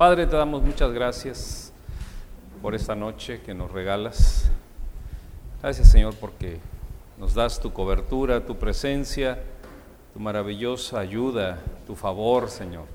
Padre, 0.00 0.26
te 0.26 0.34
damos 0.34 0.62
muchas 0.62 0.92
gracias 0.92 1.74
por 2.62 2.74
esta 2.74 2.94
noche 2.94 3.42
que 3.42 3.52
nos 3.52 3.70
regalas. 3.70 4.50
Gracias 5.60 5.90
Señor 5.90 6.14
porque 6.14 6.58
nos 7.18 7.34
das 7.34 7.60
tu 7.60 7.70
cobertura, 7.74 8.46
tu 8.46 8.56
presencia, 8.56 9.42
tu 10.14 10.18
maravillosa 10.18 11.00
ayuda, 11.00 11.58
tu 11.86 11.94
favor 11.96 12.48
Señor. 12.48 12.86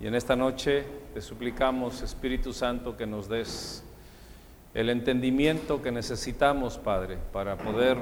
Y 0.00 0.06
en 0.06 0.14
esta 0.14 0.34
noche 0.34 0.86
te 1.12 1.20
suplicamos, 1.20 2.00
Espíritu 2.00 2.54
Santo, 2.54 2.96
que 2.96 3.06
nos 3.06 3.28
des 3.28 3.84
el 4.72 4.88
entendimiento 4.88 5.82
que 5.82 5.92
necesitamos, 5.92 6.78
Padre, 6.78 7.18
para 7.30 7.58
poder 7.58 7.98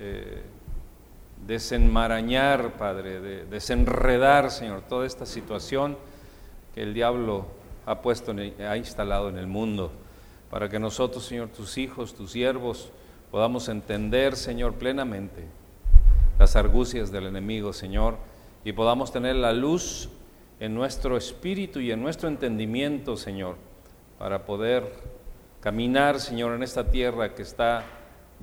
eh, 0.00 0.42
desenmarañar, 1.46 2.72
Padre, 2.72 3.44
desenredar, 3.46 4.50
Señor, 4.50 4.82
toda 4.82 5.06
esta 5.06 5.26
situación 5.26 5.96
que 6.74 6.82
el 6.82 6.94
diablo 6.94 7.46
ha 7.86 8.00
puesto, 8.00 8.34
ha 8.66 8.76
instalado 8.76 9.28
en 9.28 9.38
el 9.38 9.46
mundo, 9.46 9.92
para 10.50 10.68
que 10.68 10.78
nosotros, 10.78 11.24
Señor, 11.24 11.48
tus 11.48 11.76
hijos, 11.78 12.14
tus 12.14 12.32
siervos, 12.32 12.90
podamos 13.30 13.68
entender, 13.68 14.36
Señor, 14.36 14.74
plenamente 14.74 15.44
las 16.38 16.56
argucias 16.56 17.12
del 17.12 17.26
enemigo, 17.26 17.72
Señor, 17.72 18.16
y 18.64 18.72
podamos 18.72 19.12
tener 19.12 19.36
la 19.36 19.52
luz 19.52 20.08
en 20.60 20.74
nuestro 20.74 21.16
espíritu 21.16 21.80
y 21.80 21.92
en 21.92 22.00
nuestro 22.00 22.28
entendimiento, 22.28 23.16
Señor, 23.16 23.56
para 24.18 24.46
poder 24.46 24.84
caminar, 25.60 26.20
Señor, 26.20 26.54
en 26.54 26.62
esta 26.62 26.90
tierra 26.90 27.34
que 27.34 27.42
está 27.42 27.84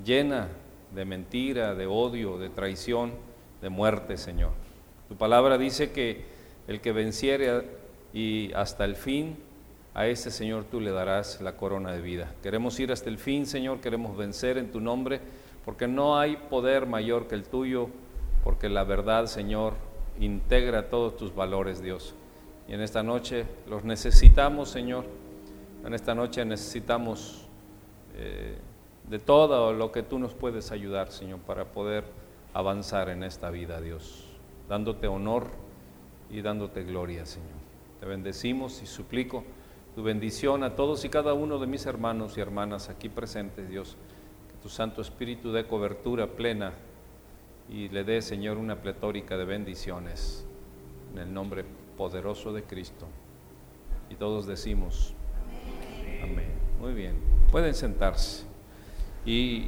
llena 0.03 0.47
de 0.93 1.05
mentira, 1.05 1.75
de 1.75 1.87
odio, 1.87 2.37
de 2.37 2.49
traición, 2.49 3.13
de 3.61 3.69
muerte, 3.69 4.17
Señor. 4.17 4.51
Tu 5.07 5.15
palabra 5.15 5.57
dice 5.57 5.91
que 5.91 6.25
el 6.67 6.81
que 6.81 6.91
venciere 6.91 7.63
y 8.13 8.51
hasta 8.53 8.85
el 8.85 8.95
fin, 8.95 9.37
a 9.93 10.07
ese 10.07 10.31
Señor 10.31 10.65
tú 10.65 10.79
le 10.79 10.91
darás 10.91 11.41
la 11.41 11.57
corona 11.57 11.91
de 11.91 12.01
vida. 12.01 12.33
Queremos 12.41 12.79
ir 12.79 12.91
hasta 12.91 13.09
el 13.09 13.17
fin, 13.17 13.45
Señor, 13.45 13.81
queremos 13.81 14.15
vencer 14.15 14.57
en 14.57 14.71
tu 14.71 14.79
nombre, 14.79 15.19
porque 15.65 15.87
no 15.87 16.17
hay 16.17 16.37
poder 16.49 16.85
mayor 16.85 17.27
que 17.27 17.35
el 17.35 17.43
tuyo, 17.43 17.89
porque 18.43 18.69
la 18.69 18.83
verdad, 18.83 19.25
Señor, 19.25 19.73
integra 20.19 20.89
todos 20.89 21.17
tus 21.17 21.35
valores, 21.35 21.81
Dios. 21.81 22.15
Y 22.67 22.73
en 22.73 22.81
esta 22.81 23.03
noche 23.03 23.45
los 23.67 23.83
necesitamos, 23.83 24.69
Señor. 24.69 25.05
En 25.85 25.93
esta 25.93 26.15
noche 26.15 26.43
necesitamos... 26.45 27.47
Eh, 28.15 28.57
de 29.09 29.19
todo 29.19 29.73
lo 29.73 29.91
que 29.91 30.03
tú 30.03 30.19
nos 30.19 30.33
puedes 30.33 30.71
ayudar, 30.71 31.11
Señor, 31.11 31.39
para 31.39 31.65
poder 31.65 32.03
avanzar 32.53 33.09
en 33.09 33.23
esta 33.23 33.49
vida, 33.49 33.81
Dios, 33.81 34.25
dándote 34.69 35.07
honor 35.07 35.47
y 36.29 36.41
dándote 36.41 36.83
gloria, 36.83 37.25
Señor. 37.25 37.49
Te 37.99 38.05
bendecimos 38.05 38.81
y 38.81 38.87
suplico 38.87 39.43
tu 39.95 40.03
bendición 40.03 40.63
a 40.63 40.75
todos 40.75 41.03
y 41.05 41.09
cada 41.09 41.33
uno 41.33 41.59
de 41.59 41.67
mis 41.67 41.85
hermanos 41.85 42.37
y 42.37 42.41
hermanas 42.41 42.89
aquí 42.89 43.09
presentes, 43.09 43.69
Dios, 43.69 43.97
que 44.49 44.57
tu 44.63 44.69
Santo 44.69 45.01
Espíritu 45.01 45.51
dé 45.51 45.67
cobertura 45.67 46.27
plena 46.27 46.73
y 47.69 47.89
le 47.89 48.03
dé, 48.03 48.21
Señor, 48.21 48.57
una 48.57 48.81
pletórica 48.81 49.37
de 49.37 49.45
bendiciones 49.45 50.45
en 51.13 51.19
el 51.19 51.33
nombre 51.33 51.65
poderoso 51.97 52.53
de 52.53 52.63
Cristo. 52.63 53.07
Y 54.09 54.15
todos 54.15 54.45
decimos, 54.45 55.13
amén. 56.23 56.51
Muy 56.79 56.93
bien, 56.93 57.15
pueden 57.51 57.75
sentarse. 57.75 58.50
Y 59.25 59.67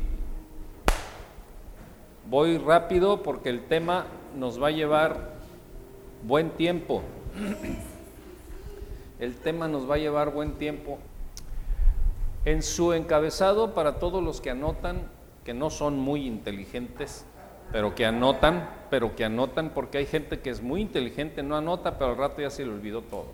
voy 2.29 2.57
rápido 2.57 3.21
porque 3.21 3.49
el 3.49 3.65
tema 3.65 4.05
nos 4.35 4.61
va 4.61 4.67
a 4.67 4.71
llevar 4.71 5.33
buen 6.23 6.49
tiempo. 6.51 7.03
El 9.19 9.35
tema 9.35 9.67
nos 9.67 9.89
va 9.89 9.95
a 9.95 9.99
llevar 9.99 10.33
buen 10.33 10.53
tiempo. 10.53 10.97
En 12.45 12.61
su 12.61 12.93
encabezado, 12.93 13.73
para 13.73 13.99
todos 13.99 14.23
los 14.23 14.41
que 14.41 14.49
anotan, 14.49 15.03
que 15.45 15.53
no 15.53 15.69
son 15.69 15.97
muy 15.97 16.25
inteligentes, 16.25 17.25
pero 17.71 17.95
que 17.95 18.05
anotan, 18.05 18.69
pero 18.89 19.15
que 19.15 19.23
anotan, 19.23 19.69
porque 19.69 19.99
hay 19.99 20.05
gente 20.05 20.39
que 20.39 20.49
es 20.49 20.61
muy 20.61 20.81
inteligente, 20.81 21.43
no 21.43 21.55
anota, 21.55 21.97
pero 21.97 22.11
al 22.11 22.17
rato 22.17 22.41
ya 22.41 22.49
se 22.49 22.65
le 22.65 22.71
olvidó 22.71 23.01
todo. 23.01 23.27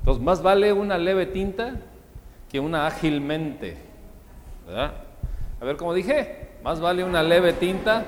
Entonces, 0.00 0.22
más 0.22 0.42
vale 0.42 0.72
una 0.72 0.98
leve 0.98 1.26
tinta 1.26 1.80
que 2.50 2.60
una 2.60 2.86
A 4.70 5.64
ver, 5.64 5.76
como 5.76 5.94
dije, 5.94 6.50
más 6.62 6.80
vale 6.80 7.04
una 7.04 7.22
leve 7.22 7.52
tinta 7.52 8.04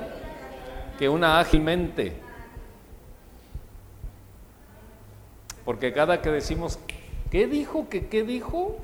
que 0.97 1.07
una 1.09 1.39
ágilmente. 1.39 2.19
Porque 5.63 5.93
cada 5.93 6.21
que 6.21 6.31
decimos, 6.31 6.79
¿qué 7.29 7.47
dijo? 7.47 7.89
¿Que 7.89 8.07
qué 8.07 8.23
dijo? 8.23 8.77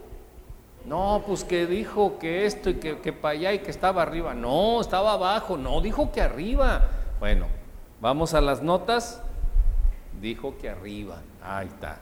No, 0.86 1.24
pues 1.26 1.44
que 1.44 1.66
dijo 1.66 2.20
que 2.20 2.46
esto 2.46 2.70
y 2.70 2.76
que, 2.76 3.00
que 3.00 3.14
para 3.14 3.34
allá 3.34 3.54
y 3.54 3.60
que 3.60 3.72
estaba 3.72 4.02
arriba. 4.02 4.34
No, 4.34 4.82
estaba 4.82 5.14
abajo. 5.14 5.58
No, 5.58 5.80
dijo 5.82 6.12
que 6.12 6.22
arriba. 6.22 6.90
Bueno, 7.20 7.48
vamos 8.02 8.34
a 8.34 8.42
las 8.42 8.62
notas. 8.62 9.22
Dijo 10.22 10.58
que 10.58 10.70
arriba. 10.70 11.22
Ahí 11.42 11.68
está. 11.68 12.00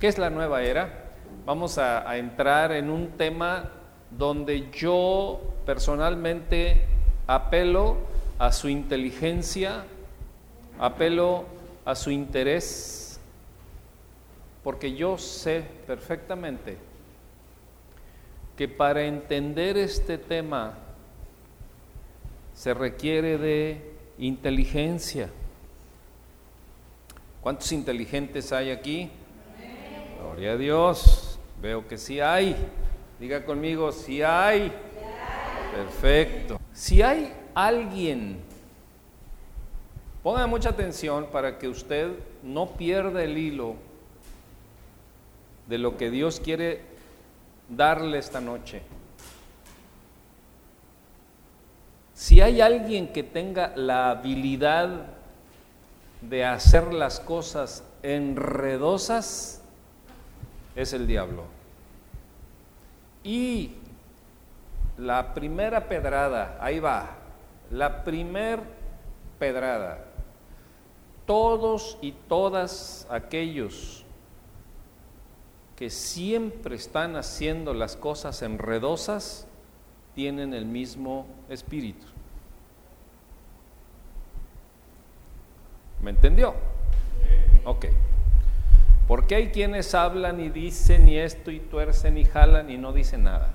¿Qué 0.00 0.08
es 0.08 0.18
la 0.18 0.30
nueva 0.30 0.62
era? 0.62 1.04
Vamos 1.46 1.78
a 1.78 2.16
entrar 2.16 2.72
en 2.72 2.90
un 2.90 3.12
tema 3.12 3.70
donde 4.10 4.70
yo 4.70 5.40
personalmente 5.64 6.82
apelo 7.26 7.96
a 8.38 8.52
su 8.52 8.68
inteligencia, 8.68 9.84
apelo 10.78 11.44
a 11.84 11.94
su 11.94 12.10
interés, 12.10 13.20
porque 14.62 14.94
yo 14.94 15.18
sé 15.18 15.64
perfectamente 15.86 16.76
que 18.56 18.68
para 18.68 19.04
entender 19.04 19.76
este 19.76 20.18
tema 20.18 20.74
se 22.54 22.72
requiere 22.72 23.36
de 23.36 23.92
inteligencia. 24.18 25.28
¿Cuántos 27.42 27.70
inteligentes 27.70 28.50
hay 28.52 28.70
aquí? 28.70 29.10
Gloria 30.18 30.52
a 30.52 30.56
Dios. 30.56 31.38
Veo 31.60 31.86
que 31.86 31.98
sí 31.98 32.20
hay. 32.20 32.56
Diga 33.18 33.44
conmigo, 33.44 33.92
si 33.92 34.22
hay. 34.22 34.72
Perfecto. 35.74 36.60
Si 36.72 37.02
hay 37.02 37.32
alguien, 37.54 38.38
ponga 40.22 40.46
mucha 40.46 40.70
atención 40.70 41.26
para 41.32 41.58
que 41.58 41.68
usted 41.68 42.10
no 42.42 42.72
pierda 42.72 43.22
el 43.22 43.38
hilo 43.38 43.76
de 45.66 45.78
lo 45.78 45.96
que 45.96 46.10
Dios 46.10 46.40
quiere 46.40 46.82
darle 47.68 48.18
esta 48.18 48.40
noche. 48.40 48.82
Si 52.14 52.40
hay 52.40 52.60
alguien 52.60 53.12
que 53.12 53.22
tenga 53.22 53.74
la 53.76 54.10
habilidad 54.10 55.06
de 56.22 56.44
hacer 56.44 56.92
las 56.92 57.20
cosas 57.20 57.84
enredosas, 58.02 59.62
es 60.74 60.92
el 60.92 61.06
diablo. 61.06 61.55
Y 63.26 63.72
la 64.98 65.34
primera 65.34 65.88
pedrada, 65.88 66.56
ahí 66.60 66.78
va, 66.78 67.08
la 67.72 68.04
primer 68.04 68.60
pedrada, 69.40 70.04
todos 71.26 71.98
y 72.00 72.12
todas 72.12 73.04
aquellos 73.10 74.04
que 75.74 75.90
siempre 75.90 76.76
están 76.76 77.16
haciendo 77.16 77.74
las 77.74 77.96
cosas 77.96 78.42
enredosas, 78.42 79.48
tienen 80.14 80.54
el 80.54 80.64
mismo 80.64 81.26
espíritu. 81.48 82.06
¿Me 86.00 86.10
entendió? 86.10 86.54
Ok. 87.64 87.86
Porque 89.06 89.36
hay 89.36 89.48
quienes 89.50 89.94
hablan 89.94 90.40
y 90.40 90.48
dicen 90.48 91.08
y 91.08 91.16
esto 91.16 91.50
y 91.50 91.60
tuercen 91.60 92.18
y 92.18 92.24
jalan 92.24 92.70
y 92.70 92.76
no 92.76 92.92
dicen 92.92 93.24
nada. 93.24 93.54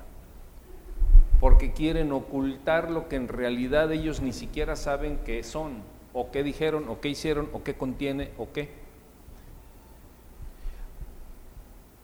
Porque 1.41 1.73
quieren 1.73 2.11
ocultar 2.11 2.89
lo 2.89 3.09
que 3.09 3.17
en 3.17 3.27
realidad 3.27 3.91
ellos 3.91 4.21
ni 4.21 4.31
siquiera 4.31 4.75
saben 4.75 5.19
qué 5.25 5.43
son, 5.43 5.83
o 6.13 6.31
qué 6.31 6.43
dijeron, 6.43 6.87
o 6.87 7.01
qué 7.01 7.09
hicieron, 7.09 7.49
o 7.51 7.63
qué 7.63 7.75
contiene, 7.75 8.31
o 8.37 8.51
qué. 8.53 8.69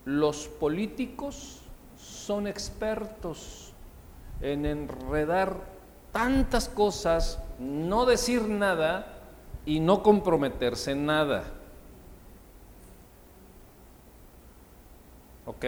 Los 0.03 0.47
políticos 0.47 1.61
son 1.97 2.47
expertos 2.47 3.73
en 4.41 4.65
enredar 4.65 5.55
tantas 6.11 6.67
cosas, 6.67 7.41
no 7.59 8.05
decir 8.05 8.43
nada 8.43 9.19
y 9.65 9.79
no 9.79 10.03
comprometerse 10.03 10.91
en 10.91 11.05
nada. 11.05 11.56
¿Ok? 15.47 15.63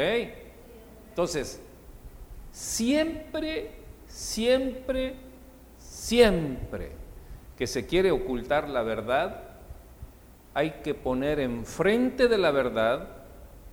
Entonces, 1.09 1.61
siempre, 2.51 3.71
siempre, 4.07 5.15
siempre 5.77 6.91
que 7.57 7.65
se 7.65 7.87
quiere 7.87 8.11
ocultar 8.11 8.67
la 8.67 8.83
verdad, 8.83 9.43
hay 10.53 10.81
que 10.83 10.93
poner 10.93 11.39
enfrente 11.39 12.27
de 12.27 12.37
la 12.37 12.51
verdad 12.51 13.07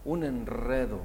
un 0.05 0.23
enredo. 0.23 1.01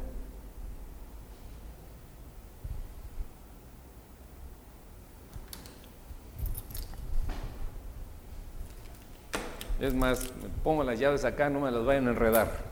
Es 9.79 9.95
más, 9.95 10.31
pongo 10.63 10.83
las 10.83 10.99
llaves 10.99 11.25
acá, 11.25 11.49
no 11.49 11.61
me 11.61 11.71
las 11.71 11.83
vayan 11.83 12.07
a 12.07 12.11
enredar. 12.11 12.70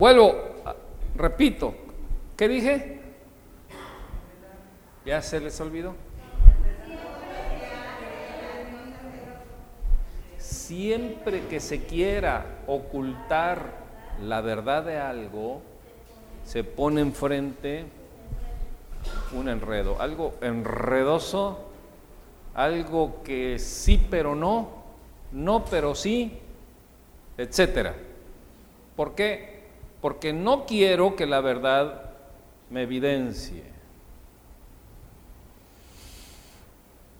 Vuelvo, 0.00 0.34
repito, 1.14 1.74
¿qué 2.34 2.48
dije? 2.48 3.00
¿Ya 5.04 5.20
se 5.20 5.38
les 5.40 5.60
olvidó? 5.60 5.94
Siempre 10.38 11.42
que 11.48 11.60
se 11.60 11.84
quiera 11.84 12.60
ocultar 12.66 13.74
la 14.22 14.40
verdad 14.40 14.84
de 14.84 14.96
algo, 14.96 15.60
se 16.44 16.64
pone 16.64 17.02
enfrente 17.02 17.84
un 19.34 19.50
enredo, 19.50 20.00
algo 20.00 20.32
enredoso 20.40 21.66
algo 22.54 23.22
que 23.22 23.58
sí 23.58 24.06
pero 24.10 24.34
no, 24.34 24.70
no 25.30 25.66
pero 25.66 25.94
sí, 25.94 26.38
etcétera. 27.36 27.94
¿Por 28.96 29.14
qué? 29.14 29.59
Porque 30.00 30.32
no 30.32 30.66
quiero 30.66 31.16
que 31.16 31.26
la 31.26 31.40
verdad 31.40 32.10
me 32.70 32.82
evidencie. 32.82 33.64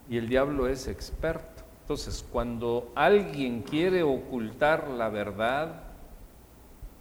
Y 0.08 0.16
el 0.16 0.28
diablo 0.28 0.66
es 0.66 0.88
experto. 0.88 1.62
Entonces, 1.82 2.24
cuando 2.30 2.90
alguien 2.94 3.62
quiere 3.62 4.02
ocultar 4.02 4.88
la 4.88 5.08
verdad, 5.08 5.82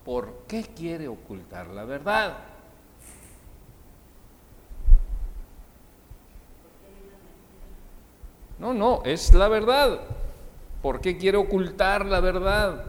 ¿por 0.03 0.33
qué 0.47 0.63
quiere 0.63 1.07
ocultar 1.07 1.67
la 1.67 1.85
verdad? 1.85 2.37
No, 8.59 8.73
no, 8.73 9.01
es 9.05 9.33
la 9.33 9.47
verdad. 9.47 10.01
¿Por 10.81 10.99
qué 11.01 11.17
quiere 11.17 11.37
ocultar 11.37 12.05
la 12.05 12.19
verdad? 12.19 12.88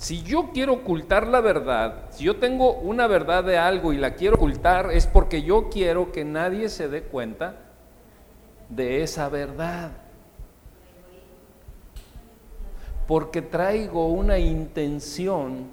Si 0.00 0.22
yo 0.22 0.48
quiero 0.54 0.72
ocultar 0.72 1.26
la 1.26 1.42
verdad, 1.42 2.06
si 2.08 2.24
yo 2.24 2.36
tengo 2.36 2.72
una 2.72 3.06
verdad 3.06 3.44
de 3.44 3.58
algo 3.58 3.92
y 3.92 3.98
la 3.98 4.14
quiero 4.14 4.36
ocultar, 4.36 4.92
es 4.92 5.06
porque 5.06 5.42
yo 5.42 5.68
quiero 5.68 6.10
que 6.10 6.24
nadie 6.24 6.70
se 6.70 6.88
dé 6.88 7.02
cuenta 7.02 7.56
de 8.70 9.02
esa 9.02 9.28
verdad. 9.28 9.90
Porque 13.06 13.42
traigo 13.42 14.08
una 14.08 14.38
intención 14.38 15.66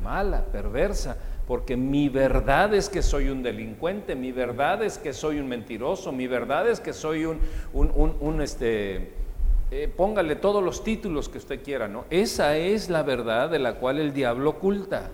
mala, 0.00 0.44
perversa 0.44 1.16
porque 1.48 1.76
mi 1.76 2.08
verdad 2.08 2.72
es 2.72 2.88
que 2.88 3.02
soy 3.02 3.30
un 3.30 3.42
delincuente, 3.42 4.14
mi 4.14 4.30
verdad 4.30 4.82
es 4.82 4.96
que 4.96 5.12
soy 5.12 5.38
un 5.38 5.48
mentiroso, 5.48 6.12
mi 6.12 6.28
verdad 6.28 6.68
es 6.68 6.78
que 6.80 6.92
soy 6.92 7.24
un, 7.24 7.40
un, 7.72 8.40
este, 8.40 9.12
eh, 9.74 9.88
póngale 9.88 10.36
todos 10.36 10.62
los 10.62 10.84
títulos 10.84 11.28
que 11.28 11.38
usted 11.38 11.60
quiera, 11.60 11.88
¿no? 11.88 12.04
Esa 12.08 12.56
es 12.56 12.88
la 12.88 13.02
verdad 13.02 13.50
de 13.50 13.58
la 13.58 13.74
cual 13.74 13.98
el 13.98 14.12
diablo 14.12 14.50
oculta. 14.50 15.10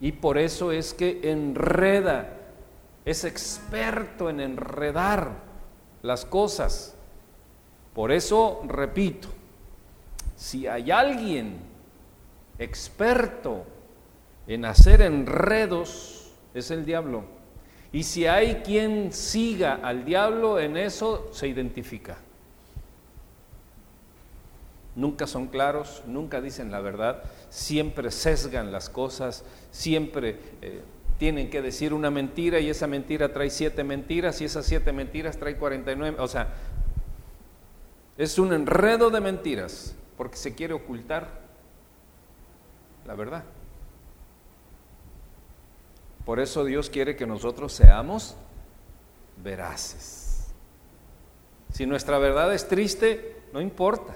Y 0.00 0.10
por 0.10 0.38
eso 0.38 0.72
es 0.72 0.92
que 0.92 1.20
enreda, 1.30 2.36
es 3.04 3.22
experto 3.22 4.28
en 4.28 4.40
enredar 4.40 5.30
las 6.02 6.24
cosas. 6.24 6.96
Por 7.94 8.10
eso, 8.10 8.62
repito, 8.66 9.28
si 10.34 10.66
hay 10.66 10.90
alguien 10.90 11.58
experto 12.58 13.62
en 14.48 14.64
hacer 14.64 15.00
enredos 15.00 16.32
es 16.54 16.72
el 16.72 16.84
diablo. 16.84 17.22
Y 17.92 18.02
si 18.02 18.26
hay 18.26 18.62
quien 18.64 19.12
siga 19.12 19.74
al 19.74 20.04
diablo 20.04 20.58
en 20.58 20.76
eso, 20.76 21.28
se 21.30 21.46
identifica. 21.46 22.18
Nunca 24.94 25.26
son 25.26 25.46
claros, 25.46 26.02
nunca 26.06 26.40
dicen 26.40 26.70
la 26.70 26.80
verdad, 26.80 27.22
siempre 27.48 28.10
sesgan 28.10 28.72
las 28.72 28.90
cosas, 28.90 29.44
siempre 29.70 30.38
eh, 30.60 30.82
tienen 31.18 31.48
que 31.48 31.62
decir 31.62 31.94
una 31.94 32.10
mentira 32.10 32.60
y 32.60 32.68
esa 32.68 32.86
mentira 32.86 33.32
trae 33.32 33.48
siete 33.48 33.84
mentiras 33.84 34.40
y 34.40 34.44
esas 34.44 34.66
siete 34.66 34.92
mentiras 34.92 35.38
trae 35.38 35.56
49. 35.56 36.18
O 36.20 36.28
sea, 36.28 36.54
es 38.18 38.38
un 38.38 38.52
enredo 38.52 39.08
de 39.08 39.20
mentiras 39.20 39.94
porque 40.16 40.36
se 40.36 40.54
quiere 40.54 40.74
ocultar 40.74 41.40
la 43.06 43.14
verdad. 43.14 43.44
Por 46.24 46.38
eso 46.38 46.64
Dios 46.64 46.90
quiere 46.90 47.16
que 47.16 47.26
nosotros 47.26 47.72
seamos 47.72 48.36
veraces. 49.42 50.52
Si 51.72 51.86
nuestra 51.86 52.18
verdad 52.18 52.54
es 52.54 52.68
triste, 52.68 53.42
no 53.52 53.60
importa. 53.60 54.14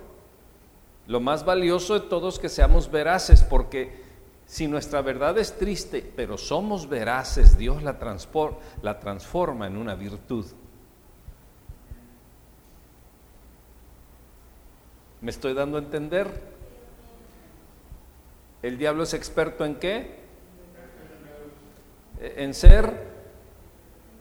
Lo 1.06 1.20
más 1.20 1.44
valioso 1.44 1.94
de 1.94 2.08
todos 2.08 2.34
es 2.34 2.40
que 2.40 2.48
seamos 2.48 2.90
veraces, 2.90 3.42
porque 3.42 4.04
si 4.46 4.66
nuestra 4.66 5.02
verdad 5.02 5.38
es 5.38 5.56
triste, 5.56 6.08
pero 6.16 6.36
somos 6.36 6.88
veraces, 6.88 7.56
Dios 7.56 7.82
la, 7.82 7.96
la 8.82 8.98
transforma 8.98 9.66
en 9.66 9.76
una 9.76 9.94
virtud. 9.94 10.46
¿Me 15.20 15.30
estoy 15.30 15.54
dando 15.54 15.78
a 15.78 15.80
entender? 15.80 16.28
¿El 18.62 18.78
diablo 18.78 19.04
es 19.04 19.14
experto 19.14 19.64
en 19.64 19.76
qué? 19.76 20.26
en 22.20 22.54
ser 22.54 23.06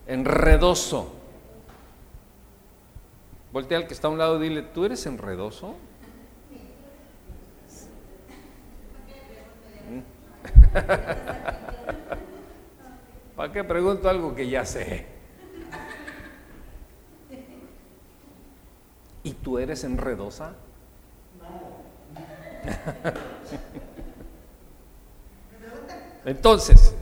enredoso. 0.07 1.13
Voltea 3.51 3.77
al 3.77 3.87
que 3.87 3.93
está 3.93 4.07
a 4.07 4.11
un 4.11 4.17
lado 4.17 4.37
y 4.37 4.49
dile, 4.49 4.61
¿tú 4.61 4.85
eres 4.85 5.05
enredoso? 5.05 5.75
¿Para 13.35 13.51
qué 13.51 13.63
pregunto 13.63 14.09
algo 14.09 14.33
que 14.35 14.49
ya 14.49 14.65
sé? 14.65 15.05
¿Y 19.23 19.33
tú 19.33 19.57
eres 19.57 19.83
enredosa? 19.83 20.53
Entonces, 26.25 26.95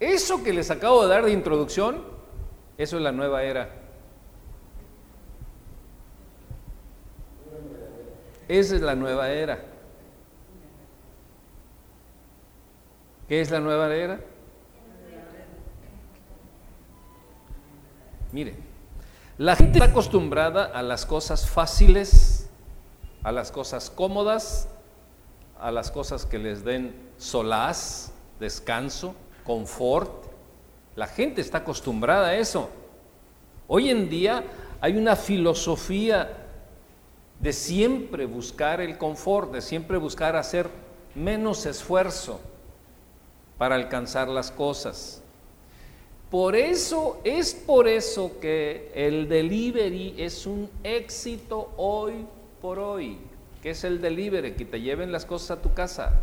eso 0.00 0.42
que 0.42 0.52
les 0.52 0.70
acabo 0.70 1.02
de 1.02 1.08
dar 1.08 1.24
de 1.24 1.32
introducción, 1.32 2.02
eso 2.76 2.96
es 2.96 3.02
la 3.02 3.12
nueva 3.12 3.42
era. 3.42 3.68
Esa 8.46 8.76
es 8.76 8.82
la 8.82 8.94
nueva 8.94 9.30
era. 9.30 9.58
¿Qué 13.28 13.42
es 13.42 13.50
la 13.50 13.60
nueva 13.60 13.94
era? 13.94 14.20
Mire, 18.32 18.54
la 19.36 19.54
gente 19.54 19.78
está 19.78 19.90
acostumbrada 19.90 20.64
a 20.64 20.82
las 20.82 21.04
cosas 21.04 21.46
fáciles, 21.46 22.48
a 23.22 23.30
las 23.30 23.52
cosas 23.52 23.90
cómodas, 23.90 24.68
a 25.60 25.70
las 25.70 25.90
cosas 25.90 26.24
que 26.24 26.38
les 26.38 26.64
den 26.64 26.94
solaz, 27.18 28.12
descanso 28.40 29.14
confort. 29.44 30.10
La 30.96 31.06
gente 31.06 31.42
está 31.42 31.58
acostumbrada 31.58 32.28
a 32.28 32.34
eso. 32.34 32.70
Hoy 33.66 33.90
en 33.90 34.08
día 34.08 34.42
hay 34.80 34.96
una 34.96 35.16
filosofía 35.16 36.46
de 37.40 37.52
siempre 37.52 38.24
buscar 38.24 38.80
el 38.80 38.96
confort, 38.96 39.52
de 39.52 39.60
siempre 39.60 39.98
buscar 39.98 40.34
hacer 40.34 40.70
menos 41.14 41.66
esfuerzo 41.66 42.40
para 43.58 43.74
alcanzar 43.74 44.28
las 44.28 44.50
cosas. 44.50 45.22
Por 46.30 46.56
eso, 46.56 47.20
es 47.24 47.54
por 47.54 47.88
eso 47.88 48.38
que 48.40 48.92
el 48.94 49.28
delivery 49.28 50.14
es 50.18 50.46
un 50.46 50.70
éxito 50.84 51.72
hoy 51.76 52.26
por 52.60 52.78
hoy. 52.78 53.18
¿Qué 53.62 53.70
es 53.70 53.82
el 53.84 54.00
delivery? 54.00 54.52
Que 54.52 54.64
te 54.64 54.80
lleven 54.80 55.10
las 55.10 55.24
cosas 55.24 55.58
a 55.58 55.62
tu 55.62 55.72
casa. 55.72 56.20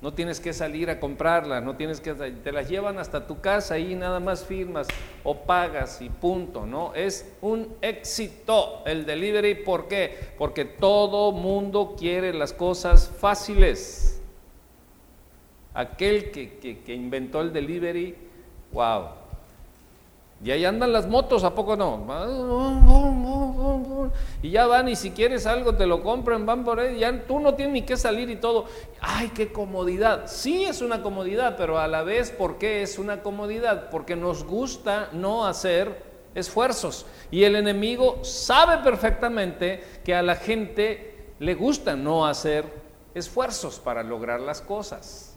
No 0.00 0.14
tienes 0.14 0.40
que 0.40 0.52
salir 0.52 0.88
a 0.90 0.98
comprarlas, 0.98 1.62
no 1.62 1.76
tienes 1.76 2.00
que 2.00 2.14
te 2.14 2.50
las 2.50 2.68
llevan 2.68 2.98
hasta 2.98 3.26
tu 3.26 3.40
casa 3.40 3.78
y 3.78 3.94
nada 3.94 4.18
más 4.18 4.44
firmas 4.44 4.88
o 5.22 5.36
pagas 5.36 6.02
y 6.02 6.08
punto, 6.08 6.66
¿no? 6.66 6.92
Es 6.94 7.32
un 7.40 7.68
éxito 7.82 8.82
el 8.84 9.06
delivery, 9.06 9.54
¿por 9.56 9.86
qué? 9.86 10.32
Porque 10.38 10.64
todo 10.64 11.30
mundo 11.30 11.94
quiere 11.96 12.34
las 12.34 12.52
cosas 12.52 13.08
fáciles. 13.16 14.21
Aquel 15.74 16.30
que, 16.30 16.58
que 16.84 16.94
inventó 16.94 17.40
el 17.40 17.52
delivery, 17.52 18.14
wow, 18.72 19.08
Y 20.44 20.50
ahí 20.50 20.64
andan 20.64 20.92
las 20.92 21.06
motos, 21.06 21.44
¿a 21.44 21.54
poco 21.54 21.76
no? 21.76 22.04
Y 24.42 24.50
ya 24.50 24.66
van 24.66 24.88
y 24.88 24.96
si 24.96 25.12
quieres 25.12 25.46
algo 25.46 25.74
te 25.76 25.86
lo 25.86 26.02
compran, 26.02 26.44
van 26.44 26.64
por 26.64 26.80
ahí, 26.80 26.98
ya 26.98 27.26
tú 27.26 27.38
no 27.38 27.54
tienes 27.54 27.72
ni 27.74 27.82
que 27.82 27.96
salir 27.96 28.28
y 28.28 28.36
todo. 28.36 28.66
¡Ay, 29.00 29.30
qué 29.34 29.52
comodidad! 29.52 30.24
Sí 30.26 30.64
es 30.64 30.82
una 30.82 31.02
comodidad, 31.02 31.56
pero 31.56 31.78
a 31.78 31.86
la 31.86 32.02
vez, 32.02 32.30
¿por 32.30 32.58
qué 32.58 32.82
es 32.82 32.98
una 32.98 33.22
comodidad? 33.22 33.88
Porque 33.90 34.16
nos 34.16 34.44
gusta 34.44 35.10
no 35.12 35.46
hacer 35.46 36.02
esfuerzos. 36.34 37.06
Y 37.30 37.44
el 37.44 37.54
enemigo 37.54 38.24
sabe 38.24 38.82
perfectamente 38.82 39.84
que 40.04 40.14
a 40.14 40.22
la 40.22 40.34
gente 40.34 41.34
le 41.38 41.54
gusta 41.54 41.94
no 41.94 42.26
hacer 42.26 42.64
esfuerzos 43.14 43.78
para 43.78 44.02
lograr 44.02 44.40
las 44.40 44.60
cosas. 44.60 45.31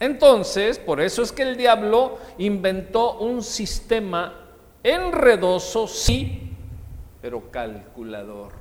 Entonces, 0.00 0.78
por 0.78 1.00
eso 1.00 1.22
es 1.22 1.32
que 1.32 1.42
el 1.42 1.56
diablo 1.56 2.18
inventó 2.38 3.18
un 3.18 3.42
sistema 3.42 4.46
enredoso, 4.82 5.88
sí, 5.88 6.52
pero 7.20 7.50
calculador. 7.50 8.52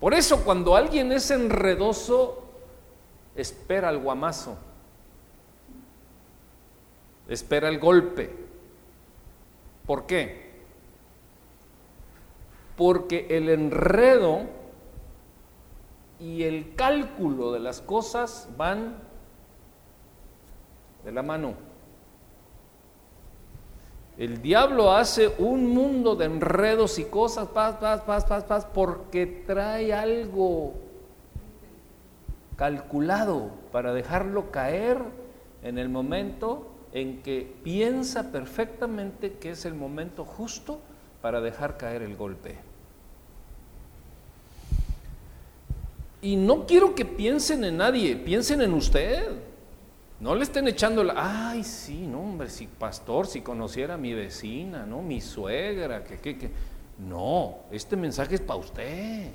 Por 0.00 0.12
eso 0.12 0.44
cuando 0.44 0.74
alguien 0.74 1.12
es 1.12 1.30
enredoso, 1.30 2.42
espera 3.36 3.90
el 3.90 3.98
guamazo, 3.98 4.56
espera 7.28 7.68
el 7.68 7.78
golpe. 7.78 8.30
¿Por 9.86 10.06
qué? 10.06 10.52
Porque 12.76 13.26
el 13.30 13.48
enredo 13.48 14.42
y 16.18 16.42
el 16.42 16.74
cálculo 16.74 17.52
de 17.52 17.60
las 17.60 17.80
cosas 17.80 18.48
van 18.56 18.96
de 21.04 21.12
la 21.12 21.22
mano. 21.22 21.54
El 24.16 24.40
diablo 24.40 24.92
hace 24.92 25.32
un 25.38 25.66
mundo 25.66 26.14
de 26.14 26.26
enredos 26.26 26.98
y 26.98 27.04
cosas, 27.04 27.48
paz, 27.48 27.76
paz, 27.76 28.02
paz, 28.02 28.24
paz, 28.24 28.44
paz, 28.44 28.66
porque 28.72 29.26
trae 29.26 29.92
algo 29.92 30.74
calculado 32.56 33.50
para 33.72 33.92
dejarlo 33.92 34.52
caer 34.52 34.98
en 35.62 35.78
el 35.78 35.88
momento 35.88 36.68
en 36.92 37.22
que 37.22 37.52
piensa 37.64 38.30
perfectamente 38.30 39.32
que 39.32 39.50
es 39.50 39.64
el 39.64 39.74
momento 39.74 40.24
justo 40.24 40.78
para 41.20 41.40
dejar 41.40 41.76
caer 41.76 42.02
el 42.02 42.16
golpe. 42.16 42.56
Y 46.22 46.36
no 46.36 46.66
quiero 46.66 46.94
que 46.94 47.04
piensen 47.04 47.64
en 47.64 47.78
nadie, 47.78 48.16
piensen 48.16 48.62
en 48.62 48.72
usted. 48.72 49.32
No 50.24 50.34
le 50.34 50.44
estén 50.44 50.66
echando 50.66 51.04
la, 51.04 51.50
ay, 51.50 51.62
sí, 51.62 52.06
no, 52.06 52.20
hombre, 52.22 52.48
si 52.48 52.66
pastor, 52.66 53.26
si 53.26 53.42
conociera 53.42 53.92
a 53.92 53.98
mi 53.98 54.14
vecina, 54.14 54.86
¿no? 54.86 55.02
Mi 55.02 55.20
suegra, 55.20 56.02
que, 56.02 56.18
que, 56.18 56.38
que. 56.38 56.50
No, 56.98 57.58
este 57.70 57.94
mensaje 57.94 58.36
es 58.36 58.40
para 58.40 58.58
usted. 58.58 59.32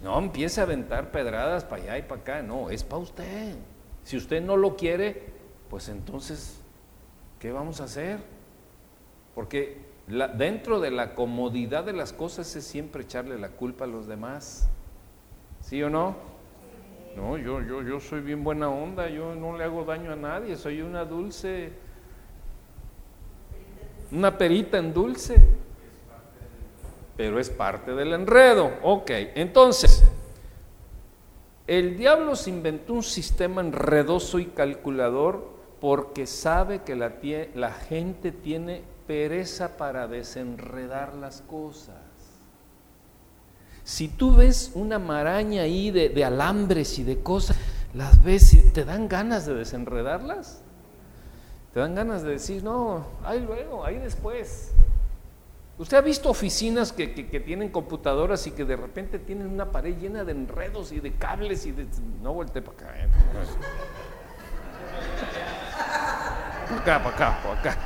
No 0.00 0.16
empiece 0.16 0.60
a 0.60 0.62
aventar 0.62 1.10
pedradas 1.10 1.64
para 1.64 1.82
allá 1.82 1.98
y 1.98 2.02
para 2.02 2.20
acá, 2.20 2.40
no, 2.40 2.70
es 2.70 2.84
para 2.84 3.02
usted. 3.02 3.56
Si 4.04 4.16
usted 4.16 4.40
no 4.40 4.56
lo 4.56 4.76
quiere, 4.76 5.24
pues 5.68 5.88
entonces, 5.88 6.60
¿qué 7.40 7.50
vamos 7.50 7.80
a 7.80 7.84
hacer? 7.84 8.20
Porque 9.34 9.76
dentro 10.06 10.78
de 10.78 10.92
la 10.92 11.16
comodidad 11.16 11.82
de 11.82 11.94
las 11.94 12.12
cosas 12.12 12.54
es 12.54 12.62
siempre 12.62 13.02
echarle 13.02 13.40
la 13.40 13.48
culpa 13.48 13.86
a 13.86 13.88
los 13.88 14.06
demás. 14.06 14.68
¿Sí 15.62 15.82
o 15.82 15.90
no? 15.90 16.29
No, 17.20 17.36
yo, 17.36 17.60
yo, 17.60 17.82
yo 17.82 18.00
soy 18.00 18.22
bien 18.22 18.42
buena 18.42 18.70
onda, 18.70 19.06
yo 19.10 19.34
no 19.34 19.56
le 19.56 19.64
hago 19.64 19.84
daño 19.84 20.12
a 20.12 20.16
nadie, 20.16 20.56
soy 20.56 20.80
una 20.80 21.04
dulce, 21.04 21.70
una 24.10 24.38
perita 24.38 24.78
en 24.78 24.94
dulce. 24.94 25.36
Pero 27.18 27.38
es 27.38 27.50
parte 27.50 27.94
del 27.94 28.14
enredo. 28.14 28.70
Ok, 28.82 29.10
entonces, 29.34 30.02
el 31.66 31.98
diablo 31.98 32.34
se 32.36 32.48
inventó 32.48 32.94
un 32.94 33.02
sistema 33.02 33.60
enredoso 33.60 34.38
y 34.38 34.46
calculador 34.46 35.46
porque 35.78 36.26
sabe 36.26 36.82
que 36.84 36.96
la, 36.96 37.12
la 37.54 37.72
gente 37.72 38.32
tiene 38.32 38.82
pereza 39.06 39.76
para 39.76 40.08
desenredar 40.08 41.12
las 41.12 41.42
cosas. 41.42 41.99
Si 43.90 44.06
tú 44.06 44.36
ves 44.36 44.70
una 44.74 45.00
maraña 45.00 45.62
ahí 45.62 45.90
de, 45.90 46.24
alambres 46.24 46.96
y 47.00 47.02
de 47.02 47.24
cosas, 47.24 47.56
las 47.92 48.22
ves 48.22 48.54
y 48.54 48.62
te 48.70 48.84
dan 48.84 49.08
ganas 49.08 49.46
de 49.46 49.54
desenredarlas. 49.54 50.62
Te 51.74 51.80
dan 51.80 51.96
ganas 51.96 52.22
de 52.22 52.30
decir, 52.30 52.62
no, 52.62 53.04
ahí 53.24 53.40
luego, 53.40 53.84
ahí 53.84 53.98
después. 53.98 54.70
¿Usted 55.76 55.96
ha 55.96 56.02
visto 56.02 56.30
oficinas 56.30 56.92
que, 56.92 57.08
tienen 57.08 57.70
computadoras 57.70 58.46
y 58.46 58.52
que 58.52 58.64
de 58.64 58.76
repente 58.76 59.18
tienen 59.18 59.48
una 59.48 59.72
pared 59.72 59.98
llena 59.98 60.22
de 60.22 60.32
enredos 60.32 60.92
y 60.92 61.00
de 61.00 61.14
cables 61.14 61.66
y 61.66 61.72
de... 61.72 61.88
No 62.22 62.32
volteé 62.32 62.62
para 62.62 62.76
acá. 62.78 62.94
¿eh? 62.96 63.08
Para 66.68 66.80
acá, 66.80 67.02
para 67.02 67.16
acá, 67.16 67.38
para 67.42 67.60
acá. 67.60 67.76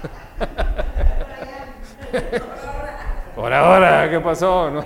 Por 3.35 3.51
ahora, 3.55 4.11
¿qué 4.11 4.21
pasó? 4.21 4.71
¿No? 4.71 4.85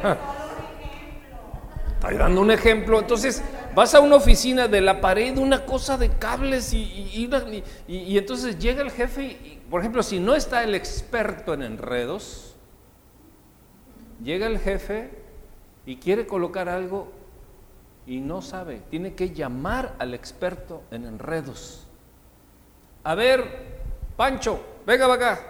Estoy 2.08 2.20
dando 2.20 2.40
un 2.40 2.50
ejemplo. 2.50 2.98
Entonces, 2.98 3.42
vas 3.74 3.94
a 3.94 4.00
una 4.00 4.16
oficina 4.16 4.66
de 4.66 4.80
la 4.80 4.98
pared, 4.98 5.36
una 5.36 5.66
cosa 5.66 5.98
de 5.98 6.08
cables 6.08 6.72
y, 6.72 6.80
y, 7.86 8.16
entonces 8.16 8.58
llega 8.58 8.80
el 8.80 8.90
jefe 8.90 9.24
y, 9.24 9.62
por 9.68 9.80
ejemplo, 9.80 10.02
si 10.02 10.18
no 10.18 10.34
está 10.34 10.64
el 10.64 10.74
experto 10.74 11.52
en 11.52 11.62
enredos, 11.62 12.56
llega 14.24 14.46
el 14.46 14.58
jefe 14.58 15.10
y 15.84 15.96
quiere 15.96 16.26
colocar 16.26 16.70
algo 16.70 17.12
y 18.06 18.20
no 18.20 18.40
sabe, 18.40 18.80
tiene 18.88 19.12
que 19.12 19.34
llamar 19.34 19.94
al 19.98 20.14
experto 20.14 20.84
en 20.90 21.04
enredos. 21.04 21.86
A 23.04 23.14
ver, 23.14 23.44
Pancho, 24.16 24.62
venga 24.86 25.06
para 25.06 25.32
acá. 25.32 25.46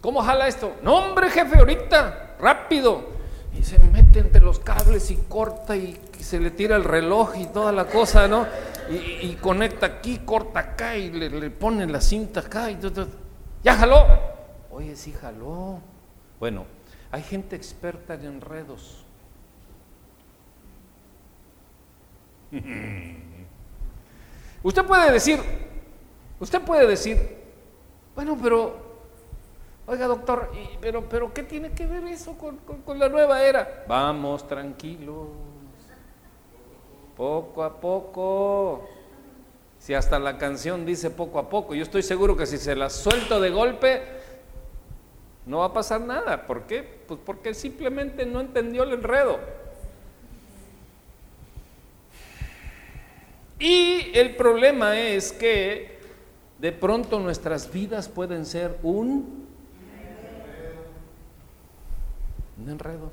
¿Cómo 0.00 0.22
jala 0.22 0.48
esto? 0.48 0.76
No, 0.82 0.96
hombre, 0.96 1.28
jefe, 1.28 1.58
ahorita, 1.58 2.36
rápido 2.40 3.12
y 3.58 3.62
se 3.62 3.78
mete 3.78 4.01
entre 4.20 4.40
los 4.40 4.58
cables 4.58 5.10
y 5.10 5.16
corta 5.28 5.76
y, 5.76 6.00
se 6.18 6.38
le 6.38 6.50
tira 6.52 6.76
el 6.76 6.84
reloj 6.84 7.36
y 7.36 7.46
toda 7.46 7.72
la 7.72 7.86
cosa, 7.86 8.28
¿no? 8.28 8.46
Y, 8.90 9.34
conecta 9.40 9.86
aquí, 9.86 10.18
corta 10.18 10.60
acá 10.60 10.96
y 10.96 11.10
le, 11.10 11.50
pone 11.50 11.86
la 11.86 12.00
cinta 12.00 12.40
acá 12.40 12.70
y 12.70 12.76
todo, 12.76 13.08
¿Ya 13.62 13.74
jaló? 13.74 14.06
Oye, 14.70 14.96
sí 14.96 15.12
jaló. 15.12 15.80
Bueno, 16.40 16.66
hay 17.10 17.22
gente 17.22 17.56
experta 17.56 18.14
en 18.14 18.24
enredos. 18.24 19.04
Usted 24.62 24.84
puede 24.84 25.10
decir, 25.10 25.40
usted 26.38 26.62
puede 26.62 26.86
decir, 26.86 27.18
bueno, 28.14 28.38
pero 28.40 28.81
Oiga, 29.86 30.06
doctor, 30.06 30.50
pero, 30.80 31.08
pero 31.08 31.34
¿qué 31.34 31.42
tiene 31.42 31.72
que 31.72 31.86
ver 31.86 32.04
eso 32.04 32.38
con, 32.38 32.58
con, 32.58 32.98
la 32.98 33.08
nueva 33.08 33.42
era? 33.42 33.84
Vamos 33.88 34.46
tranquilos, 34.46 35.26
poco 37.16 37.64
a 37.64 37.80
poco. 37.80 38.88
Si 39.80 39.92
hasta 39.92 40.20
la 40.20 40.38
canción 40.38 40.86
dice 40.86 41.10
poco 41.10 41.40
a 41.40 41.48
poco, 41.48 41.74
yo 41.74 41.82
estoy 41.82 42.04
seguro 42.04 42.36
que 42.36 42.46
si 42.46 42.58
se 42.58 42.76
la 42.76 42.88
suelto 42.88 43.40
de 43.40 43.50
golpe, 43.50 44.02
no 45.46 45.58
va 45.58 45.66
a 45.66 45.72
pasar 45.72 46.00
nada. 46.00 46.46
¿Por 46.46 46.62
qué? 46.62 46.84
Pues 47.08 47.18
porque 47.26 47.52
simplemente 47.52 48.24
no 48.24 48.40
entendió 48.40 48.84
el 48.84 48.92
enredo. 48.92 49.40
Y 53.58 54.16
el 54.16 54.36
problema 54.36 54.96
es 54.98 55.32
que 55.32 55.98
de 56.58 56.70
pronto 56.70 57.18
nuestras 57.18 57.72
vidas 57.72 58.08
pueden 58.08 58.46
ser 58.46 58.78
un 58.84 59.41
enredo. 62.68 63.10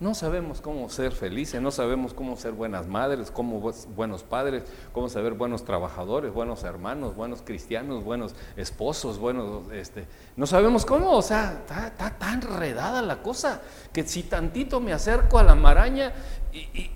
No 0.00 0.14
sabemos 0.14 0.62
cómo 0.62 0.88
ser 0.88 1.12
felices, 1.12 1.60
no 1.60 1.70
sabemos 1.70 2.14
cómo 2.14 2.34
ser 2.36 2.52
buenas 2.52 2.86
madres, 2.86 3.30
cómo 3.30 3.60
buenos 3.94 4.22
padres, 4.22 4.62
cómo 4.92 5.10
ser 5.10 5.34
buenos 5.34 5.64
trabajadores, 5.64 6.32
buenos 6.32 6.64
hermanos, 6.64 7.14
buenos 7.14 7.42
cristianos, 7.42 8.02
buenos 8.02 8.34
esposos, 8.56 9.18
buenos, 9.18 9.70
este, 9.72 10.06
no 10.36 10.46
sabemos 10.46 10.86
cómo, 10.86 11.12
o 11.12 11.20
sea, 11.20 11.62
está, 11.66 12.16
tan 12.18 12.42
enredada 12.42 13.02
la 13.02 13.22
cosa 13.22 13.60
que 13.92 14.02
si 14.04 14.22
tantito 14.22 14.80
me 14.80 14.94
acerco 14.94 15.38
a 15.38 15.42
la 15.42 15.54
maraña 15.54 16.14
y 16.50 16.90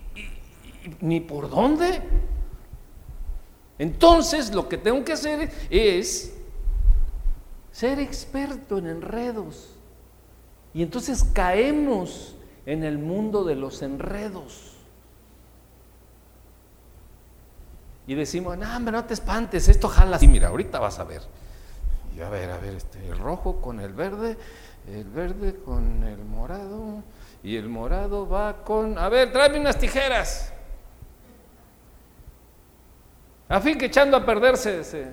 ni 1.00 1.20
por 1.20 1.50
dónde. 1.50 2.02
Entonces 3.78 4.54
lo 4.54 4.68
que 4.68 4.78
tengo 4.78 5.04
que 5.04 5.12
hacer 5.12 5.50
es 5.70 6.34
ser 7.72 7.98
experto 7.98 8.78
en 8.78 8.86
enredos. 8.86 9.73
Y 10.74 10.82
entonces 10.82 11.22
caemos 11.32 12.34
en 12.66 12.82
el 12.82 12.98
mundo 12.98 13.44
de 13.44 13.54
los 13.54 13.80
enredos. 13.82 14.72
Y 18.06 18.14
decimos, 18.14 18.58
no, 18.58 18.76
hombre, 18.76 18.92
no 18.92 19.04
te 19.04 19.14
espantes, 19.14 19.68
esto 19.68 19.88
jala 19.88 20.16
así, 20.16 20.28
mira, 20.28 20.48
ahorita 20.48 20.78
vas 20.78 20.98
a 20.98 21.04
ver. 21.04 21.22
Y 22.16 22.20
a 22.20 22.28
ver, 22.28 22.50
a 22.50 22.58
ver, 22.58 22.74
este, 22.74 23.06
el 23.08 23.18
rojo 23.18 23.60
con 23.60 23.80
el 23.80 23.92
verde, 23.92 24.36
el 24.92 25.04
verde 25.04 25.56
con 25.64 26.02
el 26.04 26.22
morado, 26.24 27.02
y 27.42 27.56
el 27.56 27.68
morado 27.68 28.28
va 28.28 28.64
con, 28.64 28.98
a 28.98 29.08
ver, 29.08 29.32
tráeme 29.32 29.60
unas 29.60 29.78
tijeras. 29.78 30.52
A 33.48 33.60
fin 33.60 33.78
que 33.78 33.86
echando 33.86 34.16
a 34.16 34.26
perderse 34.26 34.84
se, 34.84 35.12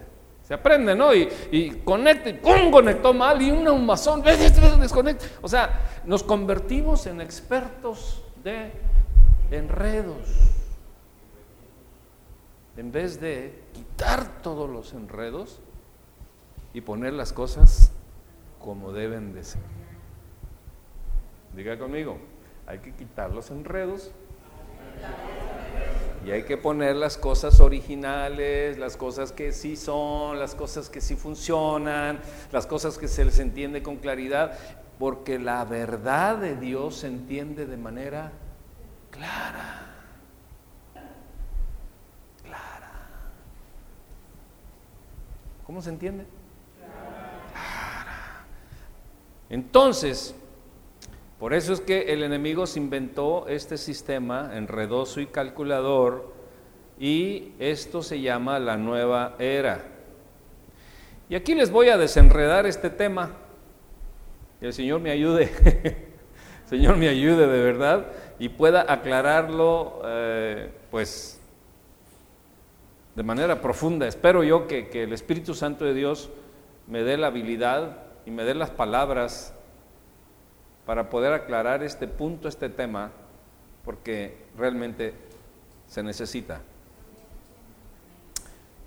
se 0.52 0.56
aprende, 0.56 0.94
¿no? 0.94 1.16
Y, 1.16 1.30
y 1.50 1.70
conecta, 1.86 2.30
y 2.30 2.34
¡pum! 2.34 2.72
conectó 2.72 3.14
mal, 3.14 3.42
y 3.42 3.52
un 3.52 3.66
humazón, 3.70 4.22
desconecta. 4.82 5.26
O 5.42 5.48
sea, 5.48 6.02
nos 6.04 6.24
convertimos 6.24 7.06
en 7.06 7.22
expertos 7.22 8.22
de 8.44 8.74
enredos. 9.50 10.28
En 12.76 12.92
vez 12.92 13.22
de 13.22 13.64
quitar 13.72 14.42
todos 14.42 14.70
los 14.70 14.92
enredos 14.92 15.62
y 16.74 16.82
poner 16.82 17.14
las 17.14 17.32
cosas 17.32 17.94
como 18.60 18.92
deben 18.92 19.34
de 19.34 19.46
ser. 19.46 19.62
Diga 21.56 21.80
conmigo, 21.80 22.18
hay 22.68 22.80
que 22.80 22.94
quitar 22.94 23.32
los 23.32 23.52
enredos 23.52 24.12
y 26.26 26.32
hay 26.32 26.44
que 26.44 26.58
poner 26.58 26.96
las 26.96 27.18
cosas 27.18 27.60
originales, 27.60 28.78
las 28.78 28.96
cosas 28.96 29.32
que 29.32 29.52
sí 29.52 29.76
son, 29.76 30.38
las 30.40 30.54
cosas 30.54 30.90
que 30.90 31.02
sí 31.02 31.16
funcionan, 31.16 32.20
las 32.52 32.68
cosas 32.68 32.98
que 32.98 33.08
se 33.08 33.26
les 33.26 33.40
entiende 33.40 33.82
con 33.82 33.98
claridad, 33.98 34.58
porque 35.00 35.40
la 35.40 35.66
verdad 35.66 36.38
de 36.38 36.56
Dios 36.56 36.98
se 36.98 37.08
entiende 37.08 37.66
de 37.66 37.78
manera 37.78 38.32
clara. 39.10 39.88
Clara. 42.44 42.92
¿Cómo 45.66 45.82
se 45.82 45.90
entiende? 45.90 46.26
Clara. 46.78 48.46
Entonces, 49.50 50.36
por 51.42 51.56
eso 51.56 51.74
es 51.74 51.82
que 51.82 52.14
el 52.14 52.22
enemigo 52.22 52.68
se 52.68 52.78
inventó 52.78 53.48
este 53.48 53.76
sistema 53.80 54.52
enredoso 54.54 55.20
y 55.22 55.26
calculador 55.26 56.32
y 57.00 57.54
esto 57.58 58.04
se 58.04 58.22
llama 58.22 58.60
la 58.60 58.78
nueva 58.78 59.38
era. 59.40 59.84
Y 61.30 61.34
aquí 61.34 61.56
les 61.56 61.72
voy 61.72 61.90
a 61.90 61.98
desenredar 61.98 62.68
este 62.68 62.92
tema. 62.92 63.32
Que 64.60 64.68
el 64.68 64.74
Señor 64.74 65.02
me 65.02 65.10
ayude, 65.10 65.50
Señor 66.70 66.98
me 66.98 67.08
ayude 67.08 67.48
de 67.48 67.64
verdad 67.64 68.06
y 68.38 68.50
pueda 68.50 68.86
aclararlo 68.88 70.00
eh, 70.06 70.70
pues 70.92 71.42
de 73.16 73.24
manera 73.24 73.62
profunda. 73.62 74.08
Espero 74.08 74.44
yo 74.44 74.68
que, 74.68 74.90
que 74.90 75.02
el 75.06 75.14
Espíritu 75.14 75.56
Santo 75.56 75.86
de 75.86 75.96
Dios 75.96 76.30
me 76.86 77.02
dé 77.02 77.18
la 77.18 77.28
habilidad 77.28 77.98
y 78.28 78.30
me 78.30 78.44
dé 78.44 78.54
las 78.54 78.70
palabras 78.70 79.56
para 80.92 81.10
poder 81.10 81.32
aclarar 81.32 81.84
este 81.84 82.06
punto, 82.06 82.50
este 82.50 82.68
tema, 82.68 83.12
porque 83.86 84.36
realmente 84.58 85.14
se 85.88 86.04
necesita. 86.04 86.60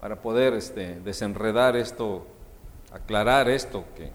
Para 0.02 0.20
poder 0.20 0.52
este, 0.52 1.00
desenredar 1.00 1.76
esto, 1.76 2.26
aclarar 2.92 3.48
esto, 3.48 3.86
que 3.96 4.10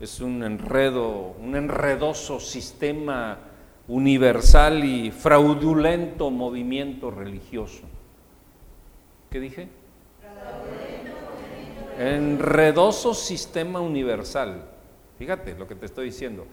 es 0.00 0.18
un 0.18 0.42
enredo, 0.42 1.36
un 1.38 1.54
enredoso 1.54 2.40
sistema 2.40 3.38
universal 3.86 4.82
y 4.82 5.12
fraudulento 5.12 6.32
movimiento 6.32 7.12
religioso. 7.12 7.82
¿Qué 9.30 9.38
dije? 9.38 9.68
Enredoso 11.96 13.14
sistema 13.14 13.78
universal. 13.78 14.64
Fíjate 15.16 15.54
lo 15.54 15.68
que 15.68 15.76
te 15.76 15.86
estoy 15.86 16.06
diciendo 16.06 16.44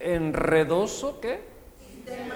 enredoso 0.00 1.20
¿qué? 1.20 1.40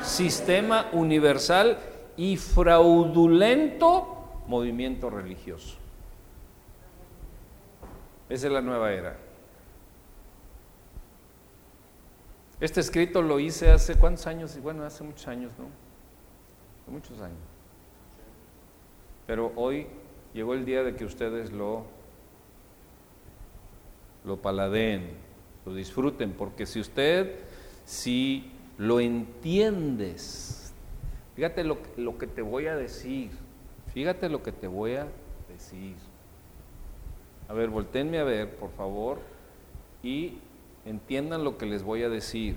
Sistema. 0.02 0.88
universal 0.92 1.78
y 2.16 2.36
fraudulento 2.36 4.42
movimiento 4.46 5.10
religioso. 5.10 5.76
Esa 8.28 8.46
es 8.46 8.52
la 8.52 8.60
nueva 8.60 8.92
era. 8.92 9.16
Este 12.60 12.80
escrito 12.80 13.20
lo 13.20 13.40
hice 13.40 13.70
hace 13.70 13.96
cuántos 13.96 14.26
años, 14.26 14.56
bueno, 14.62 14.84
hace 14.84 15.02
muchos 15.02 15.26
años, 15.26 15.52
¿no? 15.58 15.64
muchos 16.92 17.20
años. 17.20 17.38
Pero 19.26 19.52
hoy 19.56 19.86
llegó 20.32 20.54
el 20.54 20.64
día 20.64 20.82
de 20.82 20.94
que 20.94 21.04
ustedes 21.04 21.52
lo, 21.52 21.84
lo 24.24 24.36
paladeen, 24.36 25.10
lo 25.64 25.74
disfruten, 25.74 26.32
porque 26.32 26.66
si 26.66 26.80
usted 26.80 27.38
si 27.84 28.50
lo 28.78 29.00
entiendes. 29.00 30.72
Fíjate 31.36 31.64
lo, 31.64 31.78
lo, 31.96 32.18
que 32.18 32.26
te 32.26 32.42
voy 32.42 32.66
a 32.66 32.76
decir. 32.76 33.30
Fíjate 33.92 34.28
lo 34.28 34.42
que 34.42 34.52
te 34.52 34.66
voy 34.66 34.94
a 34.94 35.06
decir. 35.48 35.96
A 37.48 37.52
ver, 37.52 37.68
volteenme 37.70 38.18
a 38.18 38.24
ver, 38.24 38.56
por 38.56 38.70
favor, 38.72 39.18
y 40.02 40.38
entiendan 40.84 41.44
lo 41.44 41.58
que 41.58 41.66
les 41.66 41.82
voy 41.82 42.02
a 42.02 42.08
decir. 42.08 42.56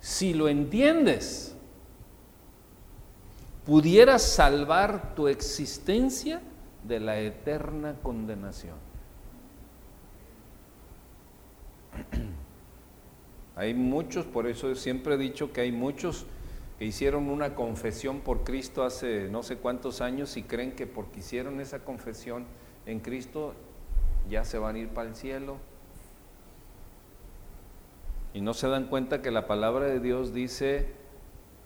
Si 0.00 0.34
lo 0.34 0.48
entiendes, 0.48 1.54
pudieras 3.64 4.22
salvar 4.22 5.14
tu 5.14 5.28
existencia 5.28 6.42
de 6.82 7.00
la 7.00 7.18
eterna 7.18 7.94
condenación. 8.02 8.76
Hay 13.56 13.74
muchos, 13.74 14.26
por 14.26 14.46
eso 14.46 14.74
siempre 14.74 15.14
he 15.14 15.18
dicho 15.18 15.52
que 15.52 15.60
hay 15.60 15.72
muchos 15.72 16.26
que 16.78 16.84
hicieron 16.84 17.28
una 17.28 17.54
confesión 17.54 18.20
por 18.20 18.42
Cristo 18.42 18.82
hace 18.82 19.28
no 19.30 19.42
sé 19.44 19.56
cuántos 19.56 20.00
años 20.00 20.36
y 20.36 20.42
creen 20.42 20.72
que 20.72 20.86
porque 20.86 21.20
hicieron 21.20 21.60
esa 21.60 21.84
confesión 21.84 22.46
en 22.84 22.98
Cristo 22.98 23.54
ya 24.28 24.44
se 24.44 24.58
van 24.58 24.74
a 24.76 24.78
ir 24.80 24.88
para 24.88 25.08
el 25.08 25.14
cielo. 25.14 25.58
Y 28.32 28.40
no 28.40 28.54
se 28.54 28.66
dan 28.66 28.86
cuenta 28.86 29.22
que 29.22 29.30
la 29.30 29.46
palabra 29.46 29.86
de 29.86 30.00
Dios 30.00 30.34
dice, 30.34 30.88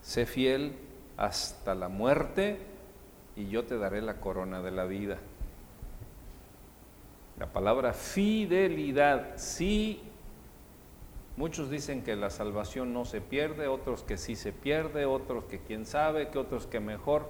sé 0.03 0.27
fiel 0.27 0.75
hasta 1.17 1.75
la 1.75 1.89
muerte 1.89 2.59
y 3.37 3.49
yo 3.49 3.65
te 3.65 3.79
daré 3.79 4.03
la 4.03 4.21
corona 4.21 4.61
de 4.61 4.71
la 4.71 4.85
vida. 4.85 5.17
La 7.39 7.47
palabra 7.47 7.95
fidelidad, 7.95 9.37
sí 9.37 10.03
Muchos 11.39 11.71
dicen 11.71 12.03
que 12.03 12.17
la 12.17 12.31
salvación 12.31 12.93
no 12.93 13.05
se 13.05 13.21
pierde, 13.21 13.69
otros 13.69 14.03
que 14.03 14.19
sí 14.19 14.35
se 14.35 14.53
pierde, 14.53 15.05
otros 15.07 15.45
que 15.45 15.61
quién 15.61 15.87
sabe, 15.87 16.31
que 16.31 16.39
otros 16.41 16.67
que 16.67 16.81
mejor. 16.81 17.29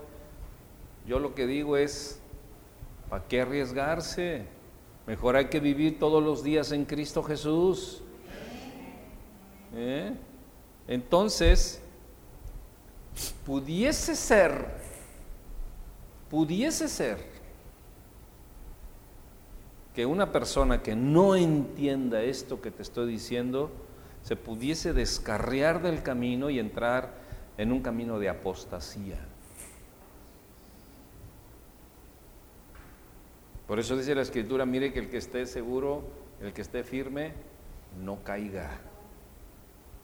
Yo 1.07 1.19
lo 1.19 1.35
que 1.35 1.47
digo 1.47 1.77
es, 1.77 2.19
¿para 3.11 3.25
qué 3.29 3.43
arriesgarse? 3.43 4.47
Mejor 5.07 5.37
hay 5.37 5.49
que 5.49 5.61
vivir 5.61 5.99
todos 5.99 6.25
los 6.25 6.43
días 6.43 6.73
en 6.73 6.87
Cristo 6.87 7.23
Jesús. 7.23 8.03
¿Eh? 9.75 10.15
Entonces, 10.87 11.83
pudiese 13.45 14.17
ser, 14.17 14.69
pudiese 16.31 16.89
ser 16.89 17.19
que 19.95 20.07
una 20.07 20.33
persona 20.33 20.83
que 20.83 20.97
no 20.97 21.37
entienda 21.37 22.23
esto 22.23 22.63
que 22.63 22.71
te 22.71 22.81
estoy 22.81 23.13
diciendo, 23.13 23.71
se 24.29 24.37
pudiese 24.37 24.93
descarriar 24.93 25.81
del 25.81 26.03
camino 26.03 26.51
y 26.51 26.59
entrar 26.59 27.15
en 27.57 27.73
un 27.73 27.81
camino 27.81 28.19
de 28.19 28.29
apostasía. 28.29 29.17
Por 33.67 33.79
eso 33.79 33.97
dice 33.97 34.15
la 34.15 34.21
escritura, 34.21 34.67
mire 34.67 34.93
que 34.93 34.99
el 34.99 35.09
que 35.09 35.17
esté 35.17 35.47
seguro, 35.47 36.03
el 36.43 36.53
que 36.53 36.61
esté 36.61 36.85
firme, 36.85 37.33
no 38.05 38.23
caiga. 38.23 38.79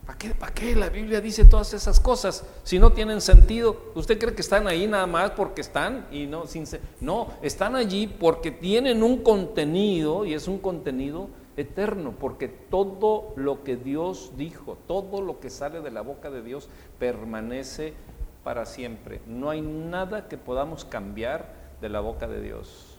¿Para 0.07 0.17
qué, 0.17 0.31
¿Para 0.31 0.55
qué 0.55 0.75
la 0.75 0.89
Biblia 0.89 1.21
dice 1.21 1.45
todas 1.45 1.75
esas 1.75 2.01
cosas 2.01 2.47
si 2.63 2.79
no 2.79 2.95
tienen 2.95 3.21
sentido? 3.21 3.93
¿Usted 3.95 4.19
cree 4.19 4.35
que 4.35 4.41
están 4.41 4.67
ahí 4.67 4.87
nada 4.87 5.07
más 5.07 5.33
porque 5.33 5.61
están 5.61 6.07
y 6.11 6.25
no 6.25 6.47
sin 6.47 6.65
no, 7.03 7.35
están 7.43 7.77
allí 7.77 8.07
porque 8.07 8.51
tienen 8.51 9.03
un 9.03 9.23
contenido 9.23 10.25
y 10.25 10.33
es 10.33 10.49
un 10.49 10.61
contenido 10.61 11.29
eterno, 11.57 12.14
porque 12.19 12.49
todo 12.49 13.33
lo 13.37 13.62
que 13.62 13.77
Dios 13.77 14.33
dijo, 14.37 14.77
todo 14.87 15.21
lo 15.21 15.40
que 15.40 15.51
sale 15.51 15.81
de 15.81 15.90
la 15.90 16.01
boca 16.01 16.31
de 16.31 16.43
Dios 16.43 16.69
permanece 16.99 17.95
para 18.43 18.67
siempre. 18.67 19.21
No 19.27 19.51
hay 19.51 19.61
nada 19.61 20.29
que 20.29 20.37
podamos 20.37 20.85
cambiar 20.85 21.53
de 21.81 21.88
la 21.88 22.01
boca 22.01 22.27
de 22.29 22.40
Dios. 22.40 22.99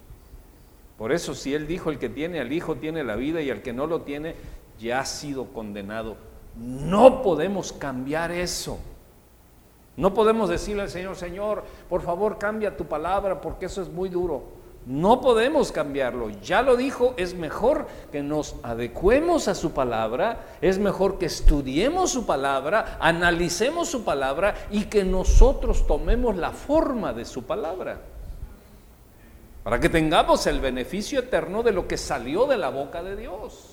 Por 0.98 1.12
eso 1.12 1.34
si 1.36 1.54
Él 1.54 1.68
dijo, 1.68 1.89
el 1.89 2.00
que 2.00 2.10
tiene 2.10 2.39
al 2.39 2.54
Hijo 2.54 2.76
tiene 2.76 3.04
la 3.04 3.15
vida 3.15 3.41
y 3.41 3.50
el 3.50 3.62
que 3.62 3.74
no 3.74 3.88
lo 3.88 4.02
tiene 4.02 4.36
ya 4.80 5.02
ha 5.02 5.06
sido 5.06 5.46
condenado. 5.54 6.15
No 6.58 7.22
podemos 7.22 7.74
cambiar 7.74 8.32
eso. 8.32 8.80
No 9.98 10.13
podemos 10.13 10.50
decirle 10.50 10.84
al 10.84 10.89
Señor, 10.89 11.15
Señor, 11.15 11.63
por 11.89 12.02
favor 12.02 12.38
cambia 12.38 12.76
tu 12.76 12.86
palabra 12.86 13.39
porque 13.39 13.65
eso 13.65 13.82
es 13.82 13.89
muy 13.89 14.10
duro. 14.10 14.55
No 14.86 15.19
podemos 15.19 15.71
cambiarlo. 15.71 16.30
Ya 16.41 16.62
lo 16.62 16.78
dijo, 16.78 17.15
es 17.17 17.34
mejor 17.34 17.88
que 18.12 18.21
nos 18.21 18.56
adecuemos 18.62 19.48
a 19.48 19.56
su 19.56 19.71
palabra, 19.71 20.45
es 20.62 20.78
mejor 20.78 21.17
que 21.17 21.26
estudiemos 21.26 22.12
su 22.12 22.28
palabra, 22.28 22.98
analicemos 23.00 23.89
su 23.89 24.04
palabra 24.04 24.54
y 24.69 24.86
que 24.86 25.04
nosotros 25.04 25.88
tomemos 25.88 26.36
la 26.36 26.52
forma 26.52 27.13
de 27.13 27.26
su 27.26 27.43
palabra. 27.43 28.00
Para 29.63 29.80
que 29.80 29.89
tengamos 29.89 30.45
el 30.45 30.60
beneficio 30.60 31.19
eterno 31.19 31.63
de 31.63 31.71
lo 31.71 31.88
que 31.88 31.98
salió 31.98 32.45
de 32.45 32.58
la 32.58 32.69
boca 32.69 33.02
de 33.02 33.15
Dios. 33.15 33.71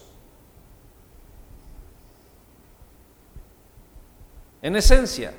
En 4.63 4.77
esencia, 4.77 5.35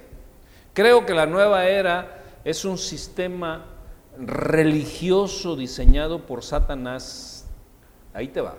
creo 0.74 1.04
que 1.04 1.16
la 1.16 1.26
nueva 1.26 1.66
era 1.66 2.20
es 2.44 2.64
un 2.64 2.78
sistema 2.78 3.73
religioso 4.18 5.56
diseñado 5.56 6.26
por 6.26 6.44
Satanás, 6.44 7.48
ahí 8.14 8.28
te 8.28 8.42
va, 8.42 8.56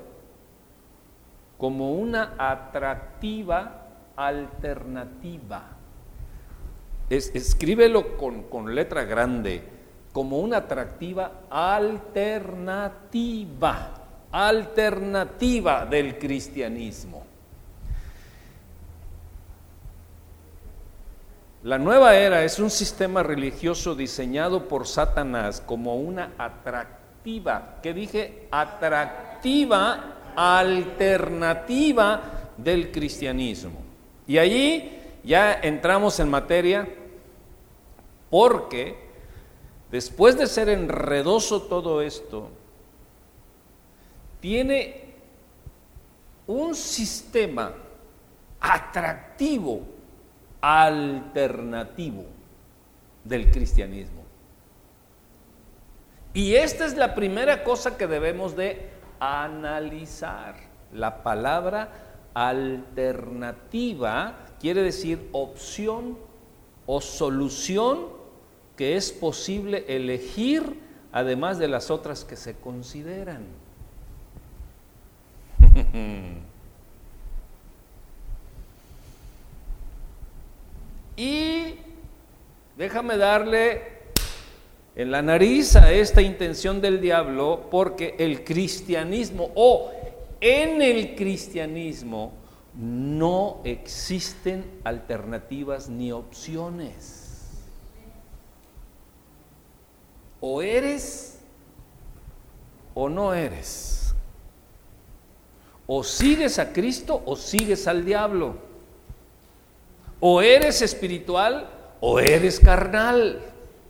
como 1.59 1.93
una 1.93 2.35
atractiva 2.39 3.89
alternativa. 4.17 5.71
escríbelo 7.09 8.17
con, 8.17 8.45
con 8.45 8.75
letra 8.75 9.05
grande, 9.05 9.63
como 10.13 10.39
una 10.39 10.59
atractiva 10.59 11.43
alternativa, 11.51 13.09
alternativa 14.31 15.87
del 15.87 16.19
cristianismo. 16.19 17.24
La 21.65 21.79
nueva 21.79 22.15
era 22.15 22.45
es 22.45 22.59
un 22.59 22.69
sistema 22.69 23.23
religioso 23.23 23.95
diseñado 23.95 24.69
por 24.69 24.87
Satanás 24.87 25.63
como 25.65 25.97
una 25.97 26.35
atractiva, 26.37 27.79
que 27.83 27.95
dije? 27.95 28.49
Atractiva 28.51 30.33
alternativa 30.37 32.51
del 32.59 32.93
cristianismo. 32.93 33.81
Y 34.27 34.37
allí 34.37 34.93
ya 35.25 35.55
entramos 35.55 36.21
en 36.21 36.29
materia 36.29 36.87
porque 38.29 38.99
después 39.91 40.37
de 40.37 40.47
ser 40.47 40.69
enredoso 40.69 41.63
todo 41.63 42.03
esto, 42.03 42.51
tiene 44.39 45.15
un 46.47 46.75
sistema 46.75 47.73
atractivo 48.61 49.94
alternativo 50.67 52.25
del 53.23 53.51
cristianismo. 53.51 54.23
Y 56.33 56.55
esta 56.55 56.87
es 56.87 56.97
la 56.97 57.15
primera 57.15 57.65
cosa 57.65 57.99
que 57.99 58.07
debemos 58.07 58.57
de 58.57 58.89
analizar. 59.21 60.57
La 60.91 61.23
palabra 61.23 61.93
alternativa 62.33 64.39
quiere 64.59 64.83
decir 64.83 65.29
opción 65.33 66.17
o 66.87 67.03
solución 67.03 68.07
que 68.75 68.97
es 68.97 69.13
posible 69.13 69.85
elegir 69.87 70.81
además 71.13 71.59
de 71.59 71.69
las 71.69 71.91
otras 71.91 72.25
que 72.25 72.37
se 72.37 72.57
consideran. 72.57 73.45
Y 81.17 81.77
déjame 82.77 83.17
darle 83.17 83.83
en 84.97 85.11
la 85.11 85.23
nariz 85.23 85.77
a 85.77 85.93
esta 85.93 86.23
intención 86.23 86.81
del 86.81 87.01
diablo 87.01 87.69
porque 87.71 88.15
el 88.19 88.45
cristianismo 88.45 89.51
o 89.55 89.91
en 90.41 90.83
el 90.83 91.15
cristianismo 91.15 92.33
no 92.75 93.61
existen 93.65 94.81
alternativas 94.85 95.89
ni 95.89 96.13
opciones. 96.13 97.23
O 100.41 100.61
eres 100.61 101.39
o 102.95 103.09
no 103.09 103.33
eres. 103.35 104.15
O 105.87 106.03
sigues 106.03 106.59
a 106.59 106.73
Cristo 106.73 107.23
o 107.25 107.37
sigues 107.37 107.87
al 107.87 108.05
diablo. 108.05 108.74
O 110.27 110.41
eres 110.41 110.81
espiritual 110.81 111.69
o 112.01 112.19
eres 112.19 112.59
carnal. 112.59 113.43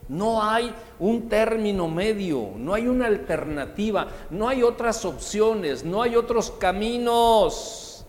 No 0.08 0.42
hay 0.42 0.74
un 0.98 1.28
término 1.28 1.86
medio, 1.86 2.50
no 2.56 2.74
hay 2.74 2.88
una 2.88 3.06
alternativa, 3.06 4.08
no 4.30 4.48
hay 4.48 4.64
otras 4.64 5.04
opciones, 5.04 5.84
no 5.84 6.02
hay 6.02 6.16
otros 6.16 6.50
caminos. 6.50 8.04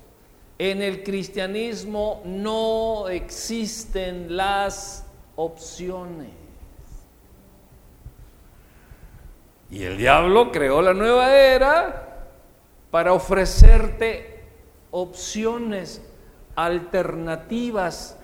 En 0.58 0.82
el 0.82 1.04
cristianismo 1.04 2.24
no 2.26 3.10
existen 3.10 4.36
las 4.36 5.06
opciones. 5.36 6.32
Y 9.70 9.84
el 9.84 10.00
diablo 10.00 10.52
creó 10.52 10.82
la 10.82 10.96
nueva 10.96 11.32
era 11.32 12.28
para 12.90 13.14
ofrecerte 13.14 14.44
opciones 14.90 16.02
alternativas, 16.56 18.18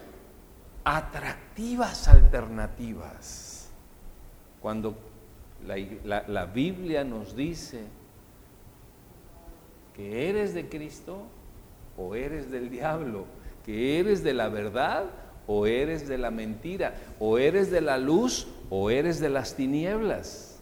atractivas 0.83 2.07
alternativas. 2.07 3.69
Cuando 4.61 4.95
la, 5.65 6.45
Biblia 6.45 7.03
nos 7.03 7.35
dice 7.35 7.81
que 9.95 10.29
eres 10.29 10.53
de 10.53 10.69
Cristo 10.69 11.23
o 11.97 12.15
eres 12.15 12.49
del 12.51 12.69
diablo, 12.69 13.25
que 13.65 13.99
eres 13.99 14.23
de 14.23 14.33
la 14.33 14.49
verdad 14.49 15.05
o 15.47 15.65
eres 15.65 16.07
de 16.07 16.17
la 16.17 16.31
mentira, 16.31 16.95
o 17.19 17.37
eres 17.37 17.69
de 17.69 17.81
la 17.81 17.97
luz 17.97 18.47
o 18.69 18.89
eres 18.89 19.19
de 19.19 19.29
las 19.29 19.55
tinieblas, 19.55 20.59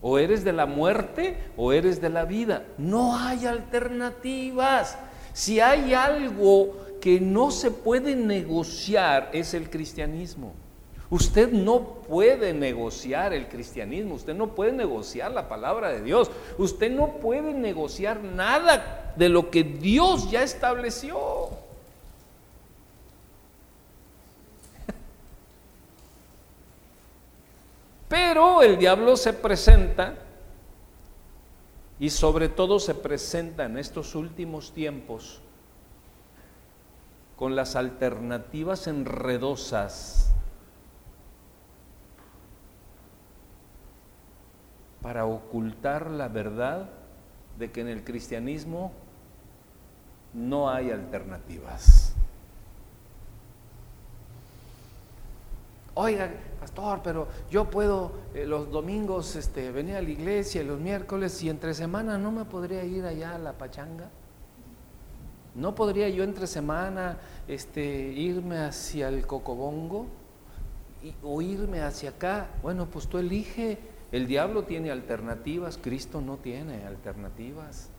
o 0.00 0.18
eres 0.18 0.44
de 0.44 0.52
la 0.52 0.66
muerte 0.66 1.36
o 1.56 1.72
eres 1.72 2.00
de 2.00 2.10
la 2.10 2.24
vida. 2.24 2.64
No 2.78 3.16
hay 3.16 3.46
alternativas. 3.46 4.98
Si 5.32 5.60
hay 5.60 5.94
algo 5.94 6.81
que 7.02 7.20
no 7.20 7.50
se 7.50 7.72
puede 7.72 8.14
negociar 8.14 9.30
es 9.32 9.54
el 9.54 9.68
cristianismo. 9.68 10.54
Usted 11.10 11.50
no 11.50 11.82
puede 12.08 12.54
negociar 12.54 13.32
el 13.32 13.48
cristianismo, 13.48 14.14
usted 14.14 14.36
no 14.36 14.54
puede 14.54 14.70
negociar 14.70 15.32
la 15.32 15.48
palabra 15.48 15.88
de 15.88 16.00
Dios, 16.00 16.30
usted 16.58 16.92
no 16.92 17.14
puede 17.14 17.54
negociar 17.54 18.22
nada 18.22 19.12
de 19.16 19.28
lo 19.28 19.50
que 19.50 19.64
Dios 19.64 20.30
ya 20.30 20.44
estableció. 20.44 21.18
Pero 28.08 28.62
el 28.62 28.78
diablo 28.78 29.16
se 29.16 29.32
presenta 29.32 30.14
y 31.98 32.10
sobre 32.10 32.48
todo 32.48 32.78
se 32.78 32.94
presenta 32.94 33.64
en 33.64 33.76
estos 33.76 34.14
últimos 34.14 34.72
tiempos 34.72 35.40
con 37.36 37.56
las 37.56 37.76
alternativas 37.76 38.86
enredosas 38.86 40.32
para 45.02 45.26
ocultar 45.26 46.10
la 46.10 46.28
verdad 46.28 46.88
de 47.58 47.70
que 47.70 47.80
en 47.80 47.88
el 47.88 48.04
cristianismo 48.04 48.92
no 50.32 50.70
hay 50.70 50.90
alternativas. 50.90 52.14
Oiga, 55.94 56.30
pastor, 56.58 57.00
pero 57.04 57.28
yo 57.50 57.68
puedo 57.68 58.12
eh, 58.34 58.46
los 58.46 58.70
domingos 58.70 59.36
este, 59.36 59.70
venir 59.70 59.96
a 59.96 60.02
la 60.02 60.08
iglesia 60.08 60.62
los 60.62 60.80
miércoles 60.80 61.42
y 61.42 61.50
entre 61.50 61.74
semana 61.74 62.16
no 62.16 62.32
me 62.32 62.46
podría 62.46 62.82
ir 62.82 63.04
allá 63.04 63.34
a 63.34 63.38
la 63.38 63.52
pachanga. 63.52 64.08
¿No 65.54 65.74
podría 65.74 66.08
yo 66.08 66.24
entre 66.24 66.46
semana 66.46 67.18
este, 67.46 67.84
irme 67.84 68.58
hacia 68.58 69.08
el 69.08 69.26
Cocobongo 69.26 70.06
o 71.22 71.42
irme 71.42 71.82
hacia 71.82 72.10
acá? 72.10 72.48
Bueno, 72.62 72.86
pues 72.86 73.06
tú 73.06 73.18
elige. 73.18 73.78
El 74.12 74.26
diablo 74.26 74.64
tiene 74.64 74.90
alternativas, 74.90 75.76
Cristo 75.76 76.22
no 76.22 76.38
tiene 76.38 76.86
alternativas. 76.86 77.90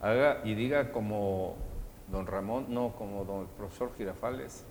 Haga 0.00 0.40
y 0.44 0.54
diga 0.54 0.90
como 0.90 1.54
don 2.10 2.26
Ramón, 2.26 2.66
no 2.68 2.94
como 2.96 3.24
don 3.24 3.42
el 3.42 3.46
profesor 3.46 3.92
Girafales. 3.96 4.64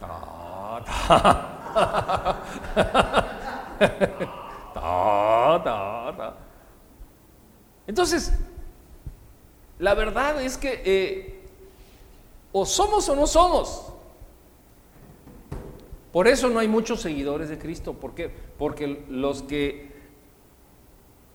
Entonces, 7.86 8.32
la 9.78 9.94
verdad 9.94 10.42
es 10.42 10.56
que 10.56 10.82
eh, 10.84 11.44
o 12.52 12.64
somos 12.64 13.08
o 13.08 13.16
no 13.16 13.26
somos. 13.26 13.92
Por 16.12 16.28
eso 16.28 16.48
no 16.48 16.58
hay 16.58 16.68
muchos 16.68 17.02
seguidores 17.02 17.48
de 17.48 17.58
Cristo. 17.58 17.92
¿Por 17.92 18.14
qué? 18.14 18.30
Porque 18.58 19.04
los 19.10 19.42
que 19.42 19.94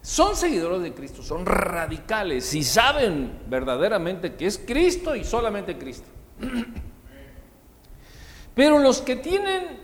son 0.01 0.35
seguidores 0.35 0.81
de 0.81 0.93
Cristo 0.93 1.21
son 1.21 1.45
radicales 1.45 2.53
y 2.55 2.63
saben 2.63 3.41
verdaderamente 3.47 4.33
que 4.33 4.47
es 4.47 4.57
Cristo 4.57 5.15
y 5.15 5.23
solamente 5.23 5.77
Cristo. 5.77 6.07
Pero 8.55 8.79
los 8.79 9.01
que 9.01 9.15
tienen 9.15 9.80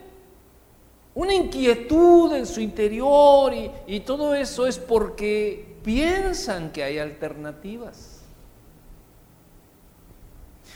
una 1.18 1.34
inquietud 1.34 2.32
en 2.36 2.46
su 2.46 2.62
interior 2.62 3.52
y, 3.88 4.02
todo 4.02 4.36
eso 4.36 4.68
es 4.68 4.78
porque 4.78 5.78
piensan 5.84 6.72
que 6.72 6.84
hay 6.84 7.00
alternativas. 7.00 8.22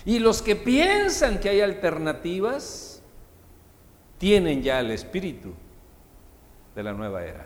Y 0.04 0.18
los 0.18 0.42
que 0.42 0.56
piensan 0.56 1.40
que 1.40 1.50
hay 1.50 1.62
alternativas 1.62 3.04
tienen 4.18 4.64
ya 4.64 4.80
el 4.80 4.90
espíritu 4.90 5.54
de 6.74 6.82
la 6.82 6.94
nueva 6.94 7.24
era. 7.24 7.46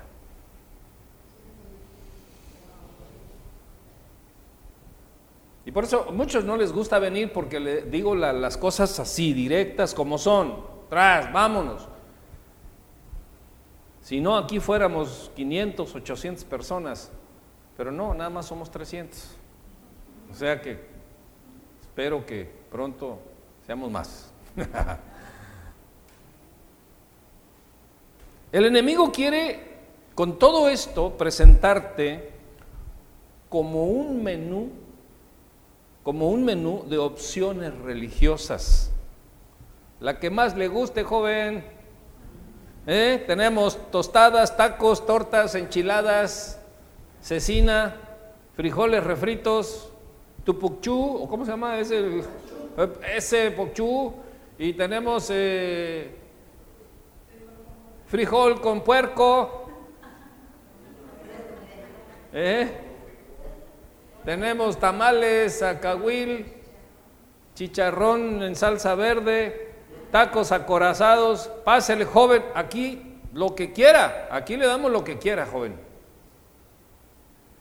Y 5.66 5.72
por 5.74 5.84
eso 5.84 6.14
muchos 6.14 6.46
no 6.46 6.56
les 6.56 6.72
gusta 6.72 6.98
venir 6.98 7.34
porque 7.34 7.60
le 7.60 7.82
digo 7.82 8.16
las 8.16 8.56
cosas 8.56 8.98
así, 9.02 9.34
directas 9.34 9.94
como 9.94 10.18
son. 10.18 10.64
Tras, 10.90 11.34
vámonos. 11.34 11.90
Si 14.06 14.22
no, 14.22 14.38
aquí 14.38 14.60
fuéramos 14.60 15.32
500, 15.36 15.96
800 15.96 16.44
personas. 16.46 17.10
Pero 17.76 17.92
no, 17.92 18.14
nada 18.14 18.30
más 18.30 18.46
somos 18.46 18.70
300. 18.70 19.32
O 20.32 20.36
sea 20.36 20.62
que 20.62 20.80
espero 21.82 22.24
que 22.24 22.48
pronto 22.70 23.18
seamos 23.66 23.90
más. 23.90 24.32
El 28.52 28.66
enemigo 28.68 29.12
quiere 29.12 29.74
con 30.14 30.38
todo 30.38 30.70
esto 30.70 31.18
presentarte 31.18 32.30
como 33.50 33.86
un 33.86 34.22
menú 34.22 34.70
como 36.04 36.30
un 36.30 36.46
menú 36.46 36.86
de 36.88 37.00
opciones 37.00 37.76
religiosas. 37.80 38.92
La 40.00 40.20
que 40.20 40.30
más 40.30 40.56
le 40.56 40.68
guste, 40.68 41.04
joven. 41.04 41.75
¿Eh? 42.88 43.24
Tenemos 43.26 43.80
tostadas, 43.90 44.56
tacos, 44.56 45.06
tortas, 45.06 45.56
enchiladas, 45.56 46.60
cecina, 47.20 47.96
frijoles 48.56 49.04
refritos, 49.04 49.90
tupuchú, 50.44 51.24
o 51.24 51.28
cómo 51.28 51.46
se 51.46 51.52
llama 51.52 51.80
ese, 51.80 52.22
ese 53.16 53.56
y 54.60 54.74
tenemos 54.74 55.30
eh, 55.32 56.16
frijol 58.08 58.62
con 58.62 58.82
puerco. 58.82 59.64
¿Eh? 62.34 62.70
Tenemos 64.24 64.80
tamales, 64.80 65.64
acahuil, 65.64 66.54
chicharrón 67.56 68.44
en 68.44 68.56
salsa 68.56 68.94
verde, 68.94 69.65
tacos 70.16 70.54
acorazados. 70.54 71.52
Pásele, 71.66 72.06
joven, 72.06 72.42
aquí 72.54 73.20
lo 73.34 73.54
que 73.54 73.74
quiera. 73.74 74.30
Aquí 74.32 74.56
le 74.56 74.66
damos 74.66 74.90
lo 74.90 75.04
que 75.04 75.18
quiera, 75.18 75.46
joven. 75.46 75.76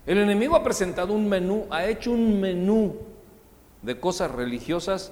El 0.06 0.18
enemigo 0.18 0.54
ha 0.54 0.62
presentado 0.62 1.14
un 1.14 1.28
menú, 1.28 1.66
ha 1.68 1.84
hecho 1.86 2.12
un 2.12 2.40
menú 2.40 2.94
de 3.82 3.98
cosas 3.98 4.30
religiosas 4.30 5.10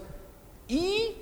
y 0.68 1.16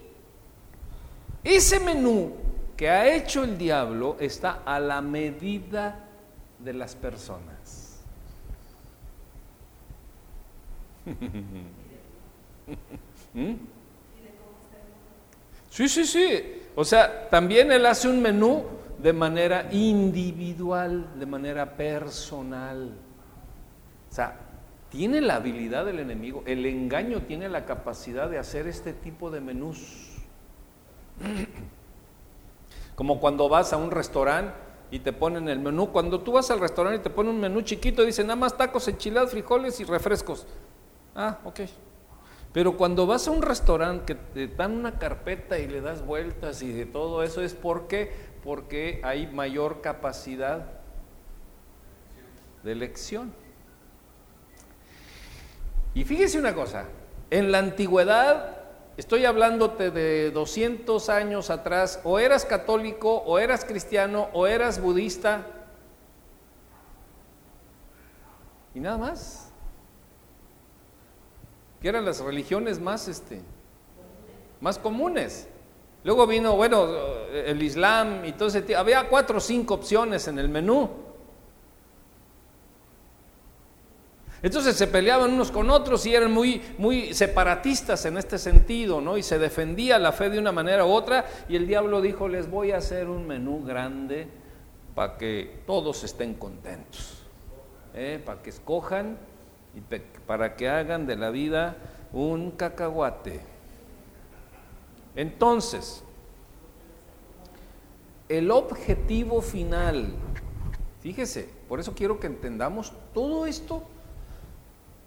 ese 1.42 1.80
menú 1.80 2.35
que 2.76 2.90
ha 2.90 3.14
hecho 3.14 3.42
el 3.42 3.56
diablo 3.56 4.18
está 4.20 4.61
a 4.66 4.78
la 4.78 5.00
medida 5.00 6.04
de 6.59 6.74
las 6.74 6.94
personas. 6.96 8.02
¿Mm? 13.33 13.80
Sí, 15.70 15.88
sí, 15.88 16.04
sí. 16.04 16.62
O 16.74 16.85
sea, 16.85 17.30
también 17.30 17.72
él 17.72 17.87
hace 17.87 18.09
un 18.09 18.20
menú 18.20 18.64
de 18.98 19.12
manera 19.12 19.68
individual, 19.72 21.18
de 21.18 21.26
manera 21.26 21.76
personal. 21.76 22.92
O 24.11 24.14
sea, 24.14 24.37
tiene 24.90 25.20
la 25.20 25.37
habilidad 25.37 25.87
del 25.87 26.00
enemigo, 26.00 26.42
el 26.46 26.66
engaño 26.66 27.22
tiene 27.22 27.48
la 27.48 27.64
capacidad 27.64 28.28
de 28.28 28.38
hacer 28.38 28.66
este 28.66 28.92
tipo 28.92 29.30
de 29.30 29.40
menús. 29.40 30.16
Como 32.96 33.20
cuando 33.20 33.48
vas 33.48 33.72
a 33.72 33.76
un 33.76 33.90
restaurante 33.90 34.52
y 34.90 34.98
te 34.98 35.12
ponen 35.12 35.48
el 35.48 35.61
menú, 35.61 35.92
cuando 35.92 36.20
tú 36.20 36.33
vas 36.33 36.50
al 36.50 36.61
restaurante 36.61 37.00
y 37.00 37.02
te 37.02 37.11
ponen 37.11 37.35
un 37.35 37.40
menú 37.40 37.62
chiquito, 37.62 38.04
dicen 38.04 38.26
nada 38.26 38.37
más 38.37 38.56
tacos, 38.56 38.88
enchiladas, 38.88 39.30
frijoles 39.30 39.78
y 39.78 39.85
refrescos. 39.85 40.46
Ah, 41.14 41.38
ok. 41.44 41.61
Pero 42.52 42.76
cuando 42.76 43.06
vas 43.06 43.28
a 43.28 43.30
un 43.30 43.42
restaurante 43.42 44.06
que 44.06 44.14
te 44.14 44.48
dan 44.48 44.72
una 44.72 44.98
carpeta 44.98 45.58
y 45.58 45.68
le 45.68 45.80
das 45.80 46.04
vueltas 46.04 46.62
y 46.62 46.72
de 46.72 46.84
todo 46.84 47.22
eso 47.22 47.42
es 47.42 47.54
porque 47.54 49.00
hay 49.04 49.28
mayor 49.28 49.80
capacidad 49.80 50.66
de 52.64 52.72
elección. 52.72 53.32
Y 55.94 56.04
fíjese 56.04 56.38
una 56.38 56.54
cosa, 56.54 56.86
en 57.30 57.52
la 57.52 57.58
antigüedad, 57.58 58.56
estoy 58.96 59.24
hablándote 59.24 59.90
de 59.90 60.30
200 60.32 61.08
años 61.08 61.50
atrás, 61.50 62.00
o 62.04 62.18
eras 62.18 62.44
católico, 62.44 63.18
o 63.18 63.38
eras 63.38 63.64
cristiano, 63.64 64.28
o 64.32 64.46
eras 64.46 64.80
budista, 64.80 65.46
y 68.74 68.80
nada 68.80 68.98
más 68.98 69.49
que 71.81 71.88
eran 71.88 72.05
las 72.05 72.21
religiones 72.21 72.81
más, 72.81 73.09
este, 73.09 73.40
más 74.61 74.79
comunes. 74.79 75.49
Luego 76.05 76.27
vino, 76.27 76.57
bueno, 76.57 76.87
el 77.33 77.62
Islam 77.62 78.25
y 78.25 78.33
todo 78.33 78.49
ese 78.49 78.75
Había 78.75 79.09
cuatro 79.09 79.38
o 79.38 79.40
cinco 79.40 79.75
opciones 79.75 80.29
en 80.29 80.38
el 80.38 80.49
menú. 80.49 80.88
Entonces 84.43 84.75
se 84.77 84.87
peleaban 84.87 85.35
unos 85.35 85.51
con 85.51 85.69
otros 85.69 86.07
y 86.07 86.14
eran 86.14 86.33
muy, 86.33 86.62
muy 86.79 87.12
separatistas 87.12 88.07
en 88.07 88.16
este 88.16 88.38
sentido, 88.38 89.03
¿no? 89.03 89.19
Y 89.19 89.23
se 89.23 89.38
defendía 89.38 89.99
la 89.99 90.12
fe 90.12 90.31
de 90.31 90.38
una 90.38 90.51
manera 90.51 90.87
u 90.87 90.90
otra. 90.90 91.27
Y 91.47 91.57
el 91.57 91.66
diablo 91.66 92.01
dijo: 92.01 92.27
Les 92.27 92.51
voy 92.51 92.73
a 92.73 92.79
hacer 92.79 93.09
un 93.09 93.27
menú 93.27 93.62
grande 93.62 94.29
para 94.95 95.19
que 95.19 95.62
todos 95.66 96.05
estén 96.05 96.35
contentos, 96.35 97.23
¿eh? 97.95 98.21
para 98.25 98.40
que 98.40 98.49
escojan 98.49 99.19
y 99.74 99.80
para 100.26 100.56
que 100.56 100.68
hagan 100.68 101.06
de 101.06 101.16
la 101.16 101.30
vida 101.30 101.76
un 102.12 102.50
cacahuate. 102.50 103.40
Entonces, 105.14 106.02
el 108.28 108.50
objetivo 108.50 109.42
final, 109.42 110.14
fíjese, 111.00 111.48
por 111.68 111.80
eso 111.80 111.94
quiero 111.94 112.20
que 112.20 112.26
entendamos 112.26 112.92
todo 113.12 113.46
esto 113.46 113.83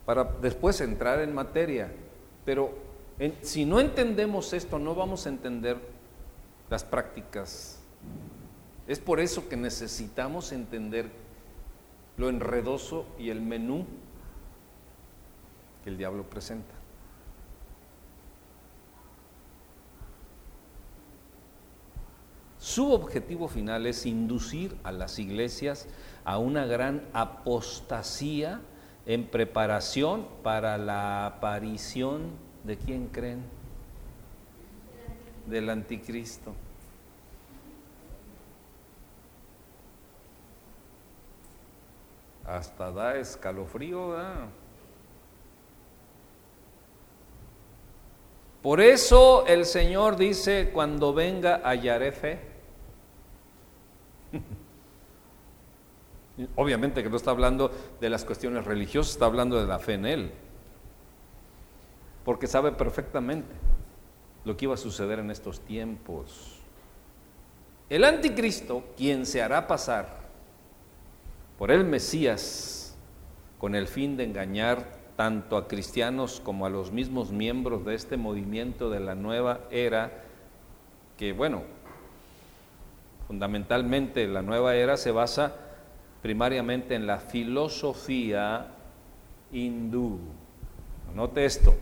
para 0.06 0.26
después 0.26 0.80
entrar 0.82 1.20
en 1.20 1.34
materia, 1.34 1.92
pero 2.46 2.74
si 3.42 3.66
no 3.66 3.80
entendemos 3.80 4.54
esto, 4.54 4.80
no 4.80 4.96
vamos 4.96 5.26
a 5.26 5.30
entender 5.30 5.78
las 6.70 6.84
prácticas. 6.84 7.80
Es 8.88 9.00
por 9.00 9.20
eso 9.20 9.48
que 9.48 9.56
necesitamos 9.56 10.52
entender 10.52 11.10
lo 12.18 12.28
enredoso 12.28 13.06
y 13.18 13.30
el 13.30 13.42
menú 13.42 13.86
que 15.84 15.90
el 15.90 15.98
diablo 15.98 16.24
presenta. 16.24 16.74
Su 22.58 22.92
objetivo 22.94 23.50
final 23.50 23.86
es 23.86 24.06
inducir 24.06 24.78
a 24.84 24.92
las 24.92 25.20
iglesias 25.20 25.88
a 26.24 26.38
una 26.38 26.66
gran 26.66 27.04
apostasía 27.14 28.62
en 29.06 29.28
preparación 29.28 30.26
para 30.44 30.78
la 30.78 31.26
aparición 31.26 32.32
de 32.64 32.78
quién 32.78 33.08
creen? 33.08 33.44
Del 35.46 35.70
anticristo. 35.70 36.56
Hasta 42.46 42.92
da 42.92 43.18
escalofrío, 43.18 44.10
¿verdad? 44.10 44.48
Por 48.64 48.80
eso 48.80 49.46
el 49.46 49.66
Señor 49.66 50.16
dice, 50.16 50.72
cuando 50.74 51.14
venga 51.14 51.62
hallaré 51.66 52.14
fe. 52.14 52.40
Obviamente 56.56 57.04
que 57.04 57.10
no 57.10 57.18
está 57.18 57.32
hablando 57.32 57.70
de 58.00 58.10
las 58.10 58.24
cuestiones 58.24 58.64
religiosas, 58.64 59.12
está 59.14 59.26
hablando 59.26 59.60
de 59.60 59.68
la 59.68 59.80
fe 59.80 59.96
en 59.96 60.06
Él. 60.06 60.32
porque 62.24 62.48
sabe 62.48 62.72
perfectamente 62.72 63.54
lo 64.46 64.56
que 64.56 64.64
iba 64.64 64.76
a 64.76 64.78
suceder 64.78 65.20
en 65.20 65.30
estos 65.30 65.60
tiempos. 65.60 66.62
El 67.90 68.06
anticristo, 68.06 68.86
quien 68.96 69.26
se 69.26 69.42
hará 69.42 69.68
pasar 69.68 70.24
por 71.58 71.70
el 71.70 71.84
Mesías 71.84 72.96
con 73.60 73.76
el 73.76 73.88
fin 73.88 74.16
de 74.16 74.24
engañar 74.24 75.03
tanto 75.16 75.58
a 75.58 75.68
cristianos 75.68 76.42
como 76.44 76.66
a 76.66 76.70
los 76.70 76.92
mismos 76.92 77.32
miembros 77.32 77.86
de 77.86 77.96
este 77.96 78.18
movimiento 78.18 78.90
de 78.90 79.00
la 79.00 79.16
nueva 79.16 79.62
era, 79.70 80.24
que 81.18 81.34
bueno, 81.34 81.62
fundamentalmente 83.28 84.28
la 84.28 84.42
nueva 84.42 84.76
era 84.76 84.98
se 84.98 85.12
basa 85.12 85.56
primariamente 86.22 86.96
en 86.96 87.06
la 87.06 87.20
filosofía 87.20 88.68
hindú. 89.52 90.20
Note 91.14 91.46
esto, 91.46 91.76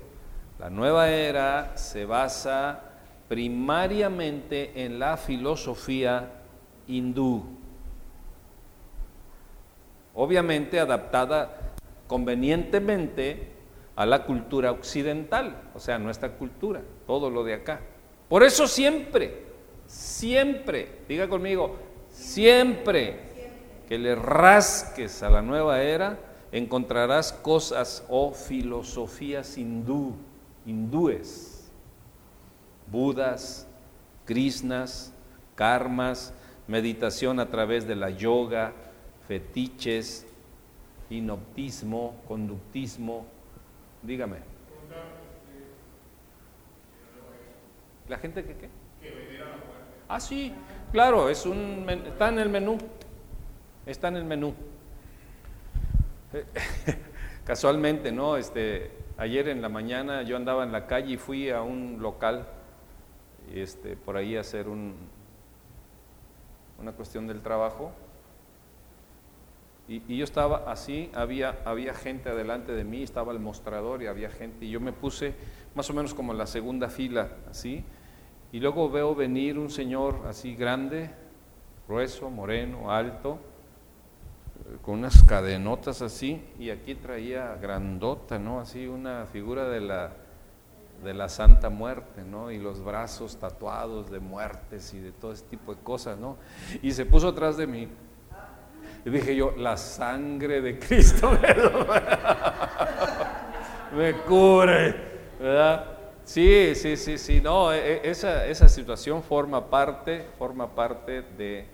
la 0.59 0.69
nueva 0.69 1.09
era 1.09 1.77
se 1.77 2.05
basa 2.05 2.81
primariamente 3.29 4.83
en 4.83 4.99
la 4.99 5.15
filosofía 5.15 6.29
hindú, 6.87 7.45
obviamente 10.13 10.81
adaptada 10.81 11.70
convenientemente 12.11 13.47
a 13.95 14.05
la 14.05 14.25
cultura 14.25 14.73
occidental, 14.73 15.71
o 15.73 15.79
sea, 15.79 15.97
nuestra 15.97 16.33
cultura, 16.33 16.81
todo 17.07 17.29
lo 17.29 17.45
de 17.45 17.53
acá. 17.53 17.79
Por 18.27 18.43
eso 18.43 18.67
siempre, 18.67 19.45
siempre, 19.87 21.03
diga 21.07 21.29
conmigo, 21.29 21.77
siempre 22.09 23.17
que 23.87 23.97
le 23.97 24.15
rasques 24.15 25.23
a 25.23 25.29
la 25.29 25.41
nueva 25.41 25.83
era, 25.83 26.19
encontrarás 26.51 27.31
cosas 27.31 28.03
o 28.09 28.33
filosofías 28.33 29.57
hindú, 29.57 30.13
hindúes, 30.65 31.71
budas, 32.91 33.65
krishnas, 34.25 35.13
karmas, 35.55 36.33
meditación 36.67 37.39
a 37.39 37.49
través 37.49 37.87
de 37.87 37.95
la 37.95 38.09
yoga, 38.09 38.73
fetiches, 39.29 40.27
inoptismo, 41.11 42.15
conductismo. 42.27 43.25
Dígame. 44.01 44.37
¿La 48.07 48.17
gente 48.17 48.43
que 48.43 48.55
qué? 48.55 48.69
Ah, 50.07 50.19
sí, 50.19 50.53
claro, 50.91 51.29
es 51.29 51.45
un, 51.45 51.85
está 51.89 52.29
en 52.29 52.39
el 52.39 52.49
menú. 52.49 52.77
Está 53.85 54.09
en 54.09 54.17
el 54.17 54.25
menú. 54.25 54.53
Casualmente, 57.45 58.11
¿no? 58.11 58.37
Este, 58.37 58.91
ayer 59.17 59.47
en 59.47 59.61
la 59.61 59.69
mañana 59.69 60.23
yo 60.23 60.35
andaba 60.35 60.63
en 60.63 60.71
la 60.71 60.87
calle 60.87 61.13
y 61.13 61.17
fui 61.17 61.49
a 61.49 61.61
un 61.61 61.99
local, 62.01 62.47
este, 63.53 63.95
por 63.95 64.17
ahí 64.17 64.35
a 64.35 64.41
hacer 64.41 64.67
un, 64.67 64.95
una 66.79 66.91
cuestión 66.91 67.27
del 67.27 67.41
trabajo. 67.41 67.91
Y, 69.91 70.15
yo 70.15 70.23
estaba 70.23 70.71
así, 70.71 71.11
había, 71.13 71.59
había 71.65 71.93
gente 71.93 72.29
adelante 72.29 72.71
de 72.71 72.85
mí, 72.85 73.03
estaba 73.03 73.33
el 73.33 73.39
mostrador 73.39 74.01
y 74.01 74.07
había 74.07 74.29
gente, 74.29 74.65
y 74.65 74.69
yo 74.69 74.79
me 74.79 74.93
puse 74.93 75.33
más 75.75 75.89
o 75.89 75.93
menos 75.93 76.13
como 76.13 76.31
en 76.31 76.37
la 76.37 76.47
segunda 76.47 76.87
fila, 76.87 77.29
así, 77.49 77.83
y 78.53 78.61
luego 78.61 78.89
veo 78.89 79.13
venir 79.13 79.59
un 79.59 79.69
señor 79.69 80.21
así 80.27 80.55
grande, 80.55 81.09
grueso, 81.89 82.29
moreno, 82.29 82.89
alto, 82.89 83.39
con 84.81 84.99
unas 84.99 85.23
cadenotas 85.23 86.01
así, 86.01 86.41
y 86.57 86.69
aquí 86.69 86.95
traía 86.95 87.57
grandota, 87.61 88.39
¿no? 88.39 88.61
Así 88.61 88.87
una 88.87 89.25
figura 89.25 89.67
de 89.67 89.81
la, 89.81 90.13
de 91.03 91.13
la 91.13 91.27
Santa 91.27 91.69
Muerte, 91.69 92.23
¿no? 92.23 92.49
Y 92.49 92.59
los 92.59 92.81
brazos 92.81 93.35
tatuados 93.35 94.09
de 94.09 94.21
muertes 94.21 94.93
y 94.93 94.99
de 94.99 95.11
todo 95.11 95.33
ese 95.33 95.43
tipo 95.47 95.75
de 95.75 95.81
cosas, 95.81 96.17
¿no? 96.17 96.37
Y 96.81 96.91
se 96.91 97.05
puso 97.05 97.27
atrás 97.27 97.57
de 97.57 97.67
mí. 97.67 97.89
Y 99.03 99.09
dije 99.09 99.35
yo, 99.35 99.53
la 99.57 99.77
sangre 99.77 100.61
de 100.61 100.77
Cristo 100.77 101.31
me, 103.95 104.13
cubre, 104.21 104.95
¿verdad? 105.39 105.97
Sí, 106.23 106.75
sí, 106.75 106.95
sí, 106.95 107.17
sí, 107.17 107.41
no, 107.41 107.73
e, 107.73 107.95
e, 107.95 108.09
esa, 108.09 108.45
esa 108.45 108.69
situación 108.69 109.23
forma 109.23 109.69
parte, 109.69 110.27
forma 110.37 110.75
parte 110.75 111.23
de, 111.23 111.65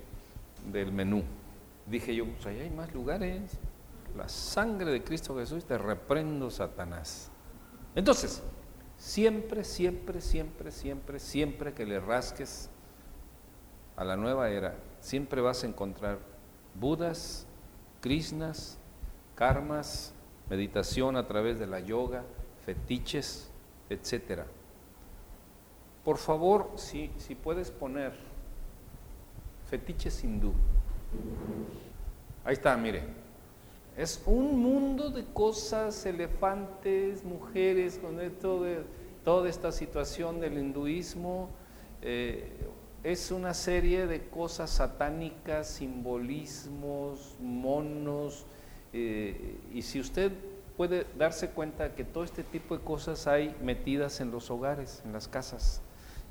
del 0.71 0.91
menú. 0.93 1.23
Dije 1.85 2.15
yo, 2.15 2.25
pues 2.25 2.45
ahí 2.45 2.59
hay 2.61 2.69
más 2.69 2.93
lugares. 2.93 3.57
La 4.15 4.29
sangre 4.29 4.91
de 4.91 5.03
Cristo 5.03 5.37
Jesús, 5.37 5.65
te 5.65 5.77
reprendo, 5.77 6.49
Satanás. 6.49 7.29
Entonces, 7.93 8.41
siempre, 8.97 9.63
siempre, 9.63 10.21
siempre, 10.21 10.71
siempre, 10.71 11.19
siempre 11.19 11.73
que 11.73 11.85
le 11.85 11.99
rasques 11.99 12.69
a 13.95 14.03
la 14.03 14.15
nueva 14.15 14.49
era, 14.49 14.75
siempre 14.99 15.41
vas 15.41 15.63
a 15.63 15.67
encontrar 15.67 16.19
budas, 16.79 17.45
krishnas, 18.01 18.77
karmas, 19.35 20.13
meditación 20.49 21.17
a 21.17 21.27
través 21.27 21.59
de 21.59 21.67
la 21.67 21.79
yoga, 21.79 22.23
fetiches, 22.65 23.49
etc. 23.89 24.41
Por 26.03 26.17
favor, 26.17 26.71
si, 26.75 27.11
si 27.17 27.35
puedes 27.35 27.71
poner 27.71 28.13
fetiches 29.69 30.23
hindú. 30.23 30.53
Ahí 32.43 32.53
está, 32.53 32.75
mire. 32.77 33.03
Es 33.97 34.21
un 34.25 34.59
mundo 34.59 35.09
de 35.09 35.25
cosas, 35.25 36.05
elefantes, 36.05 37.23
mujeres, 37.23 37.97
con 37.97 38.21
esto 38.21 38.61
de 38.61 38.83
toda 39.25 39.49
esta 39.49 39.71
situación 39.71 40.39
del 40.39 40.57
hinduismo. 40.57 41.49
Eh, 42.01 42.69
es 43.07 43.31
una 43.31 43.53
serie 43.53 44.05
de 44.05 44.27
cosas 44.27 44.69
satánicas, 44.69 45.67
simbolismos, 45.67 47.37
monos. 47.39 48.45
Eh, 48.91 49.61
y 49.73 49.81
si 49.83 50.01
usted 50.01 50.33
puede 50.75 51.07
darse 51.17 51.51
cuenta 51.51 51.95
que 51.95 52.03
todo 52.03 52.25
este 52.25 52.43
tipo 52.43 52.77
de 52.77 52.83
cosas 52.83 53.25
hay 53.25 53.55
metidas 53.61 54.19
en 54.19 54.29
los 54.29 54.51
hogares, 54.51 55.01
en 55.05 55.13
las 55.13 55.29
casas 55.29 55.81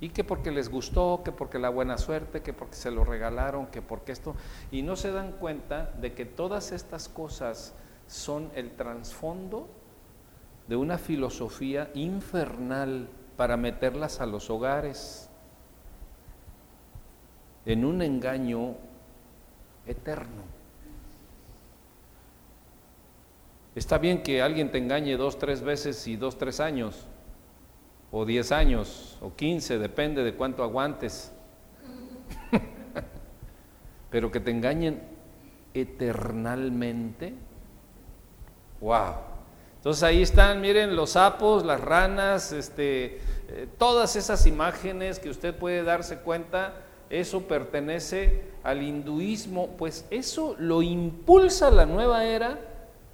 y 0.02 0.10
que 0.10 0.22
porque 0.22 0.50
les 0.50 0.68
gustó, 0.68 1.22
que 1.24 1.32
porque 1.32 1.58
la 1.58 1.70
buena 1.70 1.96
suerte, 1.96 2.42
que 2.42 2.52
porque 2.52 2.74
se 2.74 2.90
lo 2.90 3.04
regalaron, 3.04 3.68
que 3.68 3.80
porque 3.80 4.12
esto, 4.12 4.36
y 4.70 4.82
no 4.82 4.96
se 4.96 5.12
dan 5.12 5.32
cuenta 5.32 5.90
de 5.98 6.12
que 6.12 6.26
todas 6.26 6.72
estas 6.72 7.08
cosas 7.08 7.72
son 8.06 8.50
el 8.54 8.72
trasfondo 8.72 9.66
de 10.68 10.76
una 10.76 10.98
filosofía 10.98 11.90
infernal 11.94 13.08
para 13.38 13.56
meterlas 13.56 14.20
a 14.20 14.26
los 14.26 14.50
hogares 14.50 15.30
en 17.66 17.84
un 17.84 18.00
engaño 18.00 18.76
eterno. 19.86 20.42
Está 23.74 23.98
bien 23.98 24.22
que 24.22 24.40
alguien 24.40 24.70
te 24.70 24.78
engañe 24.78 25.16
dos, 25.16 25.38
tres 25.38 25.60
veces 25.60 26.06
y 26.06 26.16
dos, 26.16 26.38
tres 26.38 26.60
años, 26.60 27.06
o 28.10 28.24
10 28.24 28.52
años, 28.52 29.18
o 29.20 29.34
15, 29.34 29.78
depende 29.78 30.24
de 30.24 30.32
cuánto 30.34 30.62
aguantes. 30.62 31.32
Pero 34.10 34.30
que 34.30 34.40
te 34.40 34.50
engañen 34.50 35.02
eternalmente. 35.74 37.34
Wow. 38.80 39.16
Entonces 39.76 40.02
ahí 40.04 40.22
están, 40.22 40.62
miren, 40.62 40.96
los 40.96 41.10
sapos, 41.10 41.64
las 41.64 41.80
ranas, 41.80 42.52
este, 42.52 43.20
eh, 43.48 43.68
todas 43.76 44.16
esas 44.16 44.46
imágenes 44.46 45.18
que 45.18 45.28
usted 45.28 45.54
puede 45.54 45.82
darse 45.82 46.18
cuenta, 46.20 46.85
eso 47.10 47.42
pertenece 47.42 48.42
al 48.62 48.82
hinduismo, 48.82 49.68
pues 49.76 50.06
eso 50.10 50.56
lo 50.58 50.82
impulsa 50.82 51.70
la 51.70 51.86
nueva 51.86 52.24
era 52.24 52.58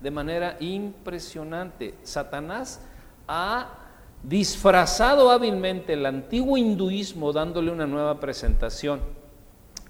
de 0.01 0.11
manera 0.11 0.57
impresionante. 0.61 1.95
Satanás 2.03 2.81
ha 3.29 3.79
disfrazado 4.23 5.31
hábilmente 5.31 5.95
el 5.95 6.07
antiguo 6.07 6.57
hinduismo 6.57 7.33
dándole 7.33 7.71
una 7.71 7.87
nueva 7.87 8.21
presentación. 8.21 9.01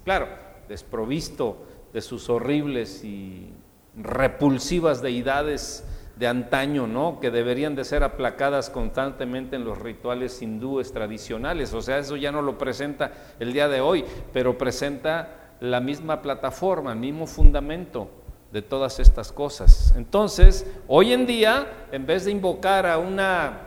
Claro, 0.03 0.27
desprovisto 0.67 1.65
de 1.93 2.01
sus 2.01 2.29
horribles 2.29 3.03
y 3.03 3.51
repulsivas 3.95 5.01
deidades 5.01 5.85
de 6.15 6.27
antaño, 6.27 6.85
¿no? 6.85 7.19
Que 7.19 7.31
deberían 7.31 7.75
de 7.75 7.83
ser 7.83 8.03
aplacadas 8.03 8.69
constantemente 8.69 9.55
en 9.55 9.65
los 9.65 9.79
rituales 9.79 10.41
hindúes 10.41 10.91
tradicionales. 10.91 11.73
O 11.73 11.81
sea, 11.81 11.97
eso 11.97 12.15
ya 12.15 12.31
no 12.31 12.41
lo 12.41 12.57
presenta 12.57 13.11
el 13.39 13.53
día 13.53 13.67
de 13.67 13.81
hoy, 13.81 14.05
pero 14.31 14.57
presenta 14.57 15.55
la 15.59 15.79
misma 15.79 16.21
plataforma, 16.21 16.91
el 16.91 16.99
mismo 16.99 17.25
fundamento 17.25 18.09
de 18.51 18.61
todas 18.61 18.99
estas 18.99 19.31
cosas. 19.31 19.93
Entonces, 19.97 20.69
hoy 20.87 21.13
en 21.13 21.25
día, 21.25 21.87
en 21.91 22.05
vez 22.05 22.25
de 22.25 22.31
invocar 22.31 22.85
a 22.85 22.99
una 22.99 23.61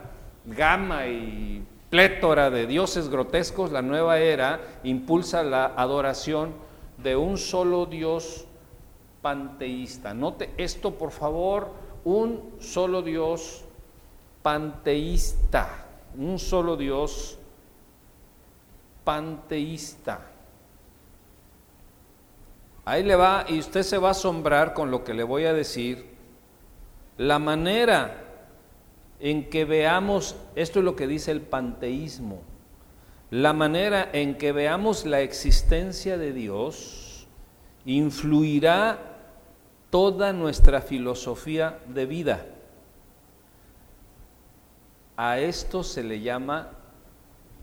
gama 0.44 1.09
y 1.09 1.64
plétora 1.90 2.51
de 2.51 2.66
dioses 2.66 3.09
grotescos, 3.09 3.72
la 3.72 3.82
nueva 3.82 4.18
era 4.18 4.61
impulsa 4.84 5.42
la 5.42 5.72
adoración 5.76 6.53
de 6.99 7.16
un 7.16 7.36
solo 7.36 7.86
Dios 7.86 8.47
panteísta. 9.22 10.14
Note 10.14 10.51
esto, 10.57 10.92
por 10.92 11.11
favor, 11.11 11.70
un 12.07 12.53
solo 12.61 13.03
Dios 13.03 13.65
panteísta, 14.41 15.87
un 16.17 16.39
solo 16.39 16.77
Dios 16.77 17.37
panteísta. 19.03 20.21
Ahí 22.85 23.03
le 23.03 23.17
va 23.17 23.45
y 23.49 23.59
usted 23.59 23.83
se 23.83 23.99
va 23.99 24.09
a 24.09 24.11
asombrar 24.13 24.73
con 24.73 24.93
lo 24.93 25.03
que 25.03 25.15
le 25.15 25.25
voy 25.25 25.47
a 25.47 25.53
decir. 25.53 26.07
La 27.19 27.41
manera 27.41 28.23
en 29.19 29.51
que 29.51 29.65
veamos, 29.65 30.37
esto 30.55 30.79
es 30.79 30.85
lo 30.85 30.95
que 30.95 31.09
dice 31.09 31.33
el 31.33 31.41
panteísmo, 31.41 32.41
la 33.31 33.53
manera 33.53 34.09
en 34.13 34.39
que 34.39 34.53
veamos 34.53 35.07
la 35.07 35.23
existencia 35.23 36.19
de 36.19 36.33
Dios 36.33 37.27
influirá 37.85 39.16
toda 39.97 40.30
nuestra 40.34 40.82
filosofía 40.82 41.78
de 41.88 42.05
vida. 42.05 42.44
A 45.16 45.38
esto 45.38 45.82
se 45.82 46.03
le 46.03 46.20
llama, 46.20 46.68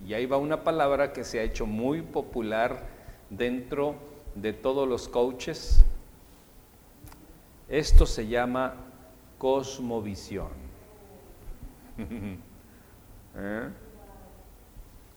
y 0.03 0.15
ahí 0.15 0.25
va 0.25 0.37
una 0.37 0.63
palabra 0.63 1.13
que 1.13 1.23
se 1.23 1.39
ha 1.39 1.43
hecho 1.43 1.67
muy 1.67 2.01
popular 2.01 2.87
dentro 3.29 3.93
de 4.33 4.51
todos 4.51 4.89
los 4.89 5.07
coaches, 5.07 5.85
esto 7.69 8.07
se 8.07 8.27
llama 8.27 8.77
cosmovisión. 9.37 10.49
¿Eh? 13.37 13.69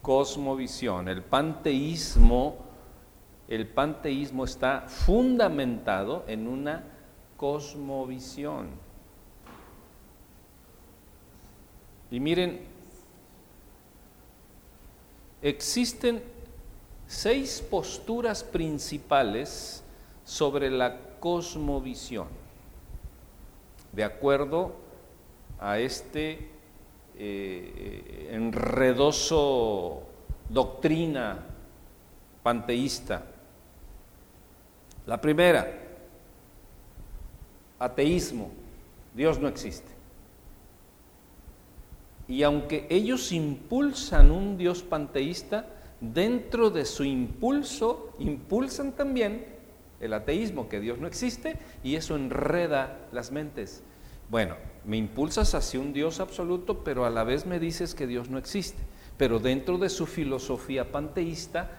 Cosmovisión. 0.02 1.08
El 1.08 1.22
panteísmo, 1.22 2.58
el 3.48 3.66
panteísmo 3.66 4.44
está 4.44 4.82
fundamentado 4.82 6.22
en 6.28 6.46
una 6.46 6.92
cosmovisión. 7.37 8.68
Y 12.11 12.20
miren, 12.20 12.61
existen 15.43 16.22
seis 17.07 17.61
posturas 17.61 18.43
principales 18.43 19.82
sobre 20.24 20.70
la 20.70 21.18
cosmovisión, 21.20 22.28
de 23.93 24.05
acuerdo 24.05 24.74
a 25.59 25.78
este 25.78 26.51
eh, 27.18 28.28
enredoso 28.32 30.03
doctrina 30.49 31.45
panteísta. 32.43 33.24
La 35.07 35.20
primera, 35.20 35.86
ateísmo, 37.79 38.51
Dios 39.14 39.39
no 39.39 39.49
existe. 39.49 39.93
Y 42.29 42.43
aunque 42.43 42.87
ellos 42.91 43.31
impulsan 43.33 44.31
un 44.31 44.59
Dios 44.59 44.83
panteísta, 44.83 45.66
dentro 46.01 46.70
de 46.70 46.85
su 46.85 47.05
impulso 47.05 48.12
impulsan 48.18 48.93
también 48.93 49.47
el 50.01 50.12
ateísmo, 50.12 50.68
que 50.68 50.81
Dios 50.81 50.99
no 50.99 51.07
existe, 51.07 51.57
y 51.83 51.95
eso 51.95 52.16
enreda 52.16 52.99
las 53.12 53.31
mentes. 53.31 53.83
Bueno, 54.29 54.57
me 54.85 54.97
impulsas 54.97 55.55
hacia 55.55 55.81
un 55.81 55.93
Dios 55.93 56.20
absoluto, 56.20 56.83
pero 56.83 57.05
a 57.05 57.11
la 57.11 57.24
vez 57.24 57.47
me 57.47 57.61
dices 57.61 57.95
que 57.95 58.07
Dios 58.07 58.29
no 58.29 58.39
existe. 58.39 58.83
Pero 59.16 59.39
dentro 59.39 59.79
de 59.79 59.89
su 59.89 60.07
filosofía 60.07 60.91
panteísta 60.91 61.70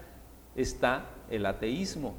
está 0.56 1.06
el 1.30 1.45
ateísmo. 1.45 2.16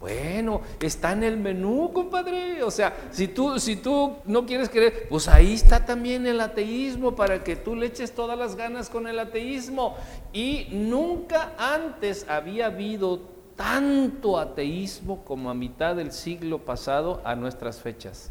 Bueno, 0.00 0.62
está 0.80 1.12
en 1.12 1.24
el 1.24 1.36
menú, 1.36 1.92
compadre. 1.92 2.62
O 2.62 2.70
sea, 2.70 2.96
si 3.10 3.28
tú, 3.28 3.60
si 3.60 3.76
tú 3.76 4.16
no 4.24 4.46
quieres 4.46 4.70
creer, 4.70 5.06
pues 5.10 5.28
ahí 5.28 5.52
está 5.52 5.84
también 5.84 6.26
el 6.26 6.40
ateísmo 6.40 7.14
para 7.14 7.44
que 7.44 7.54
tú 7.54 7.76
le 7.76 7.86
eches 7.86 8.14
todas 8.14 8.38
las 8.38 8.56
ganas 8.56 8.88
con 8.88 9.06
el 9.06 9.18
ateísmo. 9.18 9.96
Y 10.32 10.68
nunca 10.70 11.52
antes 11.58 12.24
había 12.30 12.66
habido 12.66 13.20
tanto 13.56 14.38
ateísmo 14.38 15.22
como 15.22 15.50
a 15.50 15.54
mitad 15.54 15.94
del 15.94 16.12
siglo 16.12 16.64
pasado 16.64 17.20
a 17.24 17.36
nuestras 17.36 17.82
fechas. 17.82 18.30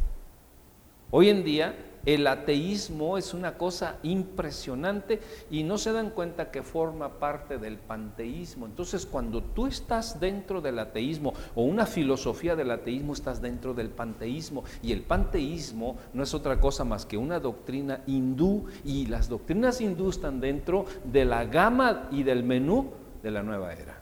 Hoy 1.12 1.30
en 1.30 1.44
día 1.44 1.76
el 2.14 2.26
ateísmo 2.26 3.20
es 3.20 3.36
una 3.36 3.56
cosa 3.56 3.98
impresionante 4.02 5.20
y 5.52 5.62
no 5.62 5.78
se 5.78 5.92
dan 5.92 6.10
cuenta 6.10 6.50
que 6.50 6.64
forma 6.64 7.20
parte 7.20 7.60
del 7.60 7.78
panteísmo. 7.78 8.66
Entonces, 8.66 9.06
cuando 9.06 9.44
tú 9.44 9.68
estás 9.68 10.20
dentro 10.20 10.60
del 10.60 10.80
ateísmo 10.80 11.36
o 11.54 11.62
una 11.62 11.86
filosofía 11.86 12.56
del 12.56 12.72
ateísmo, 12.72 13.14
estás 13.14 13.44
dentro 13.44 13.76
del 13.76 13.90
panteísmo. 13.90 14.64
Y 14.82 14.92
el 14.92 15.04
panteísmo 15.04 15.98
no 16.14 16.24
es 16.24 16.34
otra 16.34 16.60
cosa 16.60 16.84
más 16.84 17.06
que 17.06 17.16
una 17.16 17.40
doctrina 17.40 18.02
hindú 18.08 18.66
y 18.84 19.06
las 19.06 19.30
doctrinas 19.30 19.80
hindú 19.80 20.10
están 20.10 20.42
dentro 20.42 20.86
de 21.04 21.26
la 21.26 21.46
gama 21.46 22.08
y 22.12 22.24
del 22.24 22.44
menú 22.44 22.90
de 23.22 23.30
la 23.30 23.44
nueva 23.44 23.74
era. 23.74 24.00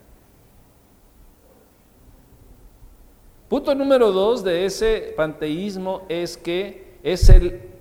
Punto 3.50 3.76
número 3.76 4.14
dos 4.14 4.46
de 4.46 4.66
ese 4.66 5.14
panteísmo 5.18 6.04
es 6.08 6.38
que 6.38 6.98
es 7.04 7.30
el 7.30 7.77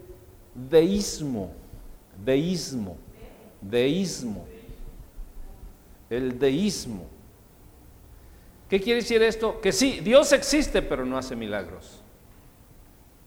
deísmo, 0.71 1.53
deísmo, 2.25 2.97
deísmo, 3.61 4.47
el 6.11 6.39
deísmo. 6.39 7.07
¿Qué 8.69 8.81
quiere 8.81 9.01
decir 9.01 9.23
esto? 9.23 9.61
Que 9.61 9.73
sí, 9.73 10.01
Dios 10.01 10.33
existe, 10.33 10.83
pero 10.83 11.05
no 11.05 11.19
hace 11.19 11.37
milagros. 11.37 12.01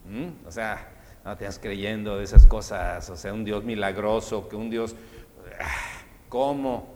¿Mm? 0.09 0.47
O 0.47 0.51
sea, 0.51 0.89
no 1.23 1.37
te 1.37 1.45
estás 1.45 1.59
creyendo 1.59 2.17
de 2.17 2.23
esas 2.23 2.45
cosas, 2.45 3.09
o 3.09 3.15
sea, 3.15 3.33
un 3.33 3.45
Dios 3.45 3.63
milagroso, 3.63 4.49
que 4.49 4.55
un 4.55 4.69
Dios, 4.69 4.95
ah, 5.59 6.01
¿cómo? 6.27 6.87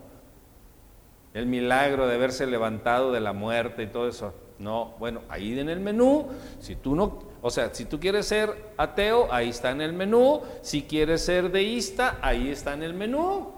El 1.33 1.45
milagro 1.45 2.07
de 2.07 2.15
haberse 2.15 2.45
levantado 2.45 3.11
de 3.11 3.21
la 3.21 3.33
muerte 3.33 3.83
y 3.83 3.87
todo 3.87 4.09
eso. 4.09 4.33
No, 4.59 4.93
bueno, 4.99 5.21
ahí 5.29 5.57
en 5.57 5.69
el 5.69 5.79
menú, 5.79 6.29
si 6.59 6.75
tú 6.75 6.95
no, 6.95 7.19
o 7.45 7.51
sea, 7.51 7.73
si 7.73 7.83
tú 7.83 7.99
quieres 7.99 8.25
ser 8.25 8.71
ateo, 8.77 9.27
ahí 9.29 9.49
está 9.49 9.71
en 9.71 9.81
el 9.81 9.91
menú, 9.91 10.41
si 10.61 10.83
quieres 10.83 11.25
ser 11.25 11.51
deísta, 11.51 12.17
ahí 12.21 12.49
está 12.49 12.73
en 12.73 12.83
el 12.83 12.93
menú. 12.93 13.51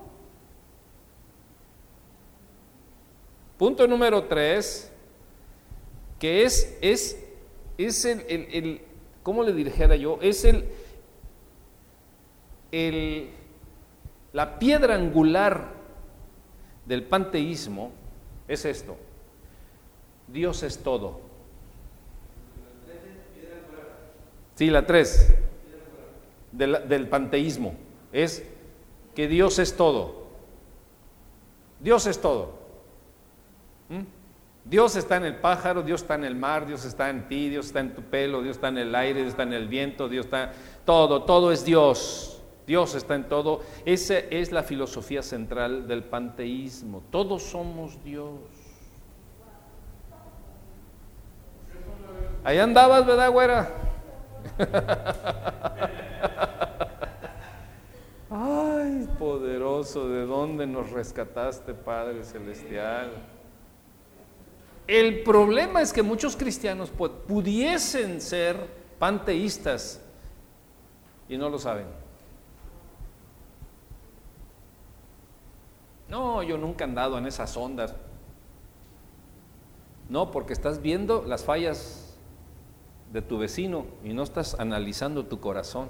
Punto 3.60 3.88
número 3.88 4.24
tres, 4.24 4.92
que 6.18 6.44
es, 6.44 6.76
es, 6.82 7.24
es 7.78 8.06
el, 8.06 8.22
el, 8.28 8.48
el 8.52 8.82
¿cómo 9.22 9.44
le 9.44 9.54
dijera 9.54 9.96
yo? 9.96 10.18
Es 10.20 10.46
el, 10.46 10.68
el, 12.72 13.30
la 14.34 14.58
piedra 14.58 14.96
angular 14.96 15.74
del 16.88 17.04
panteísmo, 17.04 17.92
es 18.48 18.66
esto. 18.66 18.98
Dios 20.28 20.64
es 20.64 20.80
todo. 20.80 21.25
Sí, 24.56 24.70
la 24.70 24.86
tres, 24.86 25.36
del, 26.52 27.08
panteísmo, 27.10 27.76
es 28.12 28.48
que 29.14 29.28
Dios 29.28 29.60
es 29.60 29.76
todo. 29.76 30.26
Dios 31.82 32.08
es 32.08 32.20
todo. 32.20 32.54
¿Mm? 33.90 34.02
Dios 34.64 34.96
está 34.96 35.18
en 35.18 35.26
el 35.26 35.36
pájaro, 35.36 35.84
Dios 35.84 36.02
está 36.02 36.16
en 36.16 36.24
el 36.24 36.36
mar, 36.36 36.66
Dios 36.66 36.86
está 36.86 37.10
en 37.10 37.28
ti, 37.28 37.50
Dios 37.50 37.68
está 37.68 37.82
en 37.82 37.94
tu 37.94 38.02
pelo, 38.02 38.42
Dios 38.42 38.56
está 38.56 38.70
en 38.70 38.80
el 38.80 38.96
aire, 38.96 39.20
Dios 39.20 39.32
está 39.32 39.44
en 39.44 39.54
el 39.54 39.68
viento, 39.68 40.10
Dios 40.10 40.26
está... 40.26 40.54
Todo, 40.86 41.24
todo 41.24 41.52
es 41.52 41.64
Dios. 41.64 42.42
Dios 42.66 42.96
está 42.96 43.14
en 43.14 43.28
todo. 43.28 43.62
Esa 43.86 44.18
es 44.18 44.52
la 44.52 44.64
filosofía 44.64 45.22
central 45.22 45.88
del 45.88 46.04
panteísmo. 46.04 47.04
Todos 47.12 47.44
somos 47.44 48.04
Dios. 48.04 48.40
Ahí 52.44 52.58
andabas, 52.58 53.06
¿verdad, 53.06 53.30
güera? 53.32 53.85
Ay, 58.30 59.10
poderoso, 59.20 60.08
¿de 60.10 60.26
dónde 60.26 60.68
nos 60.68 60.92
rescataste, 60.92 61.74
Padre 61.74 62.24
Celestial? 62.24 63.12
El 64.88 65.24
problema 65.24 65.82
es 65.82 65.92
que 65.92 66.04
muchos 66.04 66.36
cristianos 66.36 66.90
pudiesen 66.90 68.22
ser 68.22 68.56
panteístas 69.00 70.02
y 71.28 71.38
no 71.38 71.50
lo 71.50 71.58
saben. 71.58 71.88
No, 76.08 76.44
yo 76.44 76.58
nunca 76.58 76.86
he 76.86 76.88
andado 76.88 77.18
en 77.18 77.26
esas 77.26 77.58
ondas. 77.58 77.96
No, 80.08 80.30
porque 80.30 80.54
estás 80.54 80.82
viendo 80.82 81.24
las 81.24 81.44
fallas 81.44 82.05
de 83.16 83.22
tu 83.22 83.38
vecino 83.38 83.86
y 84.04 84.12
no 84.12 84.24
estás 84.24 84.60
analizando 84.60 85.26
tu 85.26 85.40
corazón. 85.40 85.88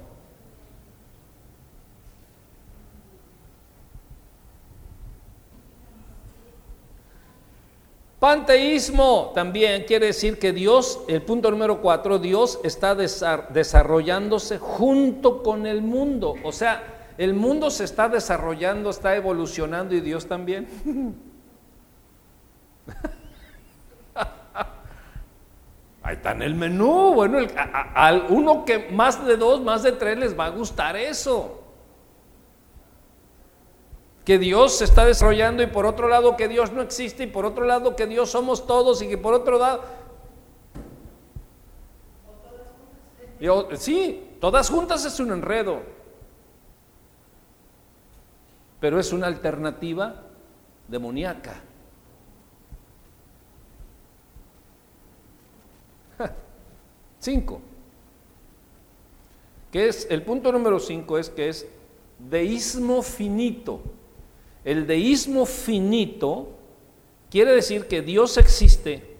Panteísmo 8.20 9.32
también 9.34 9.82
quiere 9.88 10.06
decir 10.06 10.38
que 10.38 10.52
Dios, 10.52 11.00
el 11.08 11.20
punto 11.22 11.50
número 11.50 11.82
cuatro, 11.82 12.20
Dios 12.20 12.60
está 12.62 12.94
desarrollándose 12.94 14.58
junto 14.58 15.42
con 15.42 15.66
el 15.66 15.82
mundo. 15.82 16.34
O 16.44 16.52
sea, 16.52 17.10
el 17.18 17.34
mundo 17.34 17.72
se 17.72 17.82
está 17.82 18.08
desarrollando, 18.08 18.90
está 18.90 19.16
evolucionando 19.16 19.96
y 19.96 20.00
Dios 20.00 20.26
también. 20.26 20.68
Ahí 26.06 26.14
está 26.14 26.30
en 26.30 26.42
el 26.42 26.54
menú. 26.54 27.14
Bueno, 27.14 27.38
al 27.94 28.26
uno 28.28 28.64
que 28.64 28.90
más 28.92 29.26
de 29.26 29.36
dos, 29.36 29.60
más 29.60 29.82
de 29.82 29.90
tres 29.90 30.16
les 30.16 30.38
va 30.38 30.46
a 30.46 30.50
gustar 30.50 30.96
eso 30.96 31.64
que 34.24 34.38
Dios 34.38 34.78
se 34.78 34.84
está 34.84 35.04
desarrollando 35.04 35.62
y 35.62 35.68
por 35.68 35.86
otro 35.86 36.08
lado 36.08 36.36
que 36.36 36.48
Dios 36.48 36.72
no 36.72 36.82
existe 36.82 37.22
y 37.22 37.26
por 37.28 37.44
otro 37.44 37.64
lado 37.64 37.94
que 37.94 38.08
Dios 38.08 38.30
somos 38.30 38.66
todos 38.66 39.00
y 39.00 39.08
que 39.08 39.16
por 39.16 39.34
otro 39.34 39.56
lado... 39.56 39.84
sí, 43.76 44.36
todas 44.40 44.68
juntas 44.68 45.04
es 45.04 45.20
un 45.20 45.30
enredo, 45.30 45.80
pero 48.80 48.98
es 48.98 49.12
una 49.12 49.28
alternativa 49.28 50.22
demoníaca. 50.88 51.62
Cinco. 57.26 57.60
Que 59.72 59.88
es, 59.88 60.06
el 60.10 60.22
punto 60.22 60.52
número 60.52 60.78
cinco 60.78 61.18
es 61.18 61.28
que 61.28 61.48
es 61.48 61.66
deísmo 62.20 63.02
finito. 63.02 63.80
El 64.64 64.86
deísmo 64.86 65.44
finito 65.44 66.50
quiere 67.28 67.50
decir 67.50 67.88
que 67.88 68.00
Dios 68.00 68.36
existe, 68.36 69.16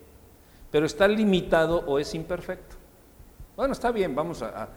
pero 0.70 0.86
está 0.86 1.08
limitado 1.08 1.82
o 1.84 1.98
es 1.98 2.14
imperfecto. 2.14 2.76
Bueno, 3.56 3.72
está 3.72 3.90
bien, 3.90 4.14
vamos 4.14 4.40
a, 4.40 4.68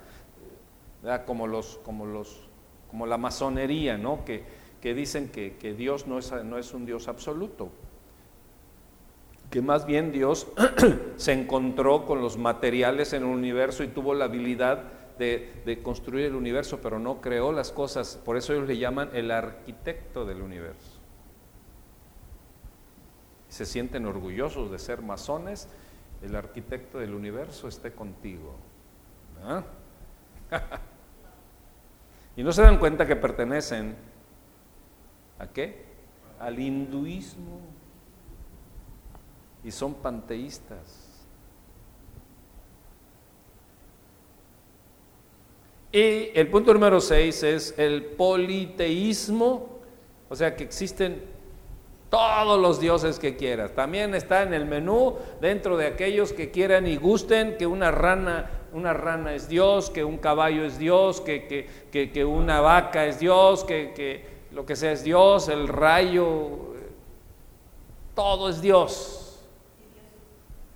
como 1.27 1.45
los, 1.45 1.77
como 1.83 2.07
los, 2.07 2.49
como 2.89 3.05
la 3.05 3.19
masonería, 3.19 3.95
¿no? 3.95 4.25
Que, 4.25 4.43
que 4.81 4.95
dicen 4.95 5.29
que, 5.29 5.55
que, 5.57 5.75
Dios 5.75 6.07
no 6.07 6.17
es, 6.17 6.31
no 6.31 6.57
es 6.57 6.73
un 6.73 6.87
Dios 6.87 7.07
absoluto, 7.07 7.69
que 9.49 9.61
más 9.61 9.85
bien 9.85 10.11
Dios 10.11 10.47
se 11.17 11.33
encontró 11.33 12.05
con 12.05 12.21
los 12.21 12.37
materiales 12.37 13.13
en 13.13 13.23
el 13.23 13.29
universo 13.29 13.83
y 13.83 13.87
tuvo 13.87 14.13
la 14.13 14.25
habilidad 14.25 14.83
de, 15.17 15.79
construir 15.83 16.25
el 16.25 16.35
universo, 16.35 16.79
pero 16.81 16.97
no 16.97 17.19
creó 17.19 17.51
las 17.51 17.71
cosas. 17.71 18.19
Por 18.23 18.37
eso 18.37 18.53
ellos 18.53 18.67
le 18.67 18.77
llaman 18.77 19.09
el 19.13 19.31
arquitecto 19.31 20.25
del 20.25 20.41
universo. 20.41 20.99
Se 23.49 23.65
sienten 23.65 24.05
orgullosos 24.05 24.71
de 24.71 24.79
ser 24.79 25.01
masones. 25.01 25.67
El 26.21 26.35
arquitecto 26.35 26.99
del 26.99 27.13
universo 27.13 27.67
esté 27.67 27.91
contigo. 27.91 28.55
Y 32.35 32.43
no 32.43 32.53
se 32.53 32.61
dan 32.61 32.77
cuenta 32.77 33.05
que 33.05 33.17
pertenecen 33.17 33.97
a 35.39 35.47
qué? 35.47 35.83
Al 36.39 36.57
hinduismo. 36.57 37.59
Y 39.63 39.71
son 39.71 39.93
panteístas. 39.95 41.09
Y 45.91 46.29
el 46.35 46.47
punto 46.49 46.73
número 46.73 47.01
seis 47.01 47.41
es 47.41 47.73
el 47.77 48.03
politeísmo, 48.03 49.79
o 50.29 50.35
sea 50.35 50.55
que 50.55 50.63
existen 50.63 51.23
todos 52.09 52.59
los 52.59 52.79
dioses 52.79 53.17
que 53.17 53.35
quieras. 53.35 53.73
También 53.73 54.13
está 54.13 54.43
en 54.43 54.53
el 54.53 54.65
menú 54.65 55.15
dentro 55.41 55.77
de 55.77 55.87
aquellos 55.87 56.31
que 56.33 56.51
quieran 56.51 56.85
y 56.85 56.95
gusten 56.95 57.57
que 57.57 57.65
una 57.65 57.89
rana, 57.89 58.49
una 58.71 58.93
rana 58.93 59.33
es 59.33 59.47
Dios, 59.47 59.89
que 59.89 60.03
un 60.03 60.17
caballo 60.17 60.63
es 60.63 60.77
Dios, 60.77 61.21
que, 61.21 61.67
que, 61.91 62.25
una 62.25 62.61
vaca 62.61 63.07
es 63.07 63.19
Dios, 63.19 63.63
que, 63.63 63.93
que 63.95 64.25
lo 64.51 64.65
que 64.65 64.75
sea 64.75 64.91
es 64.91 65.03
Dios, 65.03 65.49
el 65.49 65.67
rayo, 65.67 66.49
todo 68.15 68.49
es 68.49 68.61
Dios. 68.61 69.28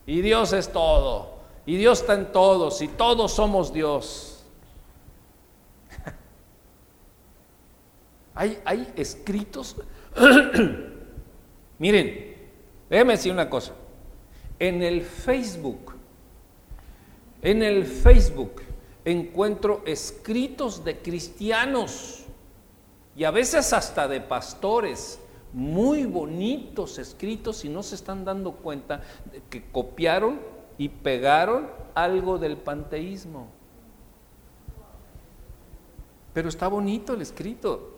Y 0.05 0.21
Dios 0.21 0.53
es 0.53 0.71
todo. 0.71 1.33
Y 1.65 1.77
Dios 1.77 2.01
está 2.01 2.13
en 2.13 2.31
todos 2.31 2.81
y 2.81 2.89
todos 2.89 3.31
somos 3.31 3.71
Dios. 3.71 4.43
Hay, 8.35 8.93
escritos. 8.95 9.77
Miren, 11.79 12.35
déjenme 12.89 13.13
decir 13.13 13.31
una 13.31 13.49
cosa. 13.49 13.73
En 14.59 14.83
el 14.83 15.01
Facebook, 15.03 15.95
en 17.41 17.63
el 17.63 17.85
Facebook 17.85 18.61
encuentro 19.05 19.83
escritos 19.85 20.83
de 20.83 20.99
cristianos 20.99 22.25
y 23.15 23.23
a 23.23 23.31
veces 23.31 23.73
hasta 23.73 24.07
de 24.07 24.21
pastores, 24.21 25.19
muy 25.53 26.05
bonitos 26.05 26.97
escritos 26.97 27.63
y 27.63 27.69
no 27.69 27.83
se 27.83 27.95
están 27.95 28.25
dando 28.25 28.53
cuenta 28.53 29.01
de 29.31 29.41
que 29.49 29.63
copiaron 29.71 30.39
y 30.77 30.89
pegaron 30.89 31.69
algo 31.93 32.39
del 32.39 32.57
panteísmo. 32.57 33.47
Pero 36.33 36.49
está 36.49 36.67
bonito 36.67 37.13
el 37.13 37.21
escrito. 37.21 37.91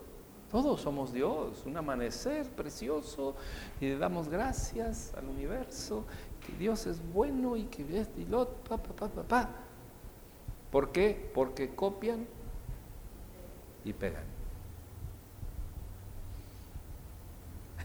Todos 0.50 0.82
somos 0.82 1.12
Dios, 1.12 1.64
un 1.66 1.76
amanecer 1.76 2.46
precioso 2.50 3.34
y 3.80 3.86
le 3.86 3.98
damos 3.98 4.28
gracias 4.28 5.12
al 5.14 5.26
universo, 5.26 6.04
que 6.46 6.56
Dios 6.56 6.86
es 6.86 7.00
bueno 7.12 7.56
y 7.56 7.64
que 7.64 7.82
y 8.16 8.24
lo, 8.26 8.46
pa, 8.48 8.76
pa, 8.76 9.08
pa, 9.08 9.22
pa, 9.22 9.50
¿Por 10.70 10.92
qué? 10.92 11.30
Porque 11.34 11.74
copian 11.74 12.26
y 13.84 13.92
pegan. 13.92 14.35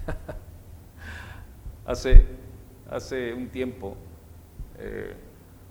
hace, 1.86 2.26
hace 2.89 3.34
un 3.34 3.49
tiempo, 3.49 3.95
eh, 4.80 5.16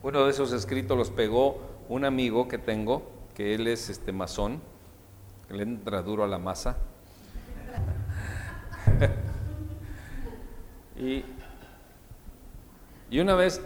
uno 0.02 0.24
de 0.24 0.30
esos 0.30 0.52
escritos 0.52 0.96
los 0.96 1.10
pegó 1.10 1.60
un 1.88 2.04
amigo 2.04 2.48
que 2.48 2.58
tengo, 2.58 3.02
que 3.34 3.54
él 3.54 3.66
es 3.66 3.90
este 3.90 4.12
masón, 4.12 4.60
le 5.50 5.62
entra 5.62 6.02
duro 6.02 6.24
a 6.24 6.28
la 6.28 6.38
masa. 6.38 6.76
y, 10.96 11.24
una 13.20 13.34
vez 13.34 13.60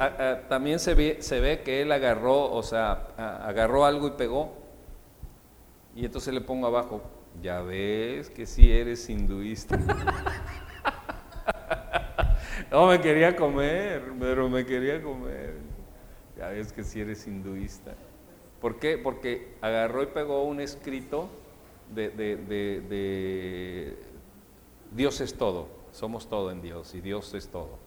también 0.48 0.78
se 0.78 0.94
ve, 0.94 1.18
se 1.20 1.40
ve 1.40 1.62
que 1.62 1.82
él 1.82 1.92
agarró, 1.92 2.50
o 2.50 2.62
sea, 2.62 3.08
agarró 3.16 3.84
algo 3.84 4.08
y 4.08 4.12
pegó. 4.12 4.54
Y 5.94 6.06
entonces 6.06 6.32
le 6.32 6.40
pongo 6.40 6.66
abajo, 6.66 7.02
ya 7.42 7.62
ves 7.62 8.30
que 8.30 8.46
si 8.46 8.70
eres 8.70 9.08
hinduista. 9.08 9.76
no 12.70 12.86
me 12.86 13.00
quería 13.00 13.36
comer, 13.36 14.02
pero 14.18 14.48
me 14.48 14.64
quería 14.64 15.02
comer. 15.02 15.56
Ya 16.36 16.48
ves 16.48 16.72
que 16.72 16.84
si 16.84 17.00
eres 17.00 17.26
hinduista. 17.26 17.94
¿Por 18.60 18.78
qué? 18.78 18.98
Porque 18.98 19.54
agarró 19.60 20.02
y 20.02 20.06
pegó 20.06 20.44
un 20.44 20.60
escrito 20.60 21.28
de, 21.94 23.96
Dios 24.90 25.20
es 25.20 25.34
todo, 25.34 25.68
somos 25.92 26.28
todo 26.28 26.50
en 26.50 26.62
Dios 26.62 26.94
y 26.94 27.00
Dios 27.00 27.34
es 27.34 27.48
todo. 27.48 27.78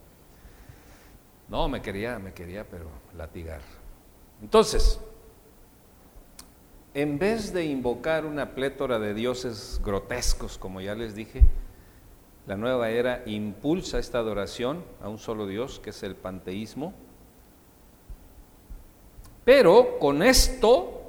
No, 1.50 1.70
me 1.70 1.82
quería, 1.82 2.20
me 2.20 2.34
quería, 2.34 2.68
pero 2.68 2.90
latigar. 3.16 3.62
Entonces, 4.42 5.00
en 6.94 7.20
vez 7.20 7.54
de 7.54 7.66
invocar 7.66 8.26
una 8.26 8.56
plétora 8.56 9.00
de 9.00 9.14
dioses 9.14 9.82
grotescos, 9.84 10.58
como 10.58 10.82
ya 10.82 10.96
les 10.96 11.16
dije, 11.16 11.44
la 12.48 12.56
nueva 12.56 12.90
era 12.90 13.24
impulsa 13.26 14.00
esta 14.00 14.20
adoración 14.20 14.84
a 15.02 15.10
un 15.10 15.18
solo 15.18 15.48
Dios, 15.48 15.80
que 15.80 15.90
es 15.90 16.02
el 16.04 16.16
panteísmo. 16.16 16.94
Pero 19.44 20.00
con 20.00 20.24
esto 20.24 21.02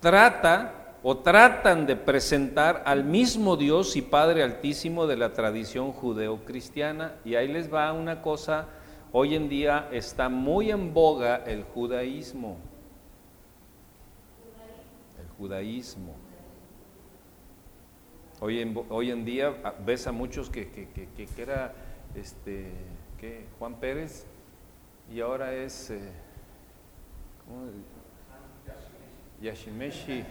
trata 0.00 0.96
o 1.02 1.18
tratan 1.18 1.86
de 1.86 1.96
presentar 1.96 2.82
al 2.86 3.04
mismo 3.04 3.56
Dios 3.56 3.96
y 3.96 4.02
Padre 4.02 4.42
Altísimo 4.42 5.06
de 5.06 5.16
la 5.16 5.32
tradición 5.32 5.92
judeocristiana. 5.92 7.16
Y 7.24 7.34
ahí 7.34 7.48
les 7.48 7.72
va 7.72 7.92
una 7.92 8.22
cosa, 8.22 8.68
hoy 9.12 9.34
en 9.34 9.48
día 9.48 9.88
está 9.92 10.28
muy 10.28 10.70
en 10.70 10.92
boga 10.92 11.42
el 11.46 11.64
judaísmo. 11.64 12.58
Judaísmo. 15.40 16.14
Hoy 18.40 18.60
en, 18.60 18.78
hoy 18.90 19.10
en 19.10 19.24
día 19.24 19.74
ves 19.86 20.06
a 20.06 20.12
muchos 20.12 20.50
que, 20.50 20.70
que, 20.70 20.86
que, 20.86 21.42
era 21.42 21.74
este, 22.14 22.70
¿qué? 23.18 23.46
Juan 23.58 23.76
Pérez 23.76 24.26
y 25.10 25.18
ahora 25.22 25.54
es 25.54 25.90
eh, 25.90 26.12
Yashimeshi 29.40 30.24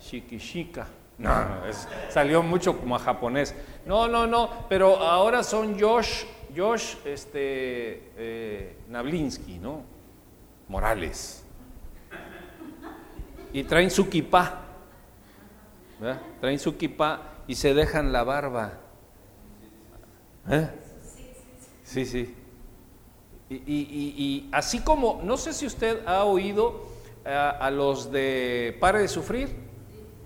Shikishika. 0.00 0.88
No, 1.18 1.30
salió 2.10 2.42
mucho 2.42 2.76
como 2.76 2.96
a 2.96 2.98
japonés. 2.98 3.54
No, 3.86 4.08
no, 4.08 4.26
no, 4.26 4.66
pero 4.68 4.96
ahora 4.96 5.44
son 5.44 5.80
Josh, 5.80 6.24
Josh 6.54 6.96
este, 7.04 8.10
eh, 8.16 8.76
Nablinsky, 8.88 9.58
¿no? 9.58 9.84
Morales. 10.66 11.45
Y 13.56 13.64
traen 13.64 13.90
su 13.90 14.06
kipá. 14.10 14.66
Traen 16.42 16.58
su 16.58 16.76
kipá 16.76 17.22
y 17.46 17.54
se 17.54 17.72
dejan 17.72 18.12
la 18.12 18.22
barba. 18.22 18.74
¿Eh? 20.50 20.68
Sí, 21.82 22.04
sí. 22.04 22.34
Y, 23.48 23.54
y, 23.56 24.50
así 24.52 24.80
como, 24.80 25.22
no 25.24 25.38
sé 25.38 25.54
si 25.54 25.64
usted 25.64 26.06
ha 26.06 26.24
oído 26.24 26.86
a, 27.24 27.48
a 27.48 27.70
los 27.70 28.12
de 28.12 28.76
Pare 28.78 28.98
de 28.98 29.08
Sufrir, 29.08 29.48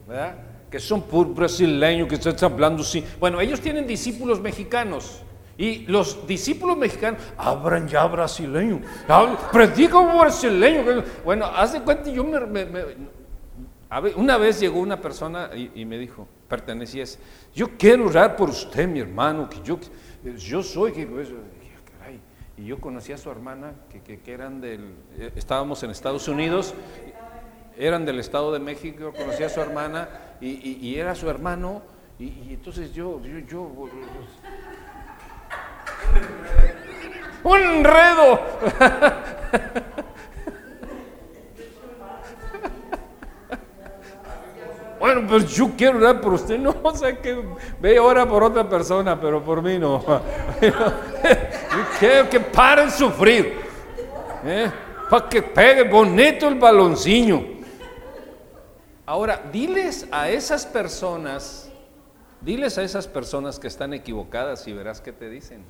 ¿verdad? 0.08 0.34
que 0.68 0.80
son 0.80 1.04
brasileños, 1.32 2.08
que 2.08 2.16
están 2.16 2.34
hablando 2.42 2.82
así. 2.82 3.04
Bueno, 3.20 3.40
ellos 3.40 3.60
tienen 3.60 3.86
discípulos 3.86 4.40
mexicanos. 4.40 5.22
Y 5.56 5.86
los 5.86 6.26
discípulos 6.26 6.76
mexicanos 6.76 7.20
hablan 7.36 7.86
ya 7.86 8.06
brasileño, 8.06 8.80
predican 9.52 10.18
brasileño. 10.18 11.04
Bueno, 11.24 11.44
haz 11.44 11.74
de 11.74 11.82
cuenta, 11.82 12.10
yo 12.10 12.24
me, 12.24 12.66
una 14.16 14.36
vez 14.36 14.60
llegó 14.60 14.80
una 14.80 15.00
persona 15.00 15.50
y, 15.54 15.84
me 15.84 15.98
dijo, 15.98 16.28
pertenecía, 16.48 17.04
yo 17.54 17.76
quiero 17.76 18.06
orar 18.06 18.36
por 18.36 18.50
usted, 18.50 18.86
mi 18.86 19.00
hermano, 19.00 19.48
que 19.48 19.60
yo, 19.62 19.78
yo 20.36 20.62
soy, 20.62 20.92
que, 20.92 21.08
y 22.56 22.66
yo 22.66 22.78
conocí 22.78 23.12
a 23.12 23.18
su 23.18 23.30
hermana, 23.30 23.72
que, 23.90 24.20
que 24.20 24.32
eran 24.32 24.60
del, 24.60 24.94
eh, 25.18 25.32
estábamos 25.34 25.82
en 25.82 25.90
Estados 25.90 26.28
Unidos, 26.28 26.74
eran 27.76 28.04
del 28.04 28.20
Estado 28.20 28.52
de 28.52 28.58
México, 28.58 29.12
conocí 29.16 29.42
a 29.42 29.48
su 29.48 29.60
hermana, 29.60 30.08
y, 30.40 30.94
era 30.94 31.14
su 31.14 31.28
hermano, 31.28 31.82
y, 32.18 32.52
entonces 32.52 32.92
yo, 32.92 33.20
yo, 33.22 33.38
yo, 33.40 33.62
un 37.42 37.58
enredo. 37.58 38.40
Bueno, 45.00 45.26
pues 45.26 45.46
yo 45.54 45.70
quiero 45.78 45.96
orar 45.96 46.20
por 46.20 46.34
usted. 46.34 46.58
No, 46.58 46.76
o 46.82 46.94
sea 46.94 47.18
que 47.18 47.42
ve 47.80 47.96
ahora 47.96 48.28
por 48.28 48.44
otra 48.44 48.68
persona, 48.68 49.18
pero 49.18 49.42
por 49.42 49.62
mí 49.62 49.78
no. 49.78 50.04
quiero 51.98 52.28
que 52.28 52.38
pare 52.38 52.84
de 52.84 52.90
sufrir. 52.90 53.60
¿eh? 54.44 54.70
Para 55.08 55.26
que 55.26 55.42
pegue 55.42 55.84
bonito 55.84 56.46
el 56.46 56.56
baloncillo. 56.56 57.42
Ahora, 59.06 59.42
diles 59.50 60.06
a 60.12 60.28
esas 60.28 60.66
personas, 60.66 61.70
diles 62.42 62.76
a 62.76 62.82
esas 62.82 63.08
personas 63.08 63.58
que 63.58 63.68
están 63.68 63.94
equivocadas 63.94 64.68
y 64.68 64.74
verás 64.74 65.00
qué 65.00 65.12
te 65.12 65.30
dicen. 65.30 65.64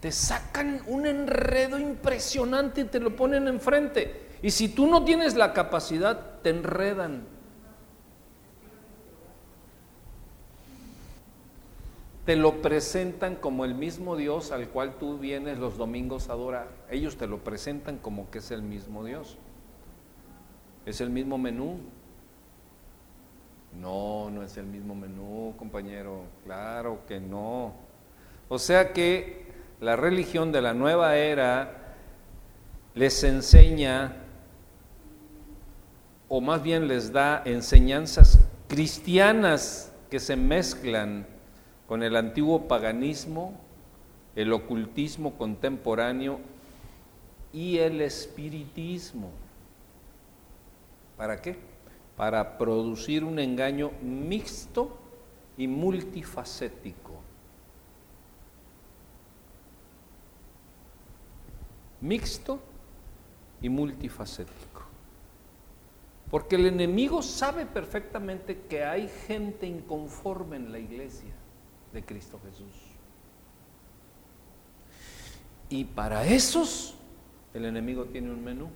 Te 0.00 0.10
sacan 0.10 0.80
un 0.86 1.06
enredo 1.06 1.78
impresionante 1.78 2.80
y 2.80 2.84
te 2.84 2.98
lo 2.98 3.14
ponen 3.14 3.46
enfrente. 3.46 4.38
Y 4.40 4.50
si 4.50 4.68
tú 4.68 4.86
no 4.86 5.04
tienes 5.04 5.34
la 5.34 5.52
capacidad, 5.52 6.40
te 6.42 6.48
enredan. 6.48 7.33
Te 12.24 12.36
lo 12.36 12.62
presentan 12.62 13.36
como 13.36 13.66
el 13.66 13.74
mismo 13.74 14.16
Dios 14.16 14.50
al 14.50 14.68
cual 14.68 14.94
tú 14.98 15.18
vienes 15.18 15.58
los 15.58 15.76
domingos 15.76 16.28
a 16.28 16.32
adorar. 16.32 16.68
Ellos 16.90 17.16
te 17.16 17.26
lo 17.26 17.44
presentan 17.44 17.98
como 17.98 18.30
que 18.30 18.38
es 18.38 18.50
el 18.50 18.62
mismo 18.62 19.04
Dios. 19.04 19.36
¿Es 20.86 21.02
el 21.02 21.10
mismo 21.10 21.36
menú? 21.36 21.80
No, 23.78 24.30
no 24.30 24.42
es 24.42 24.56
el 24.56 24.64
mismo 24.64 24.94
menú, 24.94 25.54
compañero. 25.58 26.22
Claro 26.44 27.00
que 27.06 27.20
no. 27.20 27.74
O 28.48 28.58
sea 28.58 28.92
que 28.92 29.46
la 29.80 29.96
religión 29.96 30.50
de 30.50 30.62
la 30.62 30.72
nueva 30.72 31.16
era 31.16 31.96
les 32.94 33.24
enseña, 33.24 34.16
o 36.28 36.40
más 36.40 36.62
bien 36.62 36.88
les 36.88 37.12
da 37.12 37.42
enseñanzas 37.44 38.38
cristianas 38.68 39.92
que 40.08 40.20
se 40.20 40.36
mezclan 40.36 41.33
con 41.88 42.02
el 42.02 42.16
antiguo 42.16 42.66
paganismo, 42.66 43.52
el 44.34 44.52
ocultismo 44.52 45.34
contemporáneo 45.34 46.40
y 47.52 47.78
el 47.78 48.00
espiritismo. 48.00 49.30
¿Para 51.16 51.40
qué? 51.40 51.56
Para 52.16 52.58
producir 52.58 53.22
un 53.22 53.38
engaño 53.38 53.92
mixto 54.02 54.96
y 55.56 55.68
multifacético. 55.68 57.12
Mixto 62.00 62.58
y 63.62 63.68
multifacético. 63.68 64.82
Porque 66.30 66.56
el 66.56 66.66
enemigo 66.66 67.22
sabe 67.22 67.66
perfectamente 67.66 68.62
que 68.68 68.84
hay 68.84 69.08
gente 69.26 69.66
inconforme 69.66 70.56
en 70.56 70.72
la 70.72 70.78
iglesia 70.78 71.33
de 71.94 72.04
Cristo 72.04 72.38
Jesús. 72.44 72.74
Y 75.70 75.84
para 75.84 76.26
esos 76.26 76.96
el 77.54 77.64
enemigo 77.64 78.04
tiene 78.04 78.30
un 78.30 78.44
menú. 78.44 78.68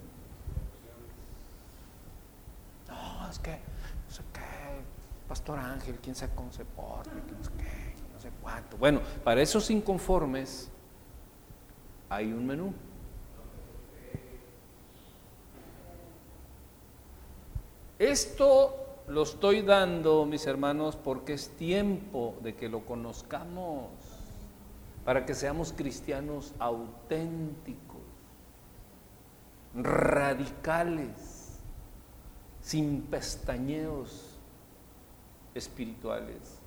es 3.30 3.38
que, 3.40 3.50
no 3.50 4.10
sé 4.10 4.22
qué, 4.32 4.40
Pastor 5.28 5.58
Ángel, 5.58 5.98
quién 6.02 6.14
sabe 6.14 6.32
cómo 6.34 6.50
se 6.50 6.64
porta, 6.64 7.12
no 7.12 7.44
sé 7.44 7.50
qué, 7.58 7.94
no 8.14 8.20
sé 8.20 8.30
cuánto. 8.40 8.78
Bueno, 8.78 9.02
para 9.22 9.42
esos 9.42 9.68
inconformes 9.70 10.70
hay 12.08 12.32
un 12.32 12.46
menú. 12.46 12.72
Esto 17.98 18.87
lo 19.08 19.22
estoy 19.22 19.62
dando, 19.62 20.26
mis 20.26 20.46
hermanos, 20.46 20.96
porque 20.96 21.32
es 21.32 21.48
tiempo 21.56 22.36
de 22.42 22.54
que 22.54 22.68
lo 22.68 22.84
conozcamos, 22.84 23.88
para 25.04 25.24
que 25.24 25.34
seamos 25.34 25.72
cristianos 25.72 26.54
auténticos, 26.58 28.02
radicales 29.74 31.58
sin 32.60 33.02
pestañeos 33.02 34.38
espirituales. 35.54 36.58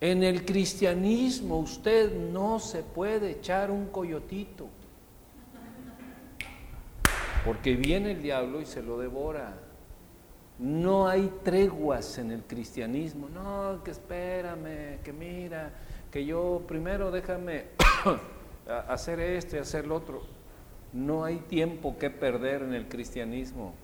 En 0.00 0.24
el 0.24 0.44
cristianismo 0.44 1.58
usted 1.58 2.12
no 2.32 2.58
se 2.58 2.82
puede 2.82 3.30
echar 3.30 3.70
un 3.70 3.86
coyotito, 3.86 4.66
porque 7.44 7.76
viene 7.76 8.10
el 8.10 8.22
diablo 8.22 8.60
y 8.60 8.66
se 8.66 8.82
lo 8.82 8.98
devora. 8.98 9.71
No 10.62 11.08
hay 11.08 11.28
treguas 11.42 12.18
en 12.18 12.30
el 12.30 12.44
cristianismo. 12.44 13.28
No, 13.28 13.82
que 13.82 13.90
espérame, 13.90 15.00
que 15.02 15.12
mira, 15.12 15.72
que 16.08 16.24
yo 16.24 16.62
primero 16.68 17.10
déjame 17.10 17.64
hacer 18.88 19.18
esto 19.18 19.56
y 19.56 19.58
hacer 19.58 19.88
lo 19.88 19.96
otro. 19.96 20.22
No 20.92 21.24
hay 21.24 21.38
tiempo 21.38 21.98
que 21.98 22.10
perder 22.10 22.62
en 22.62 22.74
el 22.74 22.88
cristianismo. 22.88 23.74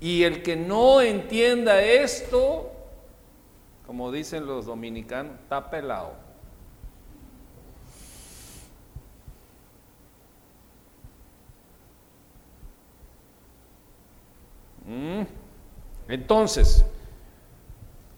Y 0.00 0.22
el 0.22 0.42
que 0.42 0.56
no 0.56 1.02
entienda 1.02 1.82
esto, 1.82 2.72
como 3.86 4.10
dicen 4.10 4.46
los 4.46 4.64
dominicanos, 4.64 5.34
está 5.42 5.68
pelado. 5.68 6.23
Entonces, 16.08 16.84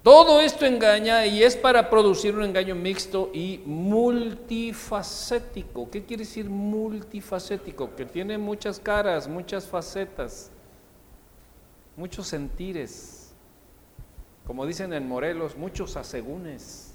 todo 0.02 0.40
esto 0.40 0.64
engaña 0.66 1.26
y 1.26 1.42
es 1.42 1.56
para 1.56 1.90
producir 1.90 2.34
un 2.34 2.44
engaño 2.44 2.74
mixto 2.74 3.30
y 3.32 3.60
multifacético. 3.64 5.90
¿Qué 5.90 6.04
quiere 6.04 6.24
decir 6.24 6.48
multifacético? 6.48 7.94
Que 7.94 8.04
tiene 8.04 8.38
muchas 8.38 8.80
caras, 8.80 9.28
muchas 9.28 9.66
facetas 9.66 10.50
muchos 11.96 12.28
sentires, 12.28 13.34
como 14.46 14.66
dicen 14.66 14.92
en 14.92 15.08
Morelos, 15.08 15.56
muchos 15.56 15.96
asegúnes. 15.96 16.94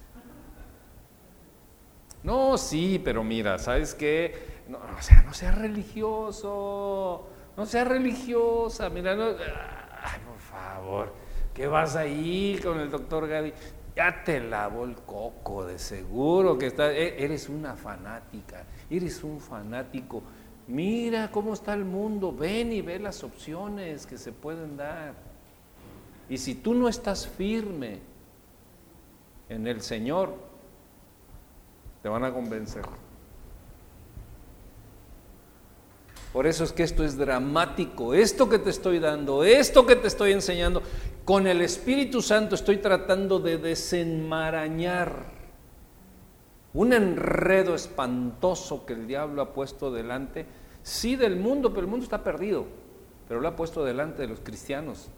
No, 2.23 2.57
sí, 2.57 3.01
pero 3.03 3.23
mira, 3.23 3.57
¿sabes 3.57 3.95
qué? 3.95 4.61
No, 4.67 4.77
o 4.77 5.01
sea, 5.01 5.23
no 5.23 5.57
religioso, 5.57 7.27
no 7.57 7.65
seas 7.65 7.87
religiosa, 7.87 8.89
mira, 8.89 9.15
no, 9.15 9.31
por 9.31 10.39
favor, 10.39 11.13
¿qué 11.53 11.67
vas 11.67 11.95
ahí 11.95 12.59
con 12.61 12.79
el 12.79 12.89
doctor 12.89 13.27
Gaby? 13.27 13.53
Ya 13.95 14.23
te 14.23 14.39
lavó 14.39 14.85
el 14.85 14.95
coco, 14.95 15.65
de 15.65 15.77
seguro 15.77 16.57
que 16.57 16.67
está, 16.67 16.91
e, 16.91 17.23
eres 17.23 17.49
una 17.49 17.75
fanática, 17.75 18.63
eres 18.89 19.23
un 19.23 19.39
fanático 19.39 20.23
Mira 20.71 21.29
cómo 21.31 21.53
está 21.53 21.73
el 21.73 21.83
mundo, 21.83 22.31
ven 22.31 22.71
y 22.71 22.81
ve 22.81 22.97
las 22.97 23.25
opciones 23.25 24.05
que 24.05 24.17
se 24.17 24.31
pueden 24.31 24.77
dar. 24.77 25.13
Y 26.29 26.37
si 26.37 26.55
tú 26.55 26.73
no 26.73 26.87
estás 26.87 27.27
firme 27.27 27.99
en 29.49 29.67
el 29.67 29.81
Señor, 29.81 30.33
te 32.01 32.07
van 32.07 32.23
a 32.23 32.33
convencer. 32.33 32.83
Por 36.33 36.47
eso 36.47 36.63
es 36.63 36.71
que 36.71 36.83
esto 36.83 37.03
es 37.03 37.17
dramático. 37.17 38.13
Esto 38.13 38.47
que 38.47 38.59
te 38.59 38.69
estoy 38.69 38.99
dando, 38.99 39.43
esto 39.43 39.85
que 39.85 39.95
te 39.95 40.07
estoy 40.07 40.31
enseñando, 40.31 40.81
con 41.25 41.45
el 41.45 41.61
Espíritu 41.61 42.21
Santo 42.21 42.55
estoy 42.55 42.77
tratando 42.77 43.39
de 43.39 43.57
desenmarañar 43.57 45.41
un 46.73 46.93
enredo 46.93 47.75
espantoso 47.75 48.85
que 48.85 48.93
el 48.93 49.07
diablo 49.07 49.41
ha 49.41 49.53
puesto 49.53 49.91
delante, 49.91 50.45
sí 50.83 51.17
del 51.17 51.35
mundo, 51.35 51.69
pero 51.69 51.81
el 51.81 51.87
mundo 51.87 52.05
está 52.05 52.23
perdido, 52.23 52.65
pero 53.27 53.41
lo 53.41 53.49
ha 53.49 53.55
puesto 53.57 53.83
delante 53.83 54.21
de 54.21 54.29
los 54.29 54.39
cristianos, 54.39 55.09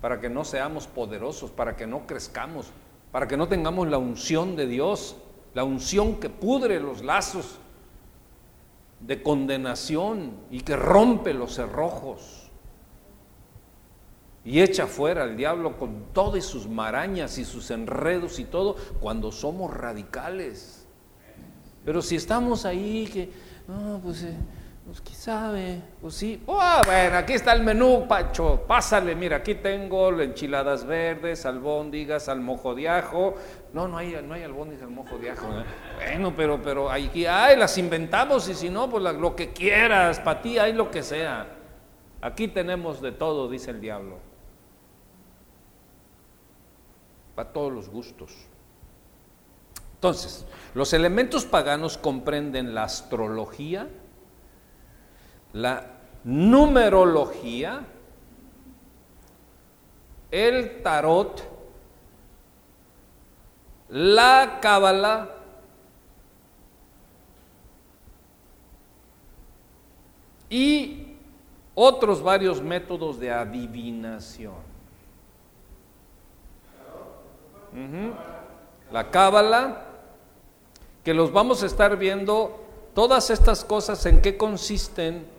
para 0.00 0.18
que 0.18 0.30
no 0.30 0.44
seamos 0.44 0.86
poderosos, 0.86 1.50
para 1.50 1.76
que 1.76 1.86
no 1.86 2.06
crezcamos, 2.06 2.70
para 3.12 3.28
que 3.28 3.36
no 3.36 3.48
tengamos 3.48 3.88
la 3.88 3.98
unción 3.98 4.56
de 4.56 4.66
Dios, 4.66 5.16
la 5.52 5.64
unción 5.64 6.16
que 6.16 6.30
pudre 6.30 6.80
los 6.80 7.04
lazos 7.04 7.58
de 9.06 9.22
condenación 9.22 10.32
y 10.50 10.60
que 10.60 10.76
rompe 10.76 11.34
los 11.34 11.54
cerrojos 11.54 12.44
y 14.44 14.60
echa 14.60 14.86
fuera 14.86 15.22
al 15.22 15.36
diablo 15.36 15.78
con 15.78 16.12
todas 16.12 16.44
sus 16.44 16.68
marañas 16.68 17.38
y 17.38 17.44
sus 17.44 17.70
enredos 17.70 18.38
y 18.38 18.44
todo 18.44 18.76
cuando 19.00 19.32
somos 19.32 19.72
radicales. 19.72 20.86
Pero 21.84 22.02
si 22.02 22.16
estamos 22.16 22.66
ahí, 22.66 23.08
que, 23.10 23.30
no, 23.66 24.00
pues, 24.02 24.22
eh, 24.22 24.36
pues 24.84 25.00
quién 25.00 25.16
sabe, 25.16 25.82
pues 26.00 26.14
sí. 26.14 26.42
Oh, 26.46 26.80
bueno, 26.84 27.16
aquí 27.16 27.32
está 27.32 27.54
el 27.54 27.62
menú, 27.62 28.06
Pacho, 28.06 28.64
pásale, 28.66 29.14
mira, 29.14 29.38
aquí 29.38 29.54
tengo 29.54 30.20
enchiladas 30.20 30.84
verdes, 30.84 31.46
albóndigas, 31.46 32.28
al 32.28 32.40
mojo 32.40 32.74
de 32.74 32.88
ajo. 32.88 33.34
No, 33.72 33.88
no 33.88 33.96
hay, 33.96 34.20
no 34.22 34.34
hay 34.34 34.42
albóndigas 34.42 34.82
al 34.82 34.90
mojo 34.90 35.16
de 35.16 35.30
ajo. 35.30 35.48
Bueno, 35.96 36.34
pero, 36.36 36.60
pero 36.62 36.90
aquí 36.90 37.24
hay, 37.24 37.56
las 37.56 37.78
inventamos 37.78 38.48
y 38.48 38.54
si 38.54 38.68
no, 38.68 38.90
pues 38.90 39.02
lo 39.02 39.34
que 39.34 39.52
quieras, 39.52 40.20
para 40.20 40.42
ti 40.42 40.58
hay 40.58 40.74
lo 40.74 40.90
que 40.90 41.02
sea. 41.02 41.46
Aquí 42.20 42.48
tenemos 42.48 43.00
de 43.00 43.12
todo, 43.12 43.48
dice 43.48 43.70
el 43.70 43.80
diablo. 43.80 44.18
Para 47.34 47.52
todos 47.52 47.72
los 47.72 47.88
gustos. 47.88 48.32
Entonces, 49.94 50.46
los 50.74 50.92
elementos 50.92 51.46
paganos 51.46 51.96
comprenden 51.96 52.74
la 52.74 52.84
astrología, 52.84 53.88
la 55.54 55.86
numerología, 56.24 57.86
el 60.30 60.82
tarot, 60.82 61.42
la 63.88 64.58
cábala, 64.60 65.30
y 70.50 71.16
otros 71.74 72.22
varios 72.22 72.60
métodos 72.62 73.18
de 73.18 73.32
adivinación. 73.32 74.54
La 78.92 79.10
cábala, 79.10 79.84
que 81.02 81.14
los 81.14 81.32
vamos 81.32 81.62
a 81.62 81.66
estar 81.66 81.96
viendo 81.96 82.60
todas 82.94 83.30
estas 83.30 83.64
cosas 83.64 84.06
en 84.06 84.22
qué 84.22 84.36
consisten, 84.36 85.33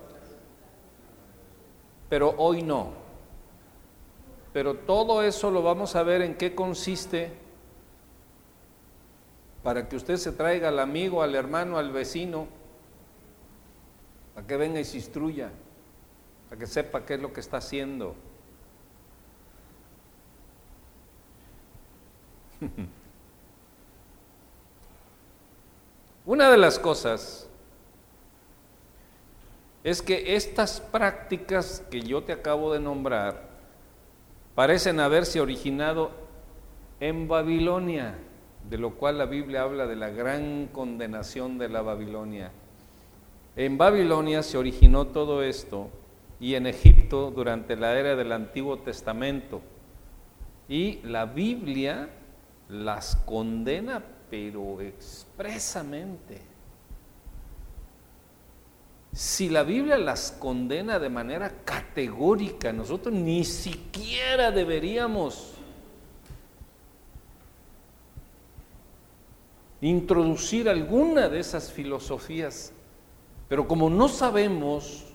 pero 2.09 2.35
hoy 2.37 2.61
no. 2.61 2.93
Pero 4.53 4.75
todo 4.75 5.21
eso 5.21 5.51
lo 5.51 5.61
vamos 5.61 5.95
a 5.95 6.03
ver 6.03 6.21
en 6.21 6.35
qué 6.35 6.55
consiste 6.55 7.33
para 9.63 9.89
que 9.89 9.95
usted 9.95 10.17
se 10.17 10.31
traiga 10.31 10.69
al 10.69 10.79
amigo, 10.79 11.23
al 11.23 11.33
hermano, 11.35 11.77
al 11.77 11.91
vecino, 11.91 12.47
a 14.35 14.43
que 14.43 14.57
venga 14.57 14.79
y 14.79 14.85
se 14.85 14.97
instruya, 14.97 15.49
a 16.51 16.55
que 16.55 16.67
sepa 16.67 17.03
qué 17.05 17.15
es 17.15 17.19
lo 17.19 17.33
que 17.33 17.39
está 17.39 17.57
haciendo. 17.57 18.15
Una 26.25 26.49
de 26.49 26.57
las 26.57 26.79
cosas 26.79 27.49
es 29.85 30.01
que 30.01 30.35
estas 30.35 30.81
prácticas 30.81 31.85
que 31.91 32.01
yo 32.01 32.23
te 32.23 32.33
acabo 32.33 32.73
de 32.73 32.79
nombrar 32.79 33.49
parecen 34.55 34.99
haberse 34.99 35.39
originado 35.39 36.09
en 36.99 37.27
Babilonia, 37.27 38.15
de 38.67 38.79
lo 38.79 38.95
cual 38.95 39.19
la 39.19 39.27
Biblia 39.27 39.61
habla 39.61 39.85
de 39.85 39.95
la 39.95 40.09
gran 40.09 40.69
condenación 40.71 41.59
de 41.59 41.69
la 41.69 41.83
Babilonia. 41.83 42.51
En 43.55 43.77
Babilonia 43.77 44.41
se 44.41 44.57
originó 44.57 45.05
todo 45.05 45.43
esto 45.43 45.91
y 46.39 46.55
en 46.55 46.65
Egipto 46.65 47.29
durante 47.29 47.75
la 47.75 47.93
era 47.93 48.15
del 48.15 48.31
Antiguo 48.31 48.79
Testamento. 48.79 49.61
Y 50.67 50.99
la 51.03 51.27
Biblia 51.27 52.09
las 52.69 53.17
condena 53.17 54.01
pero 54.31 54.81
expresamente. 54.81 56.54
Si 59.15 59.47
la 59.47 59.63
Biblia 59.63 59.97
las 59.97 60.33
condena 60.33 60.99
de 60.99 61.07
manera 61.07 61.49
categórica, 61.63 62.73
nosotros 62.73 63.13
ni 63.13 63.45
siquiera 63.45 64.51
deberíamos 64.51 65.53
introducir 69.79 70.67
alguna 70.67 71.29
de 71.29 71.39
esas 71.39 71.71
filosofías. 71.71 72.73
Pero 73.47 73.69
como 73.69 73.89
no 73.89 74.09
sabemos, 74.09 75.05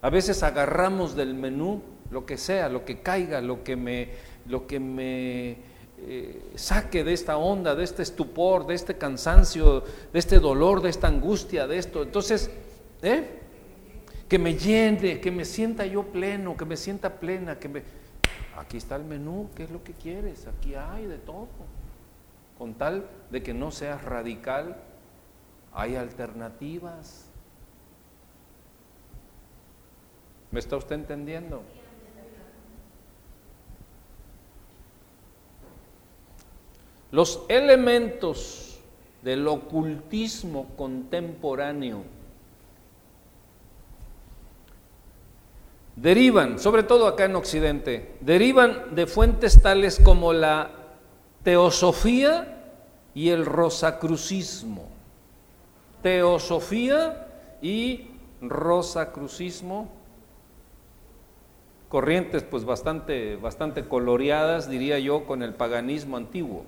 a 0.00 0.10
veces 0.10 0.42
agarramos 0.42 1.14
del 1.14 1.34
menú 1.34 1.80
lo 2.10 2.26
que 2.26 2.38
sea, 2.38 2.68
lo 2.68 2.84
que 2.84 3.02
caiga, 3.02 3.40
lo 3.40 3.62
que 3.62 3.76
me, 3.76 4.08
lo 4.46 4.66
que 4.66 4.80
me 4.80 5.58
eh, 6.04 6.52
saque 6.56 7.04
de 7.04 7.12
esta 7.12 7.36
onda, 7.36 7.74
de 7.74 7.84
este 7.84 8.02
estupor, 8.02 8.66
de 8.66 8.74
este 8.74 8.98
cansancio, 8.98 9.84
de 10.12 10.18
este 10.18 10.40
dolor, 10.40 10.82
de 10.82 10.90
esta 10.90 11.08
angustia, 11.08 11.66
de 11.66 11.78
esto. 11.78 12.02
Entonces, 12.02 12.50
¿eh? 13.02 13.40
que 14.28 14.38
me 14.38 14.54
llene, 14.54 15.20
que 15.20 15.30
me 15.30 15.44
sienta 15.44 15.86
yo 15.86 16.04
pleno, 16.04 16.56
que 16.56 16.64
me 16.64 16.76
sienta 16.76 17.20
plena, 17.20 17.58
que 17.58 17.68
me... 17.68 17.82
Aquí 18.56 18.76
está 18.76 18.96
el 18.96 19.04
menú, 19.04 19.50
¿qué 19.54 19.64
es 19.64 19.70
lo 19.70 19.84
que 19.84 19.92
quieres? 19.92 20.46
Aquí 20.46 20.74
hay 20.74 21.06
de 21.06 21.18
todo. 21.18 21.48
Con 22.58 22.74
tal 22.74 23.06
de 23.30 23.42
que 23.42 23.54
no 23.54 23.70
seas 23.70 24.02
radical, 24.02 24.76
hay 25.72 25.96
alternativas. 25.96 27.26
¿Me 30.50 30.60
está 30.60 30.76
usted 30.76 30.96
entendiendo? 30.96 31.62
Los 37.12 37.42
elementos 37.48 38.80
del 39.22 39.46
ocultismo 39.46 40.68
contemporáneo 40.76 42.04
derivan, 45.94 46.58
sobre 46.58 46.82
todo 46.84 47.06
acá 47.06 47.26
en 47.26 47.36
Occidente, 47.36 48.16
derivan 48.22 48.94
de 48.94 49.06
fuentes 49.06 49.60
tales 49.60 50.00
como 50.02 50.32
la 50.32 50.70
teosofía 51.42 52.72
y 53.14 53.28
el 53.28 53.44
rosacrucismo. 53.44 54.88
Teosofía 56.02 57.28
y 57.60 58.08
rosacrucismo, 58.40 59.90
corrientes 61.90 62.42
pues 62.42 62.64
bastante, 62.64 63.36
bastante 63.36 63.86
coloreadas, 63.86 64.70
diría 64.70 64.98
yo, 64.98 65.26
con 65.26 65.42
el 65.42 65.52
paganismo 65.52 66.16
antiguo. 66.16 66.64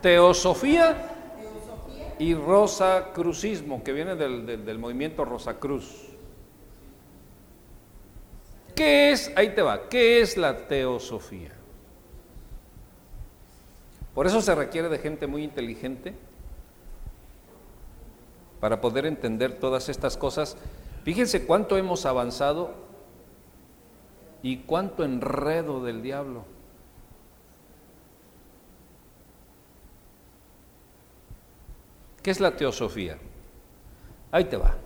Teosofía 0.00 1.14
y 2.18 2.34
Rosacrucismo, 2.34 3.82
que 3.82 3.92
viene 3.92 4.16
del, 4.16 4.46
del, 4.46 4.64
del 4.64 4.78
movimiento 4.78 5.24
Rosacruz. 5.24 6.08
¿Qué 8.74 9.10
es? 9.10 9.32
Ahí 9.36 9.54
te 9.54 9.62
va. 9.62 9.88
¿Qué 9.88 10.20
es 10.20 10.36
la 10.36 10.68
teosofía? 10.68 11.52
Por 14.14 14.26
eso 14.26 14.40
se 14.40 14.54
requiere 14.54 14.88
de 14.88 14.98
gente 14.98 15.26
muy 15.26 15.44
inteligente 15.44 16.14
para 18.60 18.80
poder 18.80 19.06
entender 19.06 19.58
todas 19.58 19.88
estas 19.88 20.16
cosas. 20.16 20.56
Fíjense 21.04 21.46
cuánto 21.46 21.76
hemos 21.76 22.06
avanzado 22.06 22.72
y 24.42 24.58
cuánto 24.58 25.04
enredo 25.04 25.82
del 25.84 26.02
diablo. 26.02 26.44
¿Qué 32.28 32.32
es 32.32 32.40
la 32.40 32.54
teosofía? 32.54 33.16
Ahí 34.30 34.44
te 34.44 34.58
va. 34.58 34.76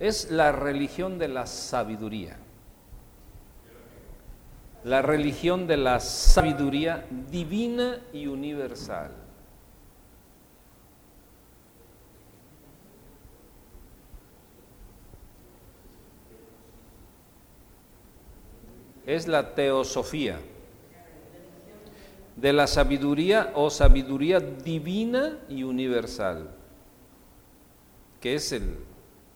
Es 0.00 0.30
la 0.30 0.52
religión 0.52 1.18
de 1.18 1.28
la 1.28 1.44
sabiduría. 1.44 2.38
La 4.84 5.02
religión 5.02 5.66
de 5.66 5.76
la 5.76 6.00
sabiduría 6.00 7.04
divina 7.30 8.00
y 8.10 8.26
universal. 8.26 9.10
Es 19.04 19.28
la 19.28 19.54
teosofía 19.54 20.38
de 22.36 22.52
la 22.52 22.66
sabiduría 22.66 23.52
o 23.54 23.70
sabiduría 23.70 24.40
divina 24.40 25.38
y 25.48 25.62
universal, 25.62 26.50
que 28.20 28.34
es 28.34 28.52
el, 28.52 28.76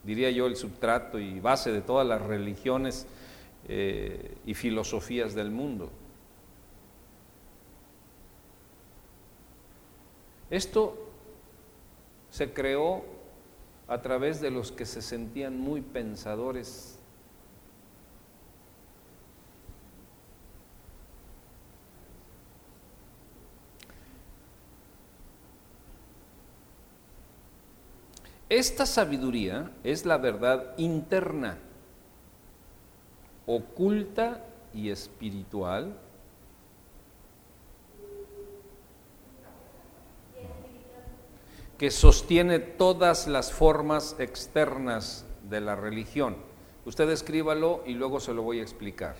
diría 0.03 0.29
yo, 0.31 0.47
el 0.47 0.55
substrato 0.55 1.17
y 1.17 1.39
base 1.39 1.71
de 1.71 1.81
todas 1.81 2.05
las 2.05 2.21
religiones 2.21 3.07
eh, 3.67 4.35
y 4.45 4.53
filosofías 4.53 5.33
del 5.33 5.51
mundo. 5.51 5.89
Esto 10.49 10.97
se 12.31 12.51
creó 12.53 13.03
a 13.87 14.01
través 14.01 14.41
de 14.41 14.51
los 14.51 14.71
que 14.71 14.85
se 14.85 15.01
sentían 15.01 15.59
muy 15.59 15.81
pensadores 15.81 16.98
Esta 28.49 28.87
sabiduría 28.87 29.71
es 29.83 30.07
la 30.07 30.17
verdad 30.17 30.73
interna, 30.77 31.59
oculta 33.45 34.43
y 34.73 34.89
espiritual 34.89 35.95
que 41.77 41.91
sostiene 41.91 42.57
todas 42.59 43.27
las 43.27 43.53
formas 43.53 44.15
externas 44.17 45.25
de 45.47 45.61
la 45.61 45.75
religión. 45.75 46.35
Usted 46.85 47.09
escríbalo 47.11 47.83
y 47.85 47.93
luego 47.93 48.19
se 48.19 48.33
lo 48.33 48.41
voy 48.41 48.59
a 48.59 48.63
explicar. 48.63 49.15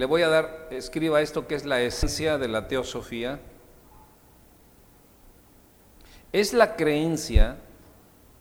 Le 0.00 0.06
voy 0.06 0.22
a 0.22 0.30
dar, 0.30 0.68
escriba 0.70 1.20
esto 1.20 1.46
que 1.46 1.54
es 1.54 1.66
la 1.66 1.82
esencia 1.82 2.38
de 2.38 2.48
la 2.48 2.68
teosofía. 2.68 3.38
Es 6.32 6.54
la 6.54 6.74
creencia 6.74 7.58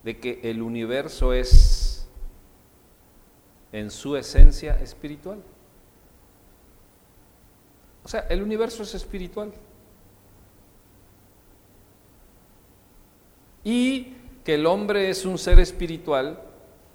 de 0.06 0.22
que 0.22 0.40
el 0.44 0.62
universo 0.62 1.34
es 1.34 2.08
en 3.74 3.92
su 3.92 4.16
esencia 4.16 4.80
espiritual. 4.80 5.44
O 8.06 8.08
sea, 8.08 8.22
el 8.30 8.42
universo 8.42 8.84
es 8.84 8.96
espiritual. 8.96 9.52
Y 13.66 14.14
que 14.46 14.54
el 14.54 14.66
hombre 14.66 15.10
es 15.10 15.26
un 15.26 15.38
ser 15.38 15.60
espiritual 15.60 16.42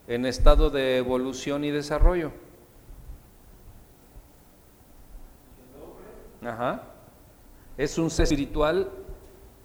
en 0.09 0.25
estado 0.25 0.71
de 0.71 0.97
evolución 0.97 1.65
y 1.65 1.71
desarrollo. 1.71 2.44
Ajá. 6.47 6.83
Es 7.77 7.99
un 7.99 8.11
ser 8.11 8.25
espiritual 8.25 8.91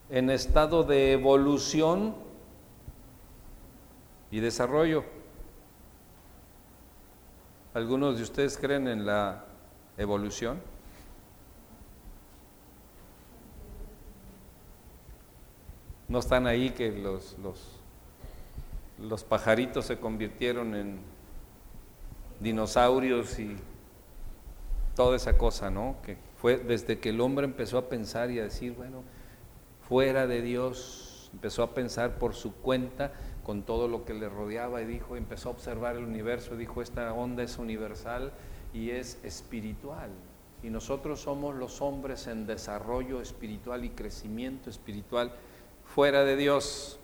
en 0.10 0.30
estado 0.30 0.84
de 0.84 1.14
evolución 1.14 2.16
y 4.32 4.40
desarrollo. 4.40 5.04
¿Algunos 7.74 8.18
de 8.18 8.24
ustedes 8.24 8.58
creen 8.58 8.88
en 8.88 9.06
la 9.06 9.46
evolución? 9.98 10.60
No 16.08 16.20
están 16.20 16.48
ahí 16.48 16.72
que 16.72 16.92
los, 16.92 17.38
los, 17.38 17.80
los 18.98 19.24
pajaritos 19.24 19.86
se 19.86 20.00
convirtieron 20.00 20.74
en 20.74 21.00
dinosaurios 22.40 23.38
y 23.38 23.56
toda 24.96 25.16
esa 25.16 25.38
cosa, 25.38 25.70
¿no? 25.70 25.98
Que 26.04 26.18
fue 26.40 26.58
desde 26.58 27.00
que 27.00 27.10
el 27.10 27.20
hombre 27.20 27.46
empezó 27.46 27.78
a 27.78 27.90
pensar 27.90 28.32
y 28.32 28.40
a 28.40 28.44
decir, 28.44 28.74
bueno, 28.74 29.04
fuera 29.88 30.26
de 30.26 30.42
Dios, 30.42 31.30
empezó 31.34 31.64
a 31.64 31.74
pensar 31.74 32.18
por 32.18 32.34
su 32.34 32.54
cuenta 32.54 33.12
con 33.44 33.64
todo 33.64 33.90
lo 33.90 34.06
que 34.06 34.14
le 34.14 34.30
rodeaba 34.30 34.82
y 34.82 34.86
dijo, 34.86 35.18
empezó 35.18 35.50
a 35.50 35.52
observar 35.52 35.98
el 35.98 36.04
universo, 36.06 36.56
dijo, 36.56 36.82
esta 36.82 37.14
onda 37.14 37.44
es 37.44 37.58
universal 37.58 38.32
y 38.74 38.92
es 38.92 39.20
espiritual. 39.24 40.12
Y 40.64 40.70
nosotros 40.70 41.20
somos 41.20 41.56
los 41.56 41.82
hombres 41.82 42.28
en 42.28 42.46
desarrollo 42.46 43.22
espiritual 43.22 43.84
y 43.84 43.90
crecimiento 43.90 44.70
espiritual 44.70 45.34
fuera 45.84 46.24
de 46.24 46.38
Dios. 46.38 47.00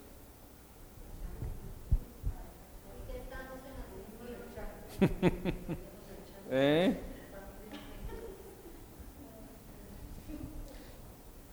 ¿Eh? 6.52 7.15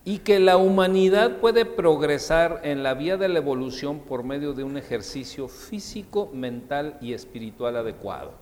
Y 0.05 0.19
que 0.19 0.41
la 0.41 0.57
humanidad 0.57 1.39
puede 1.39 1.65
progresar 1.65 2.61
en 2.65 2.83
la 2.83 2.95
vía 2.95 3.17
de 3.17 3.29
la 3.29 3.39
evolución 3.39 4.01
por 4.01 4.25
medio 4.25 4.53
de 4.53 4.65
un 4.65 4.77
ejercicio 4.77 5.47
físico, 5.47 6.29
mental 6.33 6.99
y 7.01 7.13
espiritual 7.13 7.77
adecuado. 7.77 8.33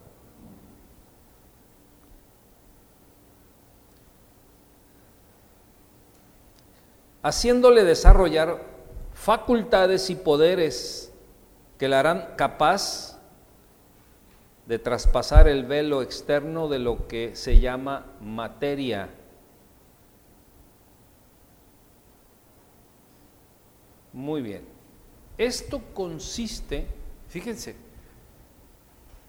Haciéndole 7.22 7.84
desarrollar 7.84 8.62
facultades 9.12 10.08
y 10.08 10.14
poderes 10.14 11.12
que 11.76 11.88
le 11.88 11.96
harán 11.96 12.28
capaz 12.36 13.20
de 14.64 14.78
traspasar 14.78 15.46
el 15.46 15.64
velo 15.64 16.00
externo 16.00 16.68
de 16.68 16.78
lo 16.78 17.06
que 17.06 17.36
se 17.36 17.60
llama 17.60 18.06
materia 18.22 19.10
Muy 24.12 24.42
bien. 24.42 24.62
Esto 25.38 25.80
consiste, 25.94 26.86
fíjense, 27.28 27.76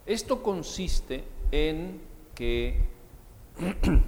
esto 0.05 0.43
consiste 0.43 1.23
en 1.51 2.01
que 2.35 2.75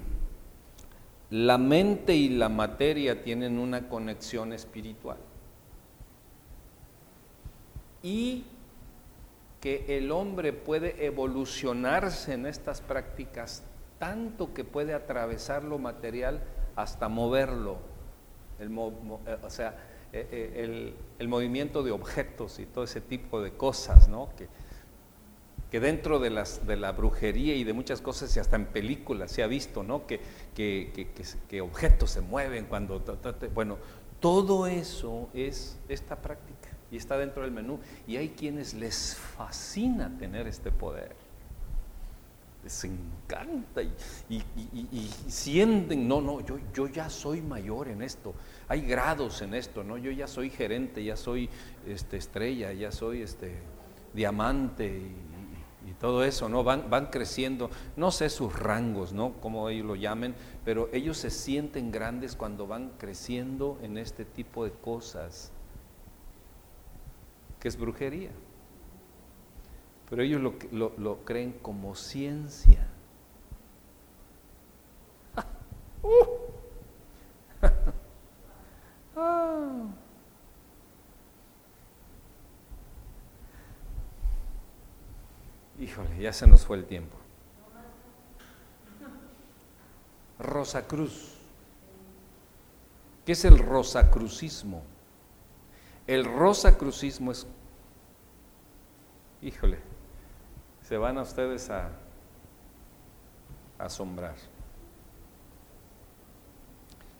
la 1.30 1.58
mente 1.58 2.14
y 2.14 2.28
la 2.28 2.48
materia 2.48 3.22
tienen 3.22 3.58
una 3.58 3.88
conexión 3.88 4.52
espiritual 4.52 5.18
y 8.02 8.44
que 9.60 9.96
el 9.96 10.12
hombre 10.12 10.52
puede 10.52 11.06
evolucionarse 11.06 12.34
en 12.34 12.44
estas 12.44 12.82
prácticas 12.82 13.62
tanto 13.98 14.52
que 14.52 14.64
puede 14.64 14.92
atravesar 14.92 15.64
lo 15.64 15.78
material 15.78 16.42
hasta 16.76 17.08
moverlo. 17.08 17.78
El, 18.58 18.68
eh, 18.68 19.38
o 19.42 19.48
sea, 19.48 19.74
eh, 20.16 20.28
eh, 20.30 20.94
el, 21.18 21.28
movimiento 21.28 21.82
de 21.82 21.90
objetos 21.90 22.60
y 22.60 22.66
todo 22.66 22.84
ese 22.84 23.00
tipo 23.00 23.42
de 23.42 23.52
cosas, 23.52 24.08
¿no? 24.08 24.28
Que, 24.36 24.46
que 25.72 25.80
dentro 25.80 26.20
de, 26.20 26.30
las, 26.30 26.66
de 26.68 26.76
la 26.76 26.92
brujería 26.92 27.56
y 27.56 27.64
de 27.64 27.72
muchas 27.72 28.00
cosas, 28.00 28.36
y 28.36 28.38
hasta 28.38 28.54
en 28.54 28.66
películas 28.66 29.32
se 29.32 29.42
ha 29.42 29.48
visto, 29.48 29.82
¿no? 29.82 30.06
Que, 30.06 30.20
que, 30.54 31.08
que 31.48 31.60
objetos 31.60 32.12
se 32.12 32.20
mueven 32.20 32.66
cuando... 32.66 33.02
Bueno, 33.52 33.78
todo 34.20 34.68
eso 34.68 35.28
es 35.34 35.78
esta 35.88 36.14
práctica 36.14 36.68
y 36.92 36.96
está 36.96 37.18
dentro 37.18 37.42
del 37.42 37.50
menú. 37.50 37.80
Y 38.06 38.16
hay 38.16 38.28
quienes 38.28 38.72
les 38.74 39.16
fascina 39.16 40.16
tener 40.16 40.46
este 40.46 40.70
poder 40.70 41.16
les 42.64 42.84
encanta 42.84 43.82
y, 43.82 43.92
sienten, 45.28 46.08
no, 46.08 46.20
no, 46.22 46.40
yo, 46.40 46.58
yo 46.72 46.88
ya 46.88 47.10
soy 47.10 47.42
mayor 47.42 47.88
en 47.88 48.00
esto, 48.02 48.34
hay 48.68 48.82
grados 48.82 49.42
en 49.42 49.54
esto, 49.54 49.84
¿no? 49.84 49.98
Yo 49.98 50.10
ya 50.10 50.26
soy 50.26 50.50
gerente, 50.50 51.02
ya 51.04 51.16
soy 51.16 51.48
este, 51.86 52.16
estrella, 52.16 52.72
ya 52.72 52.92
soy 52.92 53.22
este, 53.22 53.54
diamante 54.12 54.86
y, 54.86 55.24
todo 56.00 56.24
eso, 56.24 56.48
¿no? 56.48 56.64
Van, 56.64 56.90
van 56.90 57.06
creciendo, 57.06 57.70
no 57.96 58.10
sé 58.10 58.28
sus 58.28 58.58
rangos, 58.58 59.12
¿no? 59.12 59.34
Como 59.40 59.68
ellos 59.70 59.86
lo 59.86 59.94
llamen, 59.94 60.34
pero 60.64 60.90
ellos 60.92 61.16
se 61.16 61.30
sienten 61.30 61.92
grandes 61.92 62.36
cuando 62.36 62.66
van 62.66 62.90
creciendo 62.98 63.78
en 63.80 63.96
este 63.96 64.24
tipo 64.24 64.64
de 64.64 64.72
cosas, 64.72 65.52
que 67.60 67.68
es 67.68 67.78
brujería 67.78 68.32
pero 70.14 70.22
ellos 70.22 70.40
lo, 70.70 71.24
creen 71.24 71.52
como 71.60 71.94
ciencia. 71.96 72.86
Oh. 79.16 79.86
Híjole, 85.78 86.18
ya 86.18 86.32
se 86.32 86.46
nos 86.46 86.64
fue 86.64 86.76
el 86.76 86.86
tiempo. 86.86 87.16
Rosa 90.38 90.86
Cruz. 90.86 91.34
¿Qué 93.24 93.32
es 93.32 93.44
el 93.44 93.58
rosacrucismo? 93.58 94.82
El 96.06 96.24
rosacrucismo 96.24 97.32
es... 97.32 97.46
Híjole, 99.40 99.78
se 100.82 100.96
van 100.96 101.18
a 101.18 101.22
ustedes 101.22 101.70
a 101.70 101.90
asombrar. 103.78 104.34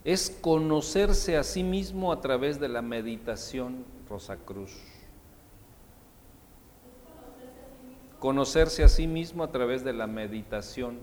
Es 0.04 0.28
conocerse 0.28 1.38
a 1.38 1.42
sí 1.42 1.62
mismo 1.62 2.12
a 2.12 2.20
través 2.20 2.60
de 2.60 2.68
la 2.68 2.82
meditación 2.82 3.86
Rosacruz. 4.06 4.78
Conocerse 8.18 8.84
a 8.84 8.88
sí 8.88 9.06
mismo 9.06 9.42
a 9.42 9.50
través 9.50 9.82
de 9.82 9.94
la 9.94 10.06
meditación 10.06 10.98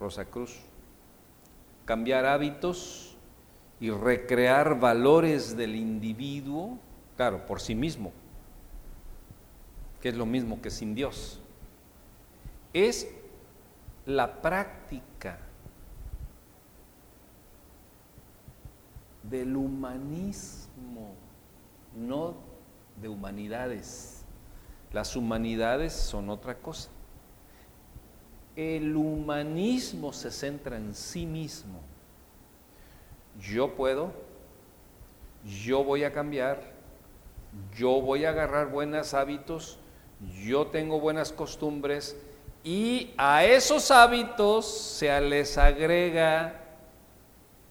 Rosacruz. 0.00 0.58
Cambiar 1.84 2.24
hábitos 2.24 3.16
y 3.80 3.90
recrear 3.90 4.80
valores 4.80 5.54
del 5.54 5.76
individuo, 5.76 6.78
claro, 7.18 7.44
por 7.44 7.60
sí 7.60 7.74
mismo, 7.74 8.12
que 10.00 10.08
es 10.08 10.16
lo 10.16 10.24
mismo 10.24 10.62
que 10.62 10.70
sin 10.70 10.94
Dios. 10.94 11.40
Es 12.72 13.08
la 14.06 14.40
práctica 14.40 15.38
del 19.30 19.56
humanismo, 19.56 21.14
no 21.94 22.34
de 23.00 23.08
humanidades. 23.08 24.24
Las 24.92 25.16
humanidades 25.16 25.92
son 25.92 26.30
otra 26.30 26.56
cosa. 26.56 26.90
El 28.56 28.96
humanismo 28.96 30.12
se 30.12 30.30
centra 30.30 30.76
en 30.76 30.94
sí 30.94 31.26
mismo. 31.26 31.80
Yo 33.40 33.74
puedo, 33.74 34.12
yo 35.64 35.84
voy 35.84 36.04
a 36.04 36.12
cambiar, 36.12 36.72
yo 37.76 38.00
voy 38.00 38.24
a 38.24 38.30
agarrar 38.30 38.70
buenos 38.70 39.14
hábitos, 39.14 39.78
yo 40.44 40.66
tengo 40.66 40.98
buenas 40.98 41.32
costumbres 41.32 42.16
y 42.64 43.14
a 43.16 43.44
esos 43.44 43.92
hábitos 43.92 44.66
se 44.66 45.20
les 45.20 45.56
agrega 45.56 46.67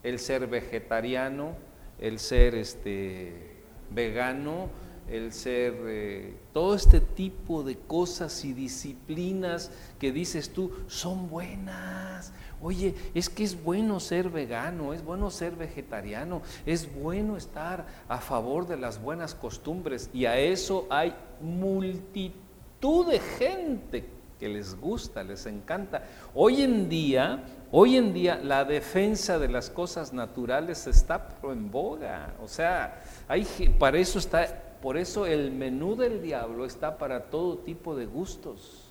el 0.07 0.19
ser 0.19 0.47
vegetariano, 0.47 1.55
el 1.99 2.19
ser 2.19 2.55
este, 2.55 3.57
vegano, 3.89 4.69
el 5.09 5.33
ser 5.33 5.73
eh, 5.85 6.35
todo 6.53 6.75
este 6.75 6.99
tipo 6.99 7.63
de 7.63 7.77
cosas 7.77 8.43
y 8.45 8.53
disciplinas 8.53 9.71
que 9.99 10.11
dices 10.11 10.49
tú 10.49 10.71
son 10.87 11.29
buenas. 11.29 12.33
Oye, 12.61 12.95
es 13.13 13.29
que 13.29 13.43
es 13.43 13.61
bueno 13.61 13.99
ser 13.99 14.29
vegano, 14.29 14.93
es 14.93 15.03
bueno 15.03 15.29
ser 15.29 15.55
vegetariano, 15.55 16.41
es 16.65 16.91
bueno 16.93 17.37
estar 17.37 17.85
a 18.07 18.17
favor 18.17 18.67
de 18.67 18.77
las 18.77 19.01
buenas 19.01 19.35
costumbres 19.35 20.09
y 20.13 20.25
a 20.25 20.37
eso 20.39 20.87
hay 20.89 21.13
multitud 21.39 23.07
de 23.07 23.19
gente 23.19 24.16
que 24.39 24.47
les 24.47 24.75
gusta, 24.75 25.23
les 25.23 25.45
encanta. 25.45 26.03
Hoy 26.33 26.61
en 26.61 26.89
día 26.89 27.43
Hoy 27.69 27.97
en 27.97 28.13
día 28.13 28.39
la 28.41 28.63
defensa 28.63 29.39
de 29.39 29.49
las 29.49 29.69
cosas 29.69 30.13
naturales 30.13 30.87
está 30.87 31.27
en 31.43 31.69
boga. 31.69 32.33
O 32.41 32.47
sea, 32.47 33.03
hay, 33.27 33.45
para 33.77 33.97
eso 33.97 34.19
está, 34.19 34.77
por 34.81 34.95
eso 34.95 35.25
el 35.25 35.51
menú 35.51 35.97
del 35.97 36.21
diablo 36.21 36.65
está 36.65 36.97
para 36.97 37.25
todo 37.25 37.57
tipo 37.57 37.93
de 37.95 38.05
gustos 38.05 38.85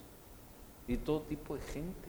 y 0.87 0.99
todo 0.99 1.23
tipo 1.23 1.55
de 1.55 1.63
gente. 1.63 2.09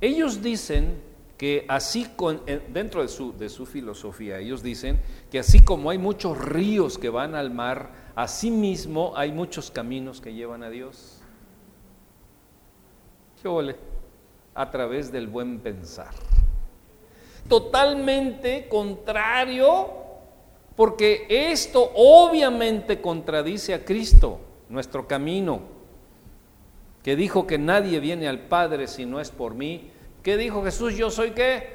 Ellos 0.00 0.42
dicen 0.42 1.02
que 1.36 1.66
así 1.68 2.06
con, 2.16 2.40
dentro 2.72 3.02
de 3.02 3.08
su, 3.08 3.36
de 3.36 3.48
su 3.48 3.66
filosofía, 3.66 4.38
ellos 4.38 4.62
dicen 4.62 5.00
que 5.30 5.38
así 5.38 5.62
como 5.62 5.90
hay 5.90 5.98
muchos 5.98 6.38
ríos 6.38 6.96
que 6.98 7.10
van 7.10 7.34
al 7.34 7.50
mar, 7.50 7.90
así 8.14 8.50
mismo 8.50 9.12
hay 9.16 9.32
muchos 9.32 9.70
caminos 9.70 10.20
que 10.20 10.32
llevan 10.32 10.62
a 10.62 10.70
Dios. 10.70 11.20
¿Qué 13.42 13.48
ole? 13.48 13.76
A 14.54 14.70
través 14.70 15.12
del 15.12 15.26
buen 15.26 15.60
pensar. 15.60 16.14
Totalmente 17.48 18.66
contrario, 18.68 19.88
porque 20.74 21.26
esto 21.28 21.92
obviamente 21.94 23.00
contradice 23.02 23.74
a 23.74 23.84
Cristo, 23.84 24.40
nuestro 24.70 25.06
camino, 25.06 25.60
que 27.02 27.14
dijo 27.14 27.46
que 27.46 27.58
nadie 27.58 28.00
viene 28.00 28.26
al 28.26 28.40
Padre 28.40 28.88
si 28.88 29.04
no 29.04 29.20
es 29.20 29.30
por 29.30 29.54
mí 29.54 29.90
¿Qué 30.26 30.36
dijo 30.36 30.64
Jesús? 30.64 30.96
Yo 30.96 31.08
soy 31.08 31.30
qué? 31.30 31.68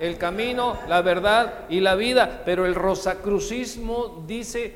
El 0.00 0.16
camino, 0.16 0.78
la 0.88 1.02
verdad 1.02 1.66
y 1.68 1.80
la 1.80 1.94
vida. 1.94 2.40
Pero 2.46 2.64
el 2.64 2.74
rosacrucismo 2.74 4.24
dice, 4.26 4.74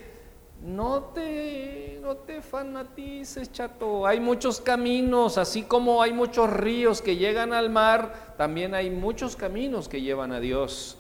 no 0.61 1.05
te, 1.15 1.99
no 2.03 2.19
te 2.19 2.43
fanatices, 2.43 3.51
chato. 3.51 4.07
Hay 4.07 4.21
muchos 4.21 4.61
caminos, 4.61 5.39
así 5.39 5.63
como 5.63 6.03
hay 6.03 6.13
muchos 6.13 6.51
ríos 6.53 7.01
que 7.01 7.17
llegan 7.17 7.55
al 7.55 7.71
mar, 7.71 8.35
también 8.37 8.75
hay 8.75 8.91
muchos 8.91 9.35
caminos 9.35 9.89
que 9.89 10.03
llevan 10.03 10.33
a 10.33 10.39
Dios. 10.39 10.99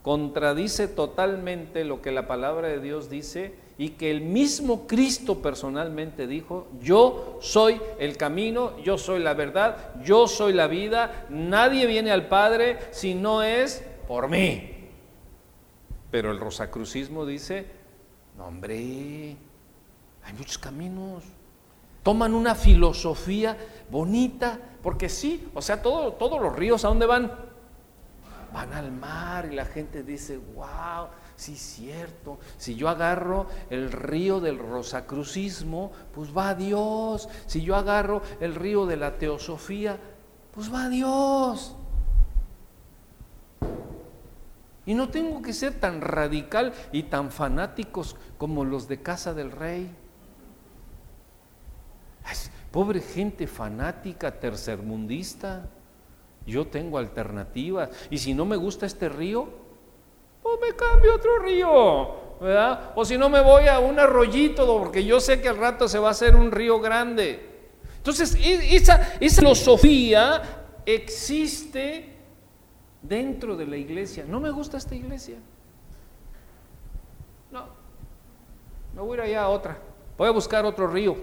Contradice 0.00 0.88
totalmente 0.88 1.84
lo 1.84 2.00
que 2.00 2.12
la 2.12 2.26
palabra 2.26 2.68
de 2.68 2.80
Dios 2.80 3.10
dice 3.10 3.52
y 3.76 3.90
que 3.90 4.10
el 4.10 4.20
mismo 4.20 4.86
Cristo 4.86 5.42
personalmente 5.42 6.26
dijo, 6.26 6.68
yo 6.80 7.38
soy 7.40 7.80
el 7.98 8.16
camino, 8.16 8.78
yo 8.78 8.98
soy 8.98 9.20
la 9.20 9.34
verdad, 9.34 10.00
yo 10.02 10.28
soy 10.28 10.52
la 10.52 10.68
vida, 10.68 11.26
nadie 11.28 11.86
viene 11.86 12.12
al 12.12 12.28
Padre 12.28 12.78
si 12.92 13.14
no 13.14 13.42
es 13.42 13.84
por 14.06 14.28
mí. 14.28 14.70
Pero 16.10 16.30
el 16.30 16.38
rosacrucismo 16.38 17.26
dice, 17.26 17.66
no 18.36 18.46
hombre, 18.46 18.76
hay 18.76 20.32
muchos 20.38 20.58
caminos. 20.58 21.24
Toman 22.04 22.34
una 22.34 22.54
filosofía 22.54 23.56
bonita, 23.90 24.58
porque 24.82 25.08
sí, 25.08 25.48
o 25.54 25.62
sea, 25.62 25.82
todos 25.82 26.40
los 26.40 26.54
ríos, 26.54 26.84
¿a 26.84 26.88
dónde 26.88 27.06
van? 27.06 27.32
Van 28.52 28.72
al 28.72 28.92
mar 28.92 29.48
y 29.50 29.56
la 29.56 29.64
gente 29.64 30.04
dice, 30.04 30.36
wow, 30.36 31.08
Sí, 31.36 31.56
cierto. 31.56 32.38
Si 32.58 32.76
yo 32.76 32.88
agarro 32.88 33.46
el 33.70 33.90
río 33.90 34.40
del 34.40 34.58
rosacrucismo, 34.58 35.90
pues 36.14 36.36
va 36.36 36.50
a 36.50 36.54
Dios. 36.54 37.28
Si 37.46 37.62
yo 37.62 37.76
agarro 37.76 38.22
el 38.40 38.54
río 38.54 38.86
de 38.86 38.96
la 38.96 39.18
teosofía, 39.18 39.98
pues 40.52 40.72
va 40.72 40.84
a 40.84 40.88
Dios. 40.88 41.76
Y 44.86 44.94
no 44.94 45.08
tengo 45.08 45.42
que 45.42 45.52
ser 45.52 45.80
tan 45.80 46.00
radical 46.00 46.72
y 46.92 47.04
tan 47.04 47.30
fanáticos 47.30 48.16
como 48.38 48.64
los 48.64 48.86
de 48.86 49.02
Casa 49.02 49.34
del 49.34 49.50
Rey. 49.50 49.90
pobre 52.70 53.00
gente 53.00 53.46
fanática, 53.46 54.40
tercermundista. 54.40 55.68
Yo 56.46 56.66
tengo 56.66 56.98
alternativas. 56.98 57.88
Y 58.10 58.18
si 58.18 58.34
no 58.34 58.44
me 58.44 58.56
gusta 58.56 58.84
este 58.84 59.08
río, 59.08 59.63
me 60.60 60.74
cambio 60.74 61.14
otro 61.14 61.38
río, 61.38 62.38
¿verdad? 62.40 62.92
O 62.94 63.04
si 63.04 63.16
no 63.18 63.28
me 63.28 63.40
voy 63.40 63.66
a 63.68 63.78
un 63.78 63.98
arroyito, 63.98 64.66
porque 64.78 65.04
yo 65.04 65.20
sé 65.20 65.40
que 65.40 65.48
al 65.48 65.56
rato 65.56 65.88
se 65.88 65.98
va 65.98 66.08
a 66.08 66.10
hacer 66.12 66.36
un 66.36 66.50
río 66.50 66.80
grande. 66.80 67.54
Entonces, 67.96 68.36
esa, 68.40 69.14
esa 69.18 69.40
filosofía 69.40 70.42
existe 70.84 72.14
dentro 73.00 73.56
de 73.56 73.66
la 73.66 73.76
iglesia. 73.76 74.24
No 74.26 74.40
me 74.40 74.50
gusta 74.50 74.76
esta 74.76 74.94
iglesia. 74.94 75.36
No, 77.50 77.66
me 78.94 79.02
voy 79.02 79.12
a 79.12 79.14
ir 79.14 79.20
allá 79.30 79.42
a 79.44 79.48
otra. 79.48 79.78
Voy 80.18 80.28
a 80.28 80.32
buscar 80.32 80.64
otro 80.64 80.86
río. 80.86 81.16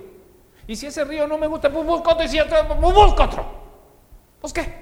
Y 0.67 0.75
si 0.75 0.87
ese 0.87 1.03
río 1.03 1.27
no 1.27 1.37
me 1.37 1.47
gusta, 1.47 1.71
pues 1.71 1.85
busco 1.85 2.11
otro. 2.11 2.25
Y 2.25 2.29
si 2.29 2.39
otro, 2.39 2.57
pues 2.67 2.79
busco 2.79 3.23
otro. 3.23 3.45
Pues 4.39 4.53
qué. 4.53 4.80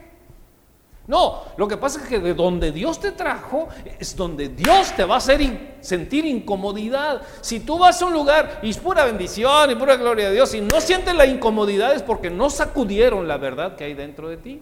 No, 1.09 1.41
lo 1.57 1.67
que 1.67 1.75
pasa 1.75 1.99
es 1.99 2.07
que 2.07 2.19
de 2.19 2.35
donde 2.35 2.71
Dios 2.71 2.99
te 2.99 3.11
trajo 3.11 3.67
es 3.97 4.15
donde 4.15 4.49
Dios 4.49 4.93
te 4.95 5.03
va 5.03 5.15
a 5.15 5.17
hacer 5.17 5.77
sentir 5.81 6.23
incomodidad. 6.23 7.23
Si 7.41 7.61
tú 7.61 7.79
vas 7.79 7.99
a 7.99 8.05
un 8.05 8.13
lugar 8.13 8.59
y 8.61 8.69
es 8.69 8.77
pura 8.77 9.05
bendición 9.05 9.71
y 9.71 9.75
pura 9.75 9.95
gloria 9.95 10.27
de 10.27 10.35
Dios 10.35 10.53
y 10.53 10.61
no 10.61 10.79
sientes 10.79 11.15
la 11.15 11.25
incomodidad 11.25 11.95
es 11.95 12.03
porque 12.03 12.29
no 12.29 12.51
sacudieron 12.51 13.27
la 13.27 13.37
verdad 13.37 13.75
que 13.75 13.85
hay 13.85 13.95
dentro 13.95 14.29
de 14.29 14.37
ti. 14.37 14.61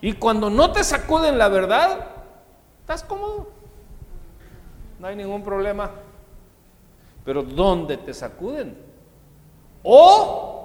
Y 0.00 0.14
cuando 0.14 0.50
no 0.50 0.72
te 0.72 0.82
sacuden 0.82 1.38
la 1.38 1.46
verdad, 1.46 2.06
estás 2.80 3.04
cómodo. 3.04 3.48
No 4.98 5.06
hay 5.06 5.14
ningún 5.14 5.44
problema. 5.44 5.92
Pero 7.24 7.44
¿dónde 7.44 7.96
te 7.96 8.12
sacuden? 8.12 8.76
O 9.84 10.59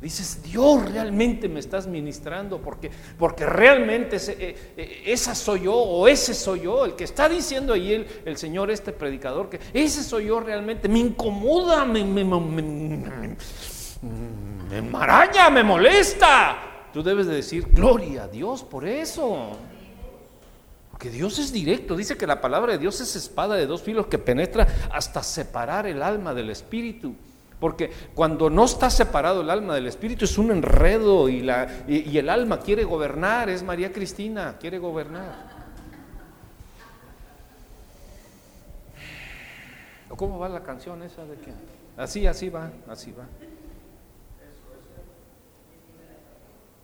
Dices, 0.00 0.42
Dios 0.42 0.92
realmente 0.92 1.48
me 1.48 1.58
estás 1.58 1.86
ministrando 1.86 2.60
porque, 2.60 2.90
realmente 3.46 4.16
eh, 4.16 4.74
eh, 4.76 5.02
esa 5.06 5.34
soy 5.34 5.62
yo 5.62 5.74
o 5.74 6.06
ese 6.06 6.34
soy 6.34 6.62
yo, 6.62 6.84
el 6.84 6.94
que 6.94 7.04
está 7.04 7.30
diciendo 7.30 7.72
ahí 7.72 8.06
el, 8.24 8.36
Señor, 8.36 8.70
este 8.70 8.92
predicador, 8.92 9.48
que 9.48 9.58
ese 9.72 10.04
soy 10.04 10.26
yo 10.26 10.40
realmente, 10.40 10.86
me 10.86 10.98
incomoda, 10.98 11.86
me, 11.86 12.04
me, 12.04 12.24
me, 12.24 12.40
me, 12.62 13.36
me 14.68 14.82
maraña, 14.82 15.48
me 15.48 15.62
molesta. 15.62 16.88
Tú 16.92 17.02
debes 17.02 17.26
de 17.26 17.36
decir, 17.36 17.66
gloria 17.72 18.24
a 18.24 18.28
Dios 18.28 18.62
por 18.62 18.86
eso. 18.86 19.52
Porque 20.90 21.08
Dios 21.08 21.38
es 21.38 21.52
directo, 21.52 21.96
dice 21.96 22.18
que 22.18 22.26
la 22.26 22.40
palabra 22.40 22.72
de 22.72 22.78
Dios 22.78 23.00
es 23.00 23.16
espada 23.16 23.54
de 23.54 23.66
dos 23.66 23.82
filos 23.82 24.06
que 24.06 24.18
penetra 24.18 24.66
hasta 24.92 25.22
separar 25.22 25.86
el 25.86 26.02
alma 26.02 26.34
del 26.34 26.50
espíritu. 26.50 27.14
Porque 27.60 27.90
cuando 28.14 28.50
no 28.50 28.64
está 28.64 28.90
separado 28.90 29.40
el 29.40 29.50
alma 29.50 29.74
del 29.74 29.86
espíritu 29.86 30.26
es 30.26 30.36
un 30.36 30.50
enredo 30.50 31.28
y, 31.28 31.40
la, 31.40 31.84
y, 31.88 32.16
el 32.18 32.28
alma 32.28 32.60
quiere 32.60 32.84
gobernar, 32.84 33.48
es 33.48 33.62
María 33.62 33.92
Cristina, 33.92 34.56
quiere 34.60 34.78
gobernar. 34.78 35.56
¿Cómo 40.08 40.38
va 40.38 40.48
la 40.48 40.62
canción 40.62 41.02
esa 41.02 41.24
de 41.24 41.36
qué? 41.36 41.52
Así, 41.96 42.26
así 42.26 42.48
va, 42.48 42.70
así 42.88 43.12
va. 43.12 43.24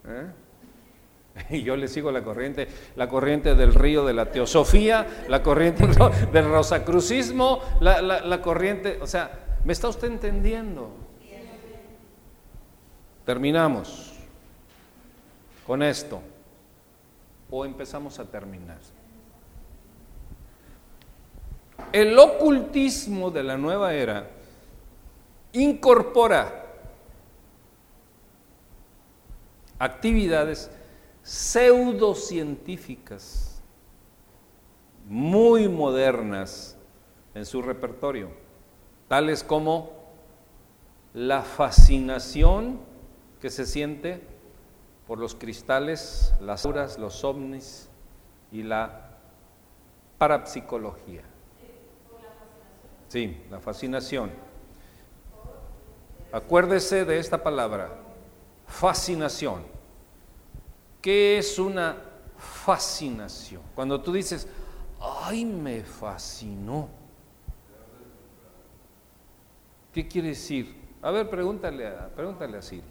¿Eh? 0.09 0.27
Y 1.51 1.63
yo 1.63 1.77
le 1.77 1.89
sigo 1.89 2.11
la 2.13 2.23
corriente, 2.23 2.69
la 2.97 3.09
corriente 3.09 3.55
del 3.55 3.75
río 3.75 4.05
de 4.05 4.13
la 4.13 4.27
teosofía, 4.27 5.25
la 5.29 5.43
corriente 5.43 5.87
del 6.33 6.45
rosacrucismo, 6.45 7.61
la, 7.81 8.03
la, 8.03 8.43
corriente, 8.43 8.99
o 9.01 9.07
sea, 9.07 9.31
¿me 9.65 9.73
está 9.73 9.89
usted 9.89 10.09
entendiendo? 10.09 10.91
Terminamos 13.25 14.13
con 15.67 15.83
esto 15.83 16.21
o 17.51 17.65
empezamos 17.65 18.19
a 18.19 18.25
terminar. 18.25 18.79
El 21.93 22.19
ocultismo 22.19 23.31
de 23.31 23.43
la 23.43 23.57
nueva 23.57 23.95
era 23.95 24.29
incorpora 25.53 26.67
actividades 29.79 30.71
pseudocientíficas 31.23 33.63
muy 35.07 35.69
modernas 35.69 36.77
en 37.35 37.45
su 37.45 37.61
repertorio, 37.63 38.31
tales 39.13 39.45
como 39.45 39.91
la 41.13 41.43
fascinación 41.43 42.81
que 43.43 43.51
se 43.51 43.67
siente 43.67 44.27
por 45.07 45.19
los 45.19 45.35
cristales, 45.35 46.33
las 46.41 46.65
auras, 46.65 46.99
los 46.99 47.23
ovnis 47.23 47.91
y 48.51 48.63
la 48.63 49.11
parapsicología. 50.17 51.25
Sí, 53.09 53.39
la 53.51 53.61
fascinación. 53.61 54.31
Acuérdese 56.33 57.05
de 57.05 57.19
esta 57.19 57.43
palabra, 57.43 57.95
fascinación. 58.67 59.63
¿Qué 61.03 61.37
es 61.37 61.59
una 61.59 61.99
fascinación? 62.39 63.61
Cuando 63.75 64.01
tú 64.01 64.11
dices, 64.11 64.49
ay, 64.99 65.45
me 65.45 65.83
fascinó. 65.83 67.02
¿Qué 69.93 70.09
quiere 70.09 70.29
decir? 70.29 70.75
A 71.03 71.11
ver, 71.11 71.29
pregúntale 71.29 71.87
a, 71.87 72.09
pregúntale 72.09 72.57
a 72.57 72.63
Siri. 72.63 72.83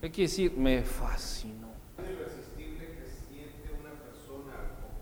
¿Qué 0.00 0.10
quiere 0.10 0.28
decir? 0.28 0.52
Me 0.56 0.82
fascinó. 0.82 1.68
Irresistible 1.98 2.86
que 2.86 3.06
siente 3.28 3.70
una 3.80 3.92
persona 3.92 4.52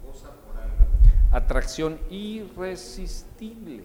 o 0.02 0.06
cosa 0.06 0.30
por 0.46 0.56
algo. 0.56 0.86
Atracción 1.32 1.98
irresistible 2.10 3.84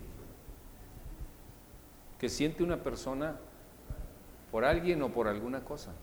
que 2.19 2.29
siente 2.29 2.63
una 2.63 2.77
persona 2.83 3.37
por 4.51 4.65
alguien 4.65 5.01
o 5.01 5.09
por 5.09 5.27
alguna 5.27 5.63
cosa 5.63 5.93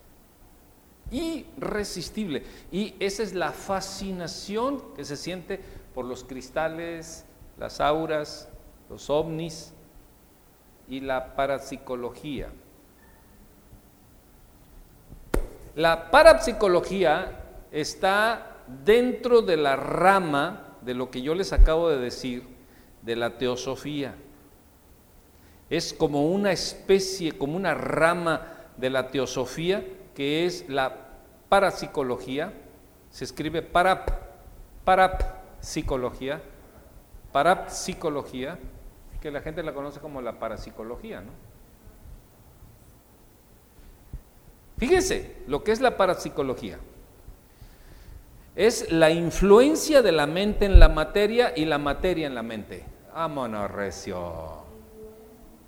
irresistible. 1.10 2.42
Y 2.70 2.94
esa 2.98 3.22
es 3.22 3.34
la 3.34 3.52
fascinación 3.52 4.82
que 4.94 5.04
se 5.04 5.16
siente 5.16 5.60
por 5.94 6.04
los 6.04 6.24
cristales, 6.24 7.24
las 7.58 7.80
auras, 7.80 8.48
los 8.88 9.10
ovnis 9.10 9.72
y 10.92 11.00
la 11.00 11.34
parapsicología. 11.34 12.50
La 15.74 16.10
parapsicología 16.10 17.40
está 17.70 18.58
dentro 18.84 19.40
de 19.40 19.56
la 19.56 19.74
rama 19.74 20.76
de 20.82 20.92
lo 20.92 21.10
que 21.10 21.22
yo 21.22 21.34
les 21.34 21.54
acabo 21.54 21.88
de 21.88 21.96
decir 21.96 22.46
de 23.00 23.16
la 23.16 23.38
teosofía. 23.38 24.16
Es 25.70 25.94
como 25.94 26.26
una 26.26 26.52
especie, 26.52 27.38
como 27.38 27.56
una 27.56 27.72
rama 27.72 28.48
de 28.76 28.90
la 28.90 29.08
teosofía 29.10 29.82
que 30.14 30.44
es 30.44 30.68
la 30.68 30.94
parapsicología, 31.48 32.52
se 33.08 33.24
escribe 33.24 33.62
para 33.62 34.04
parapsicología, 34.84 36.42
parapsicología, 37.32 38.58
que 39.22 39.30
la 39.30 39.40
gente 39.40 39.62
la 39.62 39.72
conoce 39.72 40.00
como 40.00 40.20
la 40.20 40.40
parapsicología, 40.40 41.20
¿no? 41.20 41.30
Fíjense 44.78 45.36
lo 45.46 45.62
que 45.62 45.70
es 45.70 45.80
la 45.80 45.96
parapsicología. 45.96 46.78
Es 48.56 48.90
la 48.90 49.10
influencia 49.10 50.02
de 50.02 50.10
la 50.10 50.26
mente 50.26 50.64
en 50.64 50.80
la 50.80 50.88
materia 50.88 51.52
y 51.54 51.64
la 51.64 51.78
materia 51.78 52.26
en 52.26 52.34
la 52.34 52.42
mente. 52.42 52.84
Vámonos, 53.14 53.70
recio. 53.70 54.64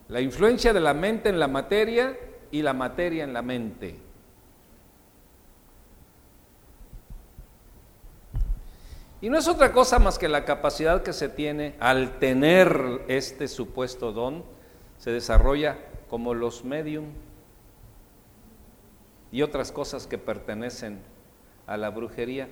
La 0.09 0.21
influencia 0.21 0.73
de 0.73 0.81
la 0.81 0.93
mente 0.93 1.29
en 1.29 1.39
la 1.39 1.47
materia 1.47 2.19
y 2.51 2.61
la 2.61 2.73
materia 2.73 3.23
en 3.23 3.33
la 3.33 3.43
mente. 3.43 4.04
Y 9.25 9.31
no 9.31 9.39
es 9.39 9.49
otra 9.49 9.73
cosa 9.73 9.99
más 9.99 10.19
que 10.19 10.29
la 10.29 10.45
capacidad 10.45 11.03
que 11.03 11.15
se 11.15 11.31
tiene 11.31 11.77
al 11.81 12.19
tener 12.19 13.07
este 13.09 13.49
supuesto 13.49 14.13
don, 14.13 14.45
se 14.99 15.13
desarrolla 15.13 15.79
como 16.11 16.35
los 16.35 16.63
medium 16.63 17.07
y 19.33 19.41
otras 19.41 19.73
cosas 19.73 20.07
que 20.07 20.19
pertenecen 20.19 21.01
a 21.67 21.79
la 21.79 21.89
brujería. 21.89 22.51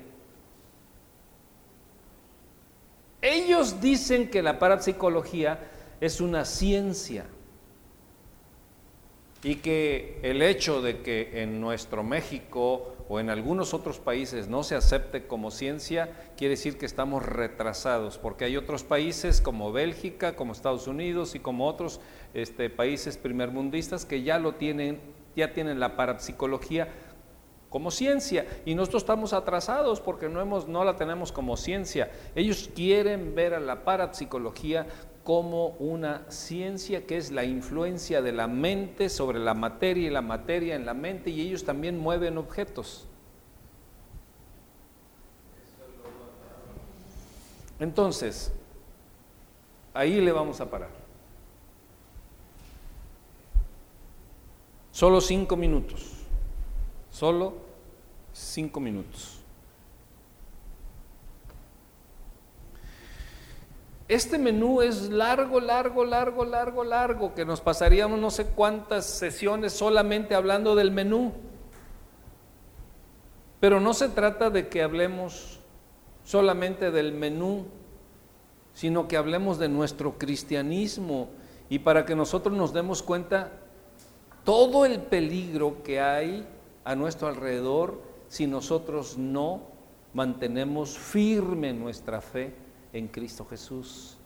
Ellos 3.21 3.83
dicen 3.83 4.31
que 4.31 4.41
la 4.41 4.59
parapsicología 4.59 5.59
es 6.01 6.23
una 6.23 6.47
ciencia 6.47 7.27
y 9.43 9.57
que 9.57 10.21
el 10.23 10.41
hecho 10.41 10.81
de 10.81 11.03
que 11.03 11.43
en 11.43 11.61
nuestro 11.61 12.03
México 12.03 12.92
o 13.09 13.21
en 13.21 13.31
algunos 13.31 13.75
otros 13.75 13.99
países 13.99 14.49
no 14.49 14.63
se 14.63 14.75
acepte 14.75 15.27
como 15.27 15.51
ciencia, 15.51 16.11
quiere 16.37 16.53
decir 16.53 16.79
que 16.79 16.87
estamos 16.87 17.25
retrasados, 17.25 18.19
porque 18.19 18.45
hay 18.45 18.57
otros 18.57 18.85
países 18.85 19.41
como 19.41 19.73
Bélgica, 19.73 20.37
como 20.37 20.53
Estados 20.53 20.87
Unidos 20.87 21.35
y 21.35 21.41
como 21.41 21.67
otros 21.67 22.01
este, 22.35 22.71
países 22.71 23.17
primermundistas 23.17 24.05
que 24.05 24.23
ya 24.23 24.39
lo 24.39 24.55
tienen, 24.55 25.01
ya 25.37 25.53
tienen 25.53 25.81
la 25.81 25.97
parapsicología 25.97 26.89
como 27.73 27.91
ciencia 27.91 28.47
y 28.67 28.75
nosotros 28.75 29.03
estamos 29.03 29.33
atrasados 29.33 30.01
porque 30.01 30.29
no, 30.29 30.41
hemos, 30.41 30.69
no 30.69 30.85
la 30.85 30.97
tenemos 30.97 31.33
como 31.33 31.57
ciencia. 31.57 32.13
Ellos 32.35 32.71
quieren 32.75 33.35
ver 33.35 33.55
a 33.55 33.61
la 33.61 33.83
parapsicología 33.83 34.87
como 35.25 35.69
una 35.79 36.31
ciencia 36.31 37.07
que 37.07 37.17
es 37.17 37.31
la 37.31 37.45
influencia 37.45 38.23
de 38.23 38.33
la 38.33 38.49
mente 38.49 39.09
sobre 39.09 39.39
la 39.39 39.55
materia 39.55 40.09
y 40.09 40.11
la 40.11 40.23
materia 40.23 40.75
en 40.75 40.85
la 40.85 40.95
mente 40.95 41.31
y 41.31 41.41
ellos 41.41 41.65
también 41.65 41.99
mueven 41.99 42.39
objetos. 42.39 43.07
Entonces, 47.79 48.53
ahí 49.95 50.21
le 50.21 50.33
vamos 50.33 50.61
a 50.61 50.71
parar. 50.71 50.91
Solo 54.93 55.21
cinco 55.21 55.57
minutos. 55.57 56.13
Solo 57.11 57.55
cinco 58.33 58.79
minutos. 58.79 59.42
Este 64.13 64.37
menú 64.37 64.83
es 64.83 65.09
largo, 65.09 65.59
largo, 65.59 66.05
largo, 66.05 66.45
largo, 66.45 66.85
largo, 66.85 67.35
que 67.35 67.47
nos 67.47 67.63
pasaríamos 67.63 68.21
no 68.21 68.31
sé 68.31 68.45
cuántas 68.45 69.07
sesiones 69.07 69.73
solamente 69.73 70.35
hablando 70.35 70.75
del 70.75 70.91
menú. 70.91 71.33
Pero 73.59 73.81
no 73.81 73.95
se 73.95 74.11
trata 74.11 74.51
de 74.51 74.69
que 74.69 74.83
hablemos 74.83 75.61
solamente 76.25 76.91
del 76.91 77.15
menú, 77.15 77.65
sino 78.75 79.09
que 79.09 79.17
hablemos 79.17 79.59
de 79.59 79.71
nuestro 79.71 80.19
cristianismo 80.19 81.31
y 81.71 81.79
para 81.79 82.05
que 82.05 82.15
nosotros 82.15 82.55
nos 82.55 82.75
demos 82.75 83.03
cuenta 83.03 83.61
todo 84.45 84.85
el 84.85 85.01
peligro 85.01 85.83
que 85.83 86.03
hay 86.03 86.47
a 86.85 86.95
nuestro 86.95 87.29
alrededor 87.29 88.03
si 88.29 88.47
nosotros 88.47 89.17
no 89.17 89.63
mantenemos 90.13 90.99
firme 90.99 91.73
nuestra 91.73 92.21
fe 92.21 92.53
en 92.93 93.09
Cristo 93.09 93.45
Jesús. 93.45 94.19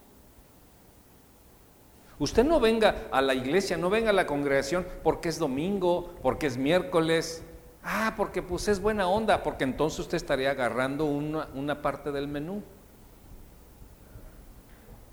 Usted 2.18 2.44
no 2.44 2.60
venga 2.60 3.08
a 3.10 3.20
la 3.20 3.34
iglesia, 3.34 3.76
no 3.76 3.90
venga 3.90 4.10
a 4.10 4.14
la 4.14 4.26
congregación 4.26 4.86
porque 5.02 5.28
es 5.28 5.38
domingo, 5.38 6.14
porque 6.22 6.46
es 6.46 6.56
miércoles. 6.56 7.44
Ah, 7.82 8.14
porque 8.16 8.42
pues 8.42 8.68
es 8.68 8.80
buena 8.80 9.06
onda, 9.06 9.42
porque 9.42 9.64
entonces 9.64 10.00
usted 10.00 10.16
estaría 10.16 10.50
agarrando 10.50 11.04
una, 11.04 11.48
una 11.54 11.82
parte 11.82 12.10
del 12.10 12.26
menú. 12.26 12.62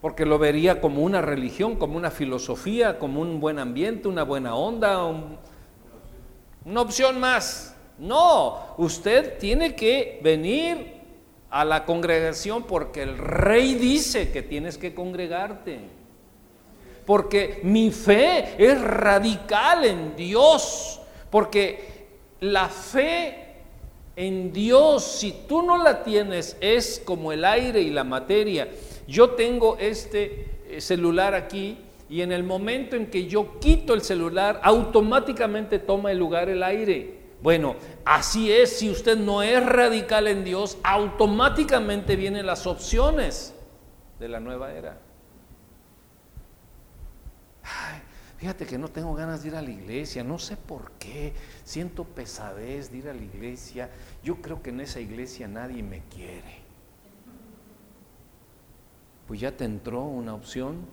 Porque 0.01 0.25
lo 0.25 0.39
vería 0.39 0.81
como 0.81 1.01
una 1.03 1.21
religión, 1.21 1.75
como 1.75 1.97
una 1.97 2.09
filosofía, 2.09 2.99
como 2.99 3.21
un 3.21 3.39
buen 3.39 3.59
ambiente, 3.59 4.07
una 4.07 4.23
buena 4.23 4.55
onda, 4.55 5.05
una 6.65 6.81
opción 6.81 7.19
más. 7.19 7.75
No, 7.99 8.75
usted 8.77 9.37
tiene 9.37 9.75
que 9.75 10.19
venir 10.23 10.92
a 11.53 11.63
la 11.63 11.85
congregación 11.85 12.63
porque 12.63 13.03
el 13.03 13.15
rey 13.15 13.75
dice 13.75 14.31
que 14.31 14.41
tienes 14.41 14.79
que 14.79 14.95
congregarte. 14.95 15.81
Porque 17.05 17.59
mi 17.61 17.91
fe 17.91 18.55
es 18.57 18.81
radical 18.81 19.85
en 19.85 20.15
Dios. 20.15 20.99
Porque 21.29 22.07
la 22.39 22.69
fe 22.69 23.37
en 24.15 24.51
Dios, 24.51 25.03
si 25.03 25.43
tú 25.47 25.61
no 25.61 25.77
la 25.77 26.03
tienes, 26.03 26.57
es 26.59 26.99
como 27.05 27.31
el 27.31 27.45
aire 27.45 27.81
y 27.81 27.91
la 27.91 28.03
materia. 28.03 28.69
Yo 29.07 29.31
tengo 29.31 29.77
este 29.79 30.47
eh, 30.69 30.81
celular 30.81 31.35
aquí 31.35 31.77
y 32.09 32.21
en 32.21 32.31
el 32.31 32.43
momento 32.43 32.95
en 32.95 33.07
que 33.07 33.27
yo 33.27 33.59
quito 33.59 33.93
el 33.93 34.01
celular, 34.01 34.59
automáticamente 34.63 35.77
toma 35.77 36.11
el 36.11 36.17
lugar 36.17 36.49
el 36.49 36.63
aire. 36.63 37.22
Bueno, 37.43 37.75
así 38.05 38.53
es, 38.53 38.77
si 38.77 38.89
usted 38.89 39.17
no 39.17 39.43
es 39.43 39.63
radical 39.65 40.29
en 40.29 40.45
Dios, 40.45 40.77
automáticamente 40.81 42.15
vienen 42.15 42.45
las 42.45 42.65
opciones 42.65 43.53
de 44.17 44.29
la 44.29 44.39
nueva 44.39 44.71
era. 44.71 44.97
fíjate 48.37 48.65
que 48.65 48.77
no 48.77 48.87
tengo 48.87 49.13
ganas 49.13 49.41
de 49.41 49.49
ir 49.49 49.55
a 49.57 49.61
la 49.61 49.71
iglesia, 49.71 50.23
no 50.23 50.39
sé 50.39 50.55
por 50.55 50.91
qué, 50.93 51.33
siento 51.65 52.05
pesadez 52.05 52.89
de 52.91 52.99
ir 52.99 53.09
a 53.09 53.13
la 53.13 53.21
iglesia, 53.21 53.89
yo 54.23 54.37
creo 54.37 54.63
que 54.63 54.69
en 54.69 54.79
esa 54.79 55.01
iglesia 55.01 55.45
nadie 55.45 55.83
me 55.83 56.01
quiere. 56.03 56.61
Pues 59.27 59.41
ya 59.41 59.51
te 59.51 59.65
entró 59.65 60.03
una 60.03 60.33
opción 60.33 60.85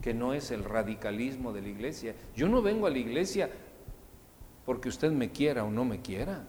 que 0.00 0.14
no 0.14 0.32
es 0.32 0.50
el 0.50 0.64
radicalismo 0.64 1.52
de 1.52 1.60
la 1.60 1.68
iglesia. 1.68 2.14
Yo 2.34 2.48
no 2.48 2.62
vengo 2.62 2.86
a 2.86 2.90
la 2.90 2.98
iglesia 2.98 3.50
porque 4.64 4.88
usted 4.88 5.10
me 5.10 5.30
quiera 5.30 5.64
o 5.64 5.70
no 5.70 5.84
me 5.84 6.00
quiera. 6.00 6.44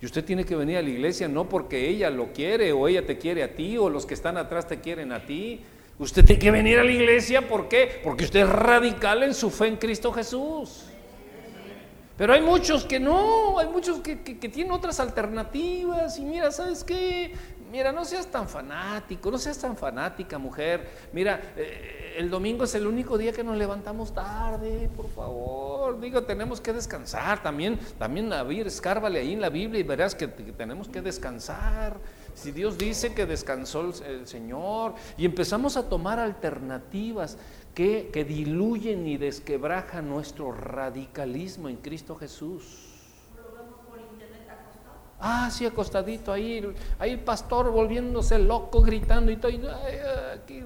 Y 0.00 0.06
usted 0.06 0.24
tiene 0.24 0.44
que 0.44 0.56
venir 0.56 0.78
a 0.78 0.82
la 0.82 0.88
iglesia 0.88 1.28
no 1.28 1.48
porque 1.48 1.88
ella 1.88 2.10
lo 2.10 2.32
quiere 2.32 2.72
o 2.72 2.88
ella 2.88 3.04
te 3.04 3.18
quiere 3.18 3.42
a 3.42 3.54
ti 3.54 3.76
o 3.76 3.90
los 3.90 4.06
que 4.06 4.14
están 4.14 4.36
atrás 4.38 4.66
te 4.66 4.80
quieren 4.80 5.12
a 5.12 5.26
ti. 5.26 5.60
Usted 5.98 6.24
tiene 6.24 6.40
que 6.40 6.50
venir 6.50 6.78
a 6.78 6.84
la 6.84 6.90
iglesia. 6.90 7.46
Porque 7.46 8.24
usted 8.24 8.40
es 8.40 8.48
radical 8.48 9.22
en 9.22 9.34
su 9.34 9.50
fe 9.50 9.66
en 9.66 9.76
Cristo 9.76 10.10
Jesús. 10.12 10.86
Pero 12.16 12.32
hay 12.32 12.40
muchos 12.40 12.84
que 12.84 12.98
no, 13.00 13.58
hay 13.58 13.68
muchos 13.68 14.00
que, 14.00 14.20
que 14.22 14.48
tienen 14.48 14.72
otras 14.72 15.00
alternativas 15.00 16.18
y 16.18 16.22
mira, 16.22 16.50
¿sabes 16.50 16.84
qué? 16.84 17.32
Mira, 17.70 17.92
no 17.92 18.04
seas 18.04 18.26
tan 18.26 18.48
fanático, 18.48 19.30
no 19.30 19.38
seas 19.38 19.56
tan 19.56 19.76
fanática, 19.76 20.38
mujer. 20.38 20.88
Mira, 21.12 21.52
eh, 21.56 22.14
el 22.18 22.28
domingo 22.28 22.64
es 22.64 22.74
el 22.74 22.84
único 22.84 23.16
día 23.16 23.32
que 23.32 23.44
nos 23.44 23.56
levantamos 23.56 24.12
tarde, 24.12 24.90
por 24.96 25.08
favor. 25.08 26.00
Digo, 26.00 26.24
tenemos 26.24 26.60
que 26.60 26.72
descansar. 26.72 27.42
También, 27.44 27.78
también, 27.96 28.32
a 28.32 28.42
ver, 28.42 28.66
escárvale 28.66 29.20
ahí 29.20 29.34
en 29.34 29.40
la 29.40 29.50
Biblia 29.50 29.78
y 29.78 29.84
verás 29.84 30.16
que, 30.16 30.26
tenemos 30.26 30.88
que 30.88 31.00
descansar. 31.00 31.96
Si 32.34 32.50
Dios 32.50 32.76
dice 32.76 33.14
que 33.14 33.24
descansó 33.24 33.92
el, 34.04 34.26
Señor 34.26 34.94
y 35.16 35.24
empezamos 35.24 35.76
a 35.76 35.88
tomar 35.88 36.18
alternativas 36.18 37.38
que, 37.72 38.10
que 38.12 38.24
diluyen 38.24 39.06
y 39.06 39.16
desquebrajan 39.16 40.08
nuestro 40.08 40.50
radicalismo 40.50 41.68
en 41.68 41.76
Cristo 41.76 42.16
Jesús. 42.16 42.89
Ah, 45.20 45.50
sí, 45.50 45.66
acostadito 45.66 46.32
ahí, 46.32 46.74
ahí 46.98 47.10
el 47.10 47.20
pastor 47.20 47.70
volviéndose 47.70 48.38
loco, 48.38 48.80
gritando 48.80 49.30
y 49.30 49.36
todo, 49.36 49.52
aquí, 50.34 50.64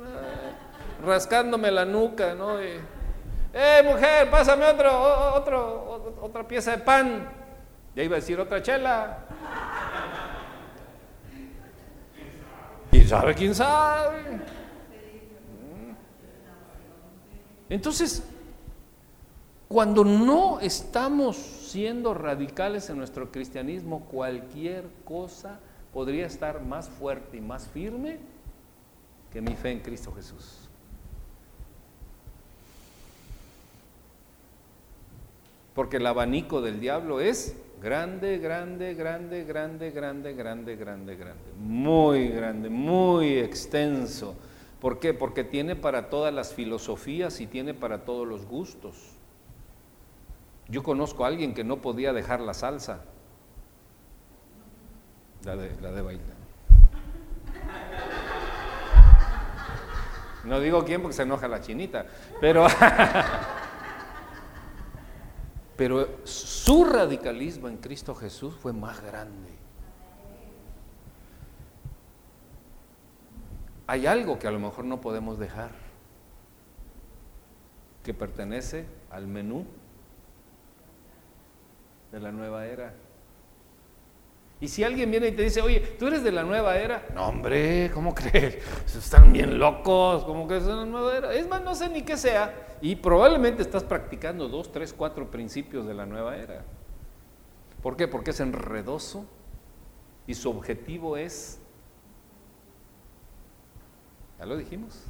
rascándome 1.04 1.72
la 1.72 1.84
nuca, 1.84 2.34
¿no? 2.34 2.60
¡Eh, 2.60 3.82
mujer, 3.84 4.30
pásame 4.30 4.64
otro, 4.66 5.34
otro, 5.34 6.16
otra 6.22 6.46
pieza 6.46 6.72
de 6.72 6.78
pan! 6.78 7.28
Ya 7.94 8.02
iba 8.02 8.16
a 8.16 8.20
decir 8.20 8.38
otra 8.40 8.62
chela. 8.62 9.18
¿Quién 12.90 13.08
sabe? 13.08 13.34
¿Quién 13.34 13.54
sabe? 13.54 14.40
Entonces, 17.68 18.22
cuando 19.68 20.04
no 20.04 20.60
estamos 20.60 21.53
siendo 21.74 22.14
radicales 22.14 22.88
en 22.88 22.98
nuestro 22.98 23.32
cristianismo, 23.32 24.04
cualquier 24.04 24.84
cosa 25.04 25.58
podría 25.92 26.24
estar 26.24 26.62
más 26.64 26.88
fuerte 26.88 27.38
y 27.38 27.40
más 27.40 27.66
firme 27.66 28.20
que 29.32 29.40
mi 29.40 29.56
fe 29.56 29.72
en 29.72 29.80
Cristo 29.80 30.12
Jesús. 30.12 30.68
Porque 35.74 35.96
el 35.96 36.06
abanico 36.06 36.60
del 36.60 36.78
diablo 36.78 37.18
es 37.18 37.56
grande, 37.82 38.38
grande, 38.38 38.94
grande, 38.94 39.42
grande, 39.42 39.90
grande, 39.90 40.32
grande, 40.32 40.76
grande, 40.76 41.16
grande. 41.16 41.42
Muy 41.58 42.28
grande, 42.28 42.68
muy 42.68 43.38
extenso. 43.38 44.36
¿Por 44.80 45.00
qué? 45.00 45.12
Porque 45.12 45.42
tiene 45.42 45.74
para 45.74 46.08
todas 46.08 46.32
las 46.32 46.54
filosofías 46.54 47.40
y 47.40 47.48
tiene 47.48 47.74
para 47.74 48.04
todos 48.04 48.28
los 48.28 48.46
gustos. 48.46 49.13
Yo 50.68 50.82
conozco 50.82 51.24
a 51.24 51.28
alguien 51.28 51.54
que 51.54 51.64
no 51.64 51.78
podía 51.78 52.12
dejar 52.12 52.40
la 52.40 52.54
salsa, 52.54 53.04
la 55.44 55.56
de, 55.56 55.80
la 55.80 55.90
de. 55.90 56.18
No 60.44 60.60
digo 60.60 60.84
quién 60.84 61.00
porque 61.00 61.16
se 61.16 61.22
enoja 61.22 61.48
la 61.48 61.60
chinita, 61.60 62.06
pero, 62.40 62.66
pero 65.76 66.08
su 66.24 66.84
radicalismo 66.84 67.68
en 67.68 67.78
Cristo 67.78 68.14
Jesús 68.14 68.54
fue 68.54 68.72
más 68.72 69.02
grande. 69.02 69.50
Hay 73.86 74.06
algo 74.06 74.38
que 74.38 74.46
a 74.46 74.50
lo 74.50 74.58
mejor 74.58 74.86
no 74.86 75.00
podemos 75.00 75.38
dejar, 75.38 75.72
que 78.02 78.14
pertenece 78.14 78.86
al 79.10 79.26
menú 79.26 79.66
de 82.14 82.20
la 82.20 82.30
nueva 82.30 82.64
era. 82.66 82.94
Y 84.60 84.68
si 84.68 84.84
alguien 84.84 85.10
viene 85.10 85.28
y 85.28 85.32
te 85.32 85.42
dice, 85.42 85.60
oye, 85.60 85.80
tú 85.80 86.06
eres 86.06 86.22
de 86.22 86.30
la 86.30 86.44
nueva 86.44 86.76
era, 86.76 87.06
no 87.12 87.26
hombre, 87.26 87.90
¿cómo 87.92 88.14
crees? 88.14 88.58
Están 88.86 89.32
bien 89.32 89.58
locos, 89.58 90.24
¿cómo 90.24 90.46
que 90.46 90.58
es 90.58 90.64
de 90.64 90.74
la 90.74 90.84
nueva 90.84 91.16
era? 91.16 91.34
Es 91.34 91.48
más, 91.48 91.60
no 91.62 91.74
sé 91.74 91.88
ni 91.88 92.02
qué 92.02 92.16
sea. 92.16 92.76
Y 92.80 92.94
probablemente 92.94 93.62
estás 93.62 93.82
practicando 93.82 94.48
dos, 94.48 94.70
tres, 94.70 94.94
cuatro 94.96 95.28
principios 95.28 95.86
de 95.88 95.94
la 95.94 96.06
nueva 96.06 96.36
era. 96.36 96.64
¿Por 97.82 97.96
qué? 97.96 98.06
Porque 98.06 98.30
es 98.30 98.38
enredoso 98.38 99.26
y 100.28 100.34
su 100.34 100.50
objetivo 100.50 101.16
es, 101.16 101.58
ya 104.38 104.46
lo 104.46 104.56
dijimos, 104.56 105.04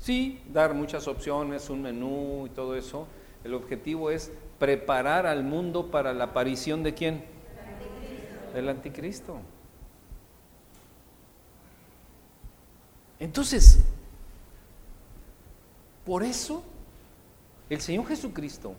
Sí, 0.00 0.40
dar 0.50 0.72
muchas 0.72 1.06
opciones, 1.06 1.68
un 1.68 1.82
menú 1.82 2.46
y 2.46 2.50
todo 2.50 2.74
eso. 2.74 3.06
El 3.44 3.52
objetivo 3.52 4.10
es 4.10 4.32
preparar 4.58 5.26
al 5.26 5.44
mundo 5.44 5.90
para 5.90 6.14
la 6.14 6.24
aparición 6.24 6.82
de 6.82 6.94
quién? 6.94 7.24
Del 8.54 8.70
anticristo. 8.70 9.38
Entonces, 13.18 13.84
por 16.06 16.22
eso 16.22 16.64
el 17.68 17.82
Señor 17.82 18.06
Jesucristo, 18.06 18.74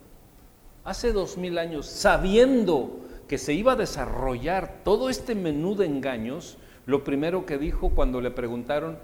hace 0.84 1.14
dos 1.14 1.38
mil 1.38 1.60
años, 1.60 1.86
sabiendo 1.86 3.00
que 3.28 3.38
se 3.38 3.54
iba 3.54 3.74
a 3.74 3.76
desarrollar 3.76 4.82
todo 4.84 5.10
este 5.10 5.36
menú 5.36 5.76
de 5.76 5.86
engaños, 5.86 6.58
lo 6.88 7.04
primero 7.04 7.46
que 7.46 7.60
dijo 7.60 7.92
cuando 7.92 8.20
le 8.22 8.32
preguntaron, 8.32 8.98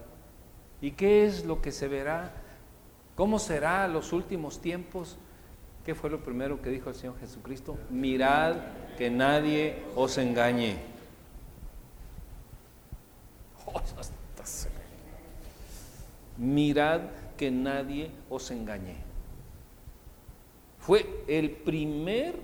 ¿Y 0.82 0.92
qué 0.92 1.26
es 1.26 1.46
lo 1.46 1.62
que 1.62 1.72
se 1.72 1.88
verá? 1.88 2.32
¿Cómo 3.16 3.40
será 3.40 3.88
los 3.88 4.14
últimos 4.14 4.62
tiempos? 4.62 5.18
¿Qué 5.86 5.96
fue 5.96 6.10
lo 6.10 6.24
primero 6.24 6.62
que 6.62 6.70
dijo 6.70 6.90
el 6.90 6.96
Señor 6.96 7.20
Jesucristo? 7.20 7.78
Mirad 7.90 8.58
que 8.98 9.10
nadie 9.10 9.84
os 9.96 10.18
engañe. 10.18 10.98
mirad 16.38 17.02
que 17.36 17.52
nadie 17.52 18.12
os 18.30 18.52
engañe. 18.52 18.96
Fue 20.80 21.24
el 21.28 21.52
primer 21.52 22.36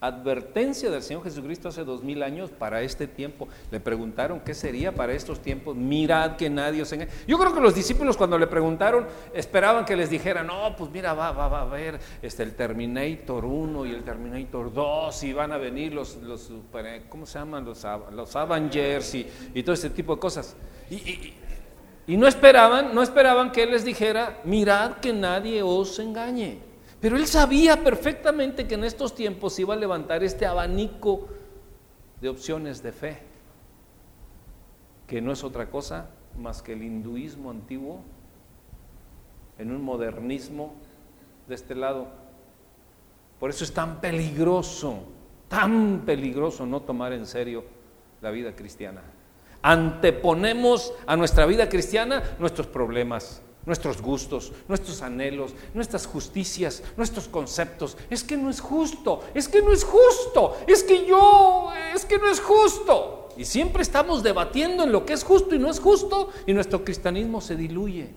advertencia 0.00 0.90
del 0.90 1.02
Señor 1.02 1.24
Jesucristo 1.24 1.68
hace 1.68 1.84
dos 1.84 2.02
mil 2.02 2.22
años 2.22 2.50
para 2.50 2.82
este 2.82 3.06
tiempo. 3.06 3.48
Le 3.70 3.80
preguntaron 3.80 4.40
qué 4.40 4.54
sería 4.54 4.94
para 4.94 5.12
estos 5.12 5.40
tiempos. 5.40 5.76
Mirad 5.76 6.36
que 6.36 6.48
nadie 6.48 6.82
os 6.82 6.92
engañe. 6.92 7.10
Yo 7.26 7.38
creo 7.38 7.54
que 7.54 7.60
los 7.60 7.74
discípulos 7.74 8.16
cuando 8.16 8.38
le 8.38 8.46
preguntaron 8.46 9.06
esperaban 9.34 9.84
que 9.84 9.96
les 9.96 10.10
dijera, 10.10 10.42
no, 10.42 10.74
pues 10.76 10.90
mira, 10.90 11.14
va, 11.14 11.32
va, 11.32 11.48
va 11.48 11.58
a 11.60 11.62
haber 11.62 11.98
este, 12.22 12.42
el 12.42 12.54
Terminator 12.54 13.44
1 13.44 13.86
y 13.86 13.90
el 13.92 14.04
Terminator 14.04 14.72
2 14.72 15.22
y 15.24 15.32
van 15.32 15.52
a 15.52 15.56
venir 15.56 15.92
los, 15.92 16.16
los 16.16 16.50
¿cómo 17.08 17.26
se 17.26 17.38
llaman? 17.38 17.64
Los, 17.64 17.84
los 18.12 18.36
Avengers 18.36 19.14
y, 19.14 19.26
y, 19.54 19.62
todo 19.62 19.74
este 19.74 19.90
tipo 19.90 20.14
de 20.14 20.20
cosas. 20.20 20.56
Y, 20.90 20.94
y, 20.94 21.34
y 22.06 22.16
no 22.16 22.26
esperaban, 22.26 22.94
no 22.94 23.02
esperaban 23.02 23.52
que 23.52 23.64
Él 23.64 23.70
les 23.70 23.84
dijera, 23.84 24.40
mirad 24.44 24.96
que 24.96 25.12
nadie 25.12 25.62
os 25.62 25.98
engañe. 25.98 26.67
Pero 27.00 27.16
él 27.16 27.26
sabía 27.26 27.84
perfectamente 27.84 28.66
que 28.66 28.74
en 28.74 28.84
estos 28.84 29.14
tiempos 29.14 29.58
iba 29.58 29.74
a 29.74 29.76
levantar 29.76 30.24
este 30.24 30.46
abanico 30.46 31.28
de 32.20 32.28
opciones 32.28 32.82
de 32.82 32.92
fe, 32.92 33.22
que 35.06 35.20
no 35.20 35.32
es 35.32 35.44
otra 35.44 35.70
cosa 35.70 36.10
más 36.36 36.62
que 36.62 36.72
el 36.72 36.82
hinduismo 36.82 37.50
antiguo 37.50 38.00
en 39.58 39.70
un 39.70 39.82
modernismo 39.82 40.74
de 41.46 41.54
este 41.54 41.74
lado. 41.74 42.08
Por 43.38 43.50
eso 43.50 43.64
es 43.64 43.72
tan 43.72 44.00
peligroso, 44.00 45.04
tan 45.48 46.02
peligroso 46.04 46.66
no 46.66 46.82
tomar 46.82 47.12
en 47.12 47.26
serio 47.26 47.64
la 48.20 48.30
vida 48.30 48.54
cristiana. 48.56 49.02
Anteponemos 49.62 50.92
a 51.06 51.16
nuestra 51.16 51.46
vida 51.46 51.68
cristiana 51.68 52.22
nuestros 52.38 52.66
problemas, 52.66 53.42
nuestros 53.68 54.02
gustos, 54.02 54.52
nuestros 54.66 55.02
anhelos, 55.02 55.54
nuestras 55.74 56.06
justicias, 56.06 56.82
nuestros 56.96 57.28
conceptos. 57.28 57.96
Es 58.10 58.24
que 58.24 58.36
no 58.36 58.50
es 58.50 58.60
justo, 58.60 59.22
es 59.34 59.46
que 59.46 59.62
no 59.62 59.72
es 59.72 59.84
justo, 59.84 60.56
es 60.66 60.82
que 60.82 61.06
yo, 61.06 61.70
es 61.94 62.04
que 62.04 62.18
no 62.18 62.28
es 62.28 62.40
justo. 62.40 63.28
Y 63.36 63.44
siempre 63.44 63.82
estamos 63.82 64.24
debatiendo 64.24 64.82
en 64.82 64.90
lo 64.90 65.06
que 65.06 65.12
es 65.12 65.22
justo 65.22 65.54
y 65.54 65.58
no 65.60 65.70
es 65.70 65.78
justo 65.78 66.30
y 66.46 66.52
nuestro 66.52 66.82
cristianismo 66.82 67.40
se 67.40 67.54
diluye. 67.54 68.08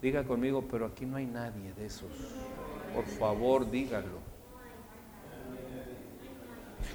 Diga 0.00 0.24
conmigo, 0.24 0.64
pero 0.70 0.86
aquí 0.86 1.04
no 1.04 1.16
hay 1.16 1.26
nadie 1.26 1.74
de 1.74 1.86
esos. 1.86 2.08
Por 2.94 3.04
favor, 3.04 3.70
dígalo. 3.70 4.19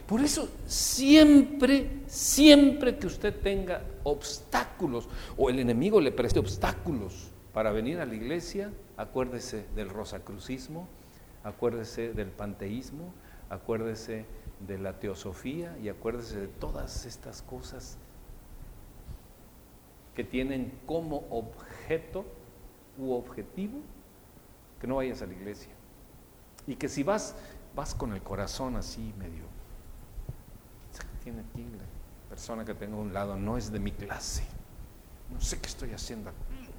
Por 0.07 0.22
eso 0.22 0.49
siempre, 0.68 2.03
siempre 2.06 2.98
que 2.98 3.07
usted 3.07 3.34
tenga 3.41 3.82
obstáculos 4.03 5.10
o 5.36 5.49
el 5.49 5.60
enemigo 5.60 5.99
le 5.99 6.11
preste 6.11 6.38
obstáculos 6.38 7.32
para 7.53 7.72
venir 7.72 7.99
a 7.99 8.06
la 8.06 8.14
iglesia, 8.14 8.72
acuérdese 8.98 9.65
del 9.76 9.90
rosacrucismo, 9.90 10.88
acuérdese 11.44 12.14
del 12.14 12.30
panteísmo, 12.30 13.14
acuérdese 13.49 14.26
de 14.68 14.77
la 14.77 14.99
teosofía 14.99 15.76
y 15.82 15.90
acuérdese 15.90 16.40
de 16.40 16.48
todas 16.48 17.07
estas 17.07 17.41
cosas 17.41 17.98
que 20.14 20.23
tienen 20.23 20.72
como 20.86 21.26
objeto 21.32 22.26
u 22.99 23.14
objetivo 23.14 23.80
que 24.80 24.86
no 24.86 24.98
vayas 24.98 25.23
a 25.23 25.26
la 25.26 25.34
iglesia. 25.34 25.73
Y 26.68 26.76
que 26.76 26.90
si 26.90 27.02
vas, 27.02 27.36
vas 27.76 27.95
con 27.95 28.14
el 28.14 28.22
corazón 28.22 28.76
así 28.76 29.14
medio 29.18 29.55
tiene 31.31 31.77
la 31.77 32.30
persona 32.30 32.64
que 32.64 32.73
tengo 32.73 32.97
a 32.97 33.02
un 33.02 33.14
lado 33.14 33.35
no 33.35 33.57
es 33.57 33.72
de 33.72 33.80
mi 33.80 33.91
clase. 33.91 34.43
No 35.34 35.41
sé 35.41 35.60
qué 35.60 35.68
estoy 35.68 35.91
haciendo 35.91 36.30
aquí. 36.30 36.69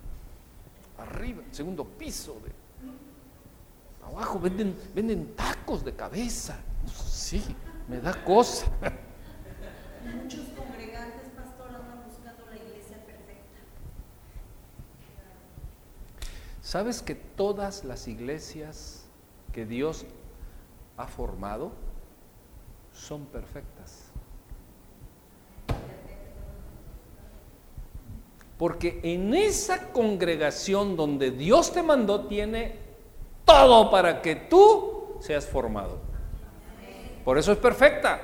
Arriba, 0.99 1.43
segundo 1.51 1.85
piso 1.85 2.41
de 2.45 2.53
abajo 4.07 4.39
venden, 4.39 4.77
venden 4.95 5.35
tacos 5.35 5.85
de 5.85 5.95
cabeza. 5.95 6.57
Sí, 6.87 7.43
me 7.89 8.01
da 8.01 8.25
cosa. 8.25 8.67
Muchos 10.23 10.47
congregantes, 10.57 11.29
pastor, 11.35 11.75
andan 11.75 12.05
buscando 12.07 12.47
la 12.47 12.57
iglesia 12.57 12.97
perfecta. 13.05 13.59
¿Sabes 16.63 17.03
que 17.03 17.15
todas 17.17 17.85
las 17.85 18.07
iglesias 18.07 19.07
que 19.53 19.67
Dios 19.67 20.07
ha 20.97 21.09
formado 21.09 21.73
son 22.93 23.27
perfectas? 23.27 24.13
Porque 28.59 29.01
en 29.03 29.35
esa 29.35 29.93
congregación 29.93 30.97
donde 30.97 31.31
Dios 31.31 31.73
te 31.73 31.83
mandó 31.83 32.27
tiene 32.27 32.77
todo 33.45 33.91
para 33.91 34.23
que 34.23 34.37
tú 34.37 35.19
seas 35.21 35.47
formado. 35.47 35.99
Por 37.25 37.39
eso 37.39 37.53
es 37.53 37.59
perfecta. 37.59 38.21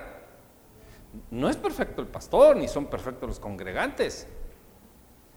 No 1.31 1.49
es 1.49 1.57
perfecto 1.57 2.01
el 2.01 2.09
pastor, 2.09 2.57
ni 2.57 2.69
son 2.69 2.87
perfectos 2.87 3.29
los 3.29 3.41
congregantes. 3.41 4.27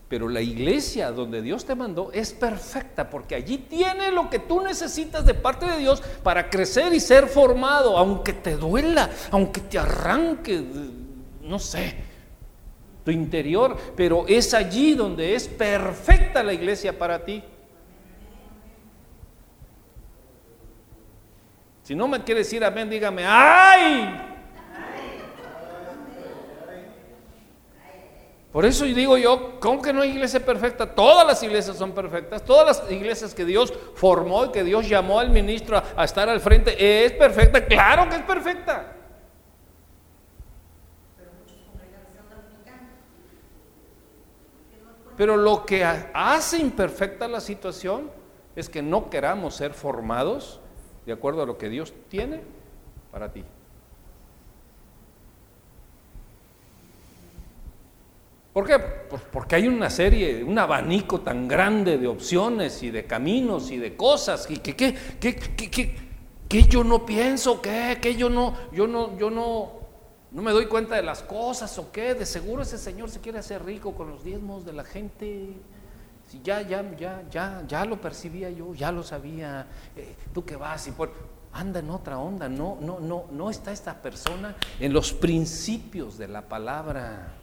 Pero 0.07 0.29
la 0.29 0.39
iglesia 0.39 1.11
donde 1.11 1.41
Dios 1.41 1.65
te 1.65 1.73
mandó 1.73 2.11
es 2.11 2.31
perfecta 2.31 3.09
porque 3.09 3.35
allí 3.35 3.57
tiene 3.57 4.11
lo 4.11 4.29
que 4.29 4.39
tú 4.39 4.61
necesitas 4.61 5.25
de 5.25 5.33
parte 5.33 5.65
de 5.65 5.77
Dios 5.77 6.01
para 6.23 6.49
crecer 6.49 6.93
y 6.93 6.99
ser 6.99 7.27
formado, 7.27 7.97
aunque 7.97 8.33
te 8.33 8.55
duela, 8.55 9.09
aunque 9.31 9.61
te 9.61 9.79
arranque, 9.79 10.63
no 11.41 11.57
sé, 11.57 11.95
tu 13.05 13.11
interior, 13.11 13.77
pero 13.95 14.25
es 14.27 14.53
allí 14.53 14.95
donde 14.95 15.35
es 15.35 15.47
perfecta 15.47 16.43
la 16.43 16.53
iglesia 16.53 16.97
para 16.97 17.23
ti. 17.23 17.43
Si 21.83 21.93
no 21.93 22.07
me 22.07 22.23
quiere 22.23 22.39
decir 22.39 22.65
amén, 22.65 22.89
dígame, 22.89 23.23
¡ay! 23.25 24.21
Por 28.51 28.65
eso 28.65 28.85
digo 28.85 29.17
yo, 29.17 29.59
¿cómo 29.59 29.81
que 29.81 29.93
no 29.93 30.01
hay 30.01 30.11
iglesia 30.11 30.43
perfecta? 30.43 30.95
Todas 30.95 31.27
las 31.27 31.43
iglesias 31.43 31.77
son 31.77 31.91
perfectas, 31.91 32.43
todas 32.43 32.65
las 32.65 32.91
iglesias 32.91 33.35
que 33.35 33.45
Dios 33.45 33.71
formó 33.93 34.45
y 34.45 34.51
que 34.51 34.63
Dios 34.63 34.89
llamó 34.89 35.19
al 35.19 35.29
ministro 35.29 35.77
a, 35.77 35.83
a 35.95 36.05
estar 36.05 36.27
al 36.27 36.39
frente, 36.39 37.05
es 37.05 37.11
perfecta, 37.11 37.63
claro 37.65 38.09
que 38.09 38.15
es 38.15 38.21
perfecta. 38.23 38.93
Pero 45.17 45.37
lo 45.37 45.65
que 45.65 45.83
hace 45.83 46.57
imperfecta 46.57 47.27
la 47.27 47.39
situación 47.39 48.09
es 48.55 48.69
que 48.69 48.81
no 48.81 49.09
queramos 49.09 49.55
ser 49.55 49.73
formados 49.73 50.59
de 51.05 51.13
acuerdo 51.13 51.43
a 51.43 51.45
lo 51.45 51.57
que 51.57 51.69
Dios 51.69 51.93
tiene 52.09 52.41
para 53.11 53.31
ti. 53.31 53.43
¿Por 58.55 58.65
qué? 58.65 58.79
Pues 58.79 59.21
porque 59.31 59.55
hay 59.55 59.67
una 59.67 59.89
serie, 59.89 60.41
un 60.41 60.57
abanico 60.57 61.19
tan 61.19 61.45
grande 61.45 61.97
de 61.97 62.07
opciones 62.07 62.81
y 62.83 62.89
de 62.89 63.03
caminos 63.03 63.69
y 63.69 63.77
de 63.77 63.97
cosas 63.97 64.49
y 64.49 64.59
que, 64.59 64.77
que, 64.77 64.95
que, 65.19 65.95
que, 66.47 66.63
yo 66.63 66.85
no 66.85 67.05
pienso, 67.05 67.61
que, 67.61 67.97
que 68.01 68.15
yo 68.15 68.29
no, 68.29 68.55
yo 68.71 68.87
no, 68.87 69.17
yo 69.17 69.29
no, 69.29 69.73
no 70.35 70.41
me 70.41 70.51
doy 70.51 70.65
cuenta 70.65 70.97
de 70.97 71.01
las 71.01 71.23
cosas 71.23 71.79
o 71.79 71.93
qué, 71.93 72.13
de 72.13 72.25
seguro 72.25 72.61
ese 72.61 72.77
señor 72.77 73.09
se 73.09 73.21
quiere 73.21 73.39
hacer 73.39 73.63
rico 73.63 73.95
con 73.95 74.09
los 74.09 74.21
diezmos 74.21 74.65
de 74.65 74.73
la 74.73 74.83
gente. 74.83 75.53
Ya, 76.43 76.61
ya, 76.61 76.83
ya, 76.97 77.23
ya, 77.31 77.63
ya 77.65 77.85
lo 77.85 78.01
percibía 78.01 78.49
yo, 78.49 78.73
ya 78.73 78.91
lo 78.91 79.01
sabía. 79.01 79.65
Eh, 79.95 80.13
tú 80.33 80.43
que 80.43 80.57
vas 80.57 80.89
y 80.89 80.91
por, 80.91 81.13
anda 81.53 81.79
en 81.79 81.89
otra 81.89 82.19
onda, 82.19 82.49
no, 82.49 82.77
no, 82.81 82.99
no, 82.99 83.27
no 83.31 83.49
está 83.49 83.71
esta 83.71 84.01
persona 84.01 84.57
en 84.81 84.91
los 84.91 85.13
principios 85.13 86.17
de 86.17 86.27
la 86.27 86.41
palabra. 86.41 87.33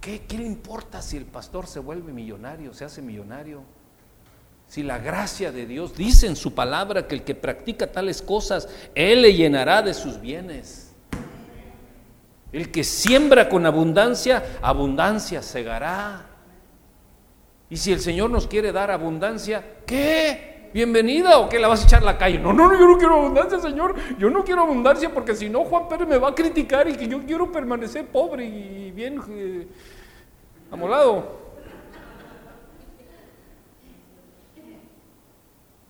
¿Qué, 0.00 0.26
¿Qué 0.26 0.36
le 0.36 0.46
importa 0.46 1.00
si 1.00 1.16
el 1.16 1.26
pastor 1.26 1.68
se 1.68 1.78
vuelve 1.78 2.12
millonario, 2.12 2.74
se 2.74 2.84
hace 2.84 3.00
millonario? 3.02 3.75
Si 4.68 4.82
la 4.82 4.98
gracia 4.98 5.52
de 5.52 5.66
Dios 5.66 5.96
dice 5.96 6.26
en 6.26 6.36
su 6.36 6.54
palabra 6.54 7.06
que 7.06 7.14
el 7.14 7.22
que 7.22 7.34
practica 7.34 7.86
tales 7.86 8.20
cosas, 8.20 8.68
Él 8.94 9.22
le 9.22 9.34
llenará 9.34 9.82
de 9.82 9.94
sus 9.94 10.20
bienes. 10.20 10.92
El 12.52 12.70
que 12.70 12.84
siembra 12.84 13.48
con 13.48 13.66
abundancia, 13.66 14.58
abundancia 14.62 15.42
segará. 15.42 16.26
Y 17.68 17.76
si 17.76 17.92
el 17.92 18.00
Señor 18.00 18.30
nos 18.30 18.46
quiere 18.46 18.72
dar 18.72 18.90
abundancia, 18.90 19.64
¿qué? 19.86 20.70
¿Bienvenida 20.72 21.38
o 21.38 21.48
qué 21.48 21.58
la 21.58 21.68
vas 21.68 21.82
a 21.82 21.84
echar 21.84 22.02
a 22.02 22.06
la 22.06 22.18
calle? 22.18 22.38
No, 22.38 22.52
no, 22.52 22.68
no, 22.68 22.78
yo 22.78 22.86
no 22.86 22.98
quiero 22.98 23.14
abundancia, 23.14 23.58
Señor. 23.60 23.94
Yo 24.18 24.30
no 24.30 24.44
quiero 24.44 24.62
abundancia 24.62 25.12
porque 25.12 25.34
si 25.34 25.48
no, 25.48 25.64
Juan 25.64 25.88
Pérez 25.88 26.06
me 26.06 26.18
va 26.18 26.28
a 26.28 26.34
criticar 26.34 26.88
y 26.88 26.96
que 26.96 27.08
yo 27.08 27.24
quiero 27.24 27.50
permanecer 27.50 28.06
pobre 28.06 28.44
y 28.44 28.90
bien 28.90 29.20
eh, 29.30 29.66
amolado. 30.70 31.45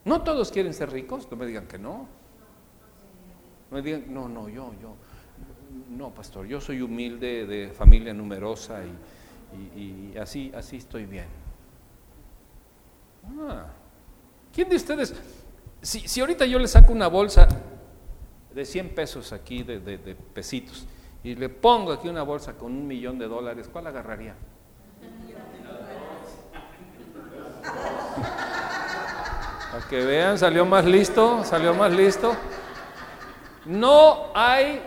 No 0.07 0.23
todos 0.23 0.51
quieren 0.51 0.73
ser 0.73 0.91
ricos, 0.91 1.29
no 1.31 1.37
me 1.37 1.45
digan 1.47 1.67
que 1.67 1.79
no. 1.79 2.07
No 3.71 3.77
me 3.77 3.83
digan, 3.83 4.05
no, 4.15 4.29
no, 4.29 4.49
yo, 4.49 4.73
yo, 4.81 4.95
no, 5.91 6.15
pastor, 6.15 6.47
yo 6.47 6.61
soy 6.61 6.81
humilde, 6.81 7.45
de 7.45 7.71
familia 7.71 8.15
numerosa 8.15 8.81
y, 9.77 10.17
así, 10.17 10.53
así 10.55 10.77
estoy 10.77 11.07
bien. 11.07 11.27
Ah, 13.41 13.67
¿Quién 14.55 14.69
de 14.69 14.77
ustedes, 14.77 15.15
si, 15.83 16.01
si 16.07 16.21
ahorita 16.21 16.47
yo 16.47 16.59
le 16.61 16.69
saco 16.69 16.93
una 16.93 17.09
bolsa 17.09 17.49
de 18.55 18.65
100 18.65 18.95
pesos 18.95 19.33
aquí, 19.33 19.63
de, 19.65 19.81
de- 19.81 19.99
de 19.99 20.15
pesitos, 20.15 20.87
y 21.25 21.35
le 21.35 21.49
pongo 21.49 21.93
aquí 21.93 22.09
una 22.09 22.23
bolsa 22.23 22.55
con 22.57 22.73
un 22.73 22.87
millón 22.87 23.19
de 23.19 23.27
dólares, 23.27 23.69
¿cuál 23.71 23.89
agarraría? 23.89 24.37
Para 29.77 29.89
que 29.89 30.03
vean, 30.07 30.39
salió 30.39 30.65
más 30.65 30.87
listo, 30.87 31.45
salió 31.45 31.75
más 31.75 31.93
listo. 31.93 32.35
No 33.67 34.29
hay, 34.35 34.81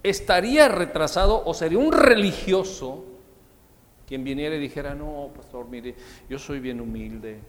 estaría 0.00 0.68
retrasado 0.68 1.42
o 1.44 1.52
sería 1.52 1.78
un 1.80 1.90
religioso 1.90 3.04
quien 4.06 4.22
viniera 4.22 4.54
y 4.54 4.60
dijera, 4.60 4.94
no, 4.94 5.30
pastor, 5.34 5.66
mire, 5.66 5.96
yo 6.28 6.38
soy 6.38 6.60
bien 6.60 6.80
humilde. 6.80 7.40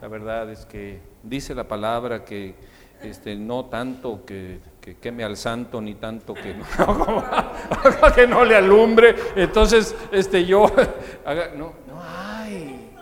La 0.00 0.08
verdad 0.08 0.48
es 0.50 0.64
que 0.64 0.98
dice 1.22 1.54
la 1.54 1.68
palabra 1.68 2.24
que 2.24 2.54
este, 3.02 3.36
no 3.36 3.66
tanto 3.66 4.24
que, 4.24 4.60
que 4.80 4.96
queme 4.96 5.24
al 5.24 5.36
santo, 5.36 5.78
ni 5.82 5.96
tanto 5.96 6.32
que 6.32 6.54
no, 6.54 6.64
que 8.14 8.26
no 8.26 8.46
le 8.46 8.56
alumbre. 8.56 9.14
Entonces, 9.36 9.94
este, 10.10 10.46
yo, 10.46 10.72
no, 11.54 11.74
no 11.86 12.02
hay. 12.02 12.92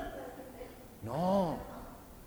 No, 1.04 1.56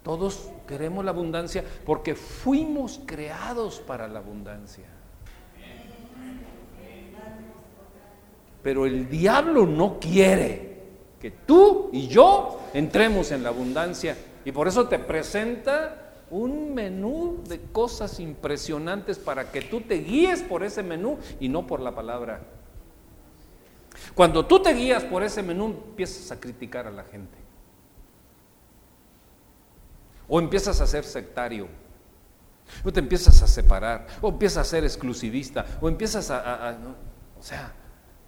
todos 0.03 0.53
queremos 0.69 1.03
la 1.03 1.09
abundancia 1.09 1.63
porque 1.83 2.13
fuimos 2.13 3.01
creados 3.07 3.79
para 3.79 4.07
la 4.07 4.19
abundancia. 4.19 4.85
Pero 8.61 8.85
el 8.85 9.09
diablo 9.09 9.65
no 9.65 9.99
quiere 9.99 10.83
que 11.19 11.31
tú 11.31 11.89
y 11.91 12.07
yo 12.07 12.59
entremos 12.75 13.31
en 13.31 13.41
la 13.41 13.49
abundancia. 13.49 14.15
Y 14.45 14.51
por 14.51 14.67
eso 14.67 14.87
te 14.87 14.99
presenta 14.99 16.13
un 16.29 16.75
menú 16.75 17.41
de 17.47 17.59
cosas 17.71 18.19
impresionantes 18.19 19.17
para 19.17 19.51
que 19.51 19.61
tú 19.61 19.81
te 19.81 19.95
guíes 19.95 20.43
por 20.43 20.63
ese 20.63 20.83
menú 20.83 21.17
y 21.39 21.49
no 21.49 21.65
por 21.65 21.79
la 21.79 21.95
palabra. 21.95 22.41
Cuando 24.13 24.45
tú 24.45 24.61
te 24.61 24.71
guías 24.75 25.03
por 25.03 25.23
ese 25.23 25.41
menú, 25.41 25.65
empiezas 25.65 26.31
a 26.31 26.39
criticar 26.39 26.85
a 26.85 26.91
la 26.91 27.05
gente. 27.05 27.38
O 30.29 30.39
empiezas 30.39 30.79
a 30.79 30.87
ser 30.87 31.03
sectario. 31.03 31.67
O 32.83 32.93
te 32.93 32.99
empiezas 32.99 33.41
a 33.41 33.47
separar. 33.47 34.07
O 34.21 34.29
empiezas 34.29 34.67
a 34.67 34.69
ser 34.69 34.83
exclusivista. 34.83 35.65
O 35.81 35.89
empiezas 35.89 36.29
a... 36.29 36.77
o 37.37 37.43
sea, 37.43 37.73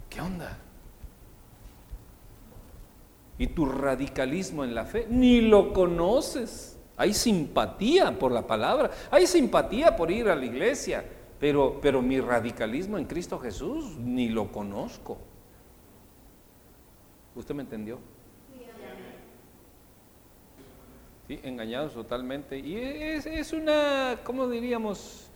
¿qué 0.09 0.19
onda? 0.19 0.57
Y 3.37 3.47
tu 3.47 3.65
radicalismo 3.65 4.63
en 4.63 4.75
la 4.75 4.85
fe 4.85 5.07
ni 5.09 5.41
lo 5.41 5.73
conoces. 5.73 6.77
Hay 6.97 7.13
simpatía 7.13 8.17
por 8.17 8.31
la 8.31 8.45
palabra. 8.45 8.91
Hay 9.11 9.27
simpatía 9.27 9.95
por 9.95 10.11
ir 10.11 10.27
a 10.27 10.35
la 10.35 10.45
iglesia. 10.45 11.05
Pero, 11.39 11.79
pero 11.81 12.01
mi 12.01 12.19
radicalismo 12.19 12.97
en 12.97 13.05
Cristo 13.05 13.39
Jesús 13.39 13.97
ni 13.97 14.29
lo 14.29 14.51
conozco. 14.51 15.17
¿Usted 17.35 17.55
me 17.55 17.63
entendió? 17.63 17.99
¿Sí? 21.31 21.39
engañados 21.43 21.93
totalmente. 21.93 22.57
Y 22.57 22.75
es, 22.75 23.25
es 23.25 23.53
una, 23.53 24.19
¿cómo 24.23 24.49
diríamos? 24.49 25.29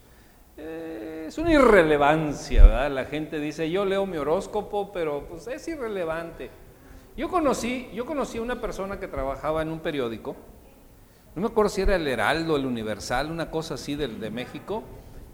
Eh, 0.57 1.25
es 1.27 1.37
una 1.37 1.53
irrelevancia, 1.53 2.63
¿verdad? 2.63 2.91
La 2.91 3.05
gente 3.05 3.39
dice, 3.39 3.69
yo 3.69 3.85
leo 3.85 4.05
mi 4.05 4.17
horóscopo, 4.17 4.91
pero 4.91 5.25
pues 5.29 5.47
es 5.47 5.65
irrelevante. 5.67 6.49
Yo 7.15 7.29
conocí, 7.29 7.89
yo 7.93 8.05
conocí 8.05 8.39
a 8.39 8.41
una 8.41 8.59
persona 8.59 8.99
que 8.99 9.07
trabajaba 9.07 9.61
en 9.61 9.71
un 9.71 9.79
periódico, 9.79 10.35
no 11.33 11.41
me 11.41 11.47
acuerdo 11.47 11.69
si 11.69 11.81
era 11.81 11.95
el 11.95 12.07
Heraldo, 12.07 12.55
el 12.55 12.65
Universal, 12.65 13.31
una 13.31 13.51
cosa 13.51 13.75
así 13.75 13.95
del 13.95 14.19
de 14.19 14.29
México, 14.31 14.83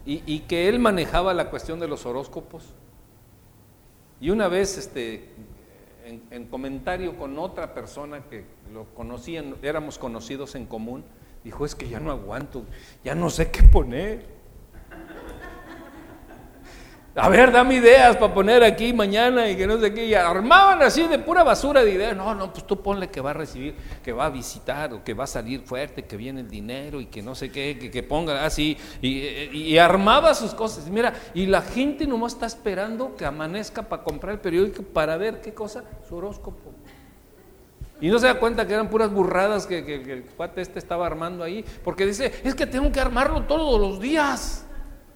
y, 0.04 0.40
que 0.40 0.68
él 0.68 0.80
manejaba 0.80 1.32
la 1.32 1.48
cuestión 1.48 1.78
de 1.78 1.86
los 1.86 2.06
horóscopos. 2.06 2.74
Y 4.20 4.30
una 4.30 4.48
vez, 4.48 4.76
este, 4.76 5.28
en 6.04 6.46
comentario 6.46 7.16
con 7.16 7.38
otra 7.38 7.72
persona 7.72 8.24
que 8.28 8.44
lo 8.72 8.86
conocían, 8.94 9.56
éramos 9.62 9.98
conocidos 9.98 10.54
en 10.54 10.66
común, 10.66 11.04
dijo, 11.44 11.64
es 11.64 11.74
que 11.74 11.88
ya 11.88 12.00
no 12.00 12.10
aguanto, 12.10 12.64
ya 13.04 13.14
no 13.14 13.30
sé 13.30 13.50
qué 13.50 13.62
poner. 13.62 14.42
A 17.14 17.28
ver, 17.28 17.52
dame 17.52 17.74
ideas 17.74 18.16
para 18.16 18.32
poner 18.32 18.64
aquí 18.64 18.94
mañana 18.94 19.46
y 19.50 19.54
que 19.54 19.66
no 19.66 19.78
sé 19.78 19.92
qué. 19.92 20.06
Y 20.06 20.14
armaban 20.14 20.80
así 20.80 21.06
de 21.06 21.18
pura 21.18 21.42
basura 21.44 21.84
de 21.84 21.90
ideas. 21.90 22.16
No, 22.16 22.34
no, 22.34 22.50
pues 22.50 22.66
tú 22.66 22.80
ponle 22.80 23.08
que 23.08 23.20
va 23.20 23.32
a 23.32 23.34
recibir, 23.34 23.74
que 24.02 24.12
va 24.14 24.24
a 24.24 24.30
visitar 24.30 24.94
o 24.94 25.04
que 25.04 25.12
va 25.12 25.24
a 25.24 25.26
salir 25.26 25.60
fuerte, 25.60 26.06
que 26.06 26.16
viene 26.16 26.40
el 26.40 26.48
dinero 26.48 27.02
y 27.02 27.06
que 27.06 27.20
no 27.20 27.34
sé 27.34 27.52
qué, 27.52 27.90
que, 27.92 28.02
ponga 28.02 28.46
así. 28.46 28.78
Y, 29.02 29.08
y- 29.18 29.50
y 29.74 29.76
armaba 29.76 30.32
sus 30.32 30.54
cosas. 30.54 30.88
Mira, 30.88 31.12
y 31.34 31.44
la 31.44 31.60
gente 31.60 32.06
nomás 32.06 32.32
está 32.32 32.46
esperando 32.46 33.14
que 33.14 33.26
amanezca 33.26 33.82
para 33.82 34.02
comprar 34.04 34.32
el 34.32 34.40
periódico 34.40 34.82
para 34.82 35.18
ver 35.18 35.42
qué 35.42 35.52
cosa, 35.52 35.84
su 36.08 36.16
horóscopo. 36.16 36.72
Y 38.02 38.08
no 38.10 38.18
se 38.18 38.26
da 38.26 38.38
cuenta 38.38 38.66
que 38.66 38.74
eran 38.74 38.90
puras 38.90 39.10
burradas 39.10 39.66
que, 39.66 39.78
el 39.78 40.24
cuate 40.24 40.60
este 40.60 40.80
estaba 40.80 41.06
armando 41.06 41.44
ahí, 41.44 41.64
porque 41.84 42.04
dice, 42.04 42.32
es 42.42 42.54
que 42.54 42.66
tengo 42.66 42.90
que 42.90 43.00
armarlo 43.00 43.44
todos 43.44 43.80
los 43.80 44.00
días. 44.00 44.66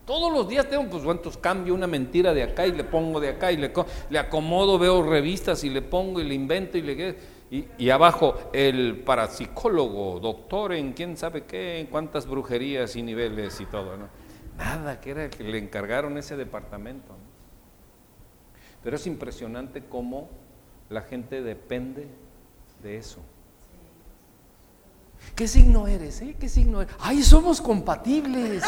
Todos 0.07 0.33
los 0.33 0.49
días 0.49 0.69
tengo, 0.69 0.89
pues 0.89 1.03
entonces 1.03 1.37
cambio 1.43 1.75
una 1.75 1.89
mentira 1.89 2.33
de 2.33 2.45
acá 2.45 2.65
y 2.65 2.71
le 2.71 2.85
pongo 2.85 3.19
de 3.19 3.31
acá 3.31 3.51
y 3.51 3.57
le, 3.57 3.73
co- 3.73 3.87
le 4.09 4.21
acomodo, 4.21 4.79
veo 4.79 5.03
revistas 5.03 5.65
y 5.65 5.69
le 5.71 5.83
pongo 5.83 6.21
y 6.21 6.25
le 6.25 6.35
invento 6.35 6.79
y 6.79 6.83
le... 6.83 7.37
Y, 7.51 7.65
y 7.77 7.91
abajo, 7.91 8.37
el 8.53 9.03
parapsicólogo, 9.05 10.21
doctor 10.21 10.73
en 10.73 10.93
quién 10.93 11.17
sabe 11.17 11.43
qué, 11.43 11.81
en 11.81 11.87
cuántas 11.89 12.27
brujerías 12.29 12.95
y 12.95 13.03
niveles 13.03 13.61
y 13.61 13.67
todo, 13.67 13.97
¿no? 13.97 14.09
Nada, 14.57 15.01
que 15.01 15.11
era 15.11 15.25
el 15.25 15.31
que 15.31 15.43
le 15.43 15.59
encargaron 15.59 16.17
ese 16.19 16.37
departamento. 16.37 17.15
Pero 18.85 18.95
es 18.95 19.07
impresionante 19.09 19.83
cómo 19.89 20.29
la 20.89 21.03
gente 21.03 21.43
depende 21.43 22.07
eso. 22.87 23.19
¿Qué 25.35 25.49
signo 25.49 25.87
eres? 25.87 26.21
eh? 26.23 26.37
¿Qué 26.39 26.49
signo 26.49 26.81
eres? 26.83 26.95
¡Ay, 27.01 27.23
somos 27.23 27.61
compatibles! 27.61 28.63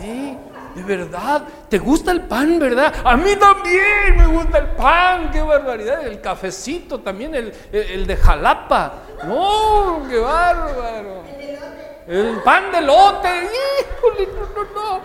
¿Eh? 0.00 0.36
De 0.74 0.82
verdad, 0.84 1.42
¿te 1.68 1.78
gusta 1.78 2.12
el 2.12 2.22
pan, 2.22 2.58
verdad? 2.58 2.94
A 3.04 3.16
mí 3.16 3.34
también 3.36 4.16
me 4.16 4.26
gusta 4.26 4.58
el 4.58 4.68
pan, 4.68 5.30
qué 5.32 5.42
barbaridad. 5.42 6.06
El 6.06 6.20
cafecito 6.20 7.00
también, 7.00 7.34
el, 7.34 7.52
el- 7.72 7.90
el 7.90 8.06
de 8.06 8.16
Jalapa. 8.16 8.94
No, 9.24 10.02
qué 10.08 10.18
bárbaro. 10.18 11.22
El 12.06 12.40
pan 12.44 12.72
de 12.72 12.80
lote, 12.80 13.28
híjole, 13.28 14.28
no, 14.34 14.64
no, 14.64 14.70
no. 14.74 15.00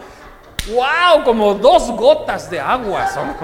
¡Wow! 0.74 1.24
Como 1.24 1.54
dos 1.56 1.92
gotas 1.92 2.50
de 2.50 2.60
agua 2.60 3.08
son. 3.10 3.36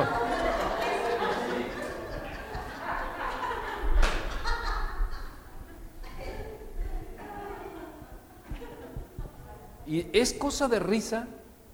Y 9.92 10.08
es 10.14 10.32
cosa 10.32 10.70
de 10.70 10.80
risa, 10.80 11.28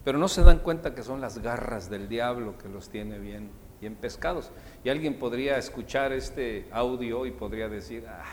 pero 0.03 0.17
no 0.17 0.27
se 0.27 0.41
dan 0.41 0.57
cuenta 0.57 0.95
que 0.95 1.03
son 1.03 1.21
las 1.21 1.37
garras 1.37 1.87
del 1.87 2.09
diablo 2.09 2.57
que 2.57 2.67
los 2.67 2.89
tiene 2.89 3.19
bien, 3.19 3.51
bien 3.79 3.93
pescados. 3.93 4.49
Y 4.83 4.89
alguien 4.89 5.19
podría 5.19 5.59
escuchar 5.59 6.11
este 6.13 6.67
audio 6.71 7.27
y 7.27 7.31
podría 7.31 7.69
decir, 7.69 8.07
"Ah, 8.07 8.23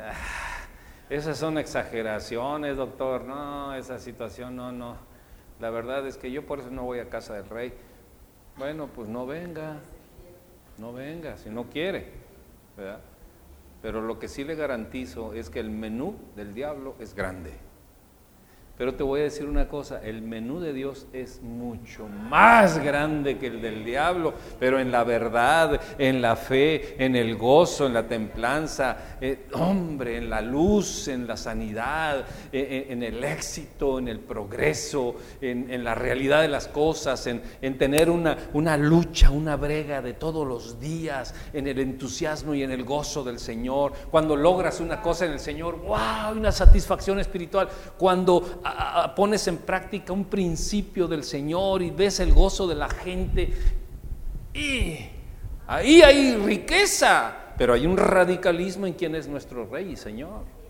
ah, 0.00 0.14
esas 1.10 1.36
son 1.36 1.58
exageraciones, 1.58 2.78
doctor, 2.78 3.24
no, 3.24 3.74
esa 3.74 3.98
situación, 3.98 4.56
no, 4.56 4.72
no. 4.72 4.96
La 5.60 5.68
verdad 5.68 6.06
es 6.06 6.16
que 6.16 6.32
yo 6.32 6.46
por 6.46 6.60
eso 6.60 6.70
no 6.70 6.84
voy 6.84 7.00
a 7.00 7.10
casa 7.10 7.34
del 7.34 7.50
rey. 7.50 7.74
Bueno, 8.56 8.86
pues 8.86 9.10
no 9.10 9.26
venga, 9.26 9.76
no 10.78 10.94
venga, 10.94 11.36
si 11.36 11.50
no 11.50 11.64
quiere, 11.64 12.12
¿verdad? 12.78 13.00
Pero 13.82 14.00
lo 14.00 14.18
que 14.18 14.26
sí 14.26 14.42
le 14.42 14.54
garantizo 14.54 15.34
es 15.34 15.50
que 15.50 15.60
el 15.60 15.68
menú 15.68 16.16
del 16.34 16.54
diablo 16.54 16.94
es 16.98 17.14
grande. 17.14 17.63
Pero 18.76 18.94
te 18.94 19.04
voy 19.04 19.20
a 19.20 19.24
decir 19.24 19.46
una 19.46 19.68
cosa, 19.68 20.00
el 20.02 20.20
menú 20.20 20.58
de 20.58 20.72
Dios 20.72 21.06
es 21.12 21.40
mucho 21.42 22.08
más 22.08 22.82
grande 22.82 23.38
que 23.38 23.46
el 23.46 23.62
del 23.62 23.84
diablo, 23.84 24.34
pero 24.58 24.80
en 24.80 24.90
la 24.90 25.04
verdad, 25.04 25.80
en 25.96 26.20
la 26.20 26.34
fe, 26.34 26.96
en 26.98 27.14
el 27.14 27.36
gozo, 27.36 27.86
en 27.86 27.94
la 27.94 28.08
templanza, 28.08 28.96
eh, 29.20 29.46
hombre, 29.52 30.16
en 30.16 30.28
la 30.28 30.40
luz, 30.40 31.06
en 31.06 31.24
la 31.24 31.36
sanidad, 31.36 32.26
eh, 32.50 32.66
eh, 32.68 32.86
en 32.88 33.04
el 33.04 33.22
éxito, 33.22 34.00
en 34.00 34.08
el 34.08 34.18
progreso, 34.18 35.14
en, 35.40 35.84
la 35.84 35.94
realidad 35.94 36.42
de 36.42 36.48
las 36.48 36.66
cosas, 36.66 37.28
en, 37.28 37.42
en 37.62 37.78
tener 37.78 38.10
una, 38.10 38.36
una 38.54 38.76
lucha, 38.76 39.30
una 39.30 39.54
brega 39.54 40.02
de 40.02 40.14
todos 40.14 40.44
los 40.44 40.80
días, 40.80 41.32
en 41.52 41.68
el 41.68 41.78
entusiasmo 41.78 42.54
y 42.54 42.64
en 42.64 42.72
el 42.72 42.82
gozo 42.82 43.22
del 43.22 43.38
Señor. 43.38 43.92
Cuando 44.10 44.34
logras 44.34 44.80
una 44.80 45.00
cosa 45.00 45.26
en 45.26 45.32
el 45.32 45.40
Señor, 45.40 45.78
wow, 45.80 46.36
una 46.36 46.50
satisfacción 46.50 47.20
espiritual. 47.20 47.68
Cuando 47.96 48.62
pones 49.14 49.46
en 49.48 49.58
práctica 49.58 50.12
un 50.12 50.24
principio 50.24 51.06
del 51.06 51.24
Señor 51.24 51.82
y 51.82 51.90
ves 51.90 52.20
el 52.20 52.32
gozo 52.32 52.66
de 52.66 52.74
la 52.74 52.88
gente, 52.88 53.52
y 54.54 54.98
ahí 55.66 56.02
hay 56.02 56.36
riqueza, 56.36 57.34
pero 57.58 57.74
hay 57.74 57.86
un 57.86 57.96
radicalismo 57.96 58.86
en 58.86 58.94
quien 58.94 59.14
es 59.14 59.28
nuestro 59.28 59.66
Rey 59.66 59.92
y 59.92 59.96
Señor. 59.96 60.63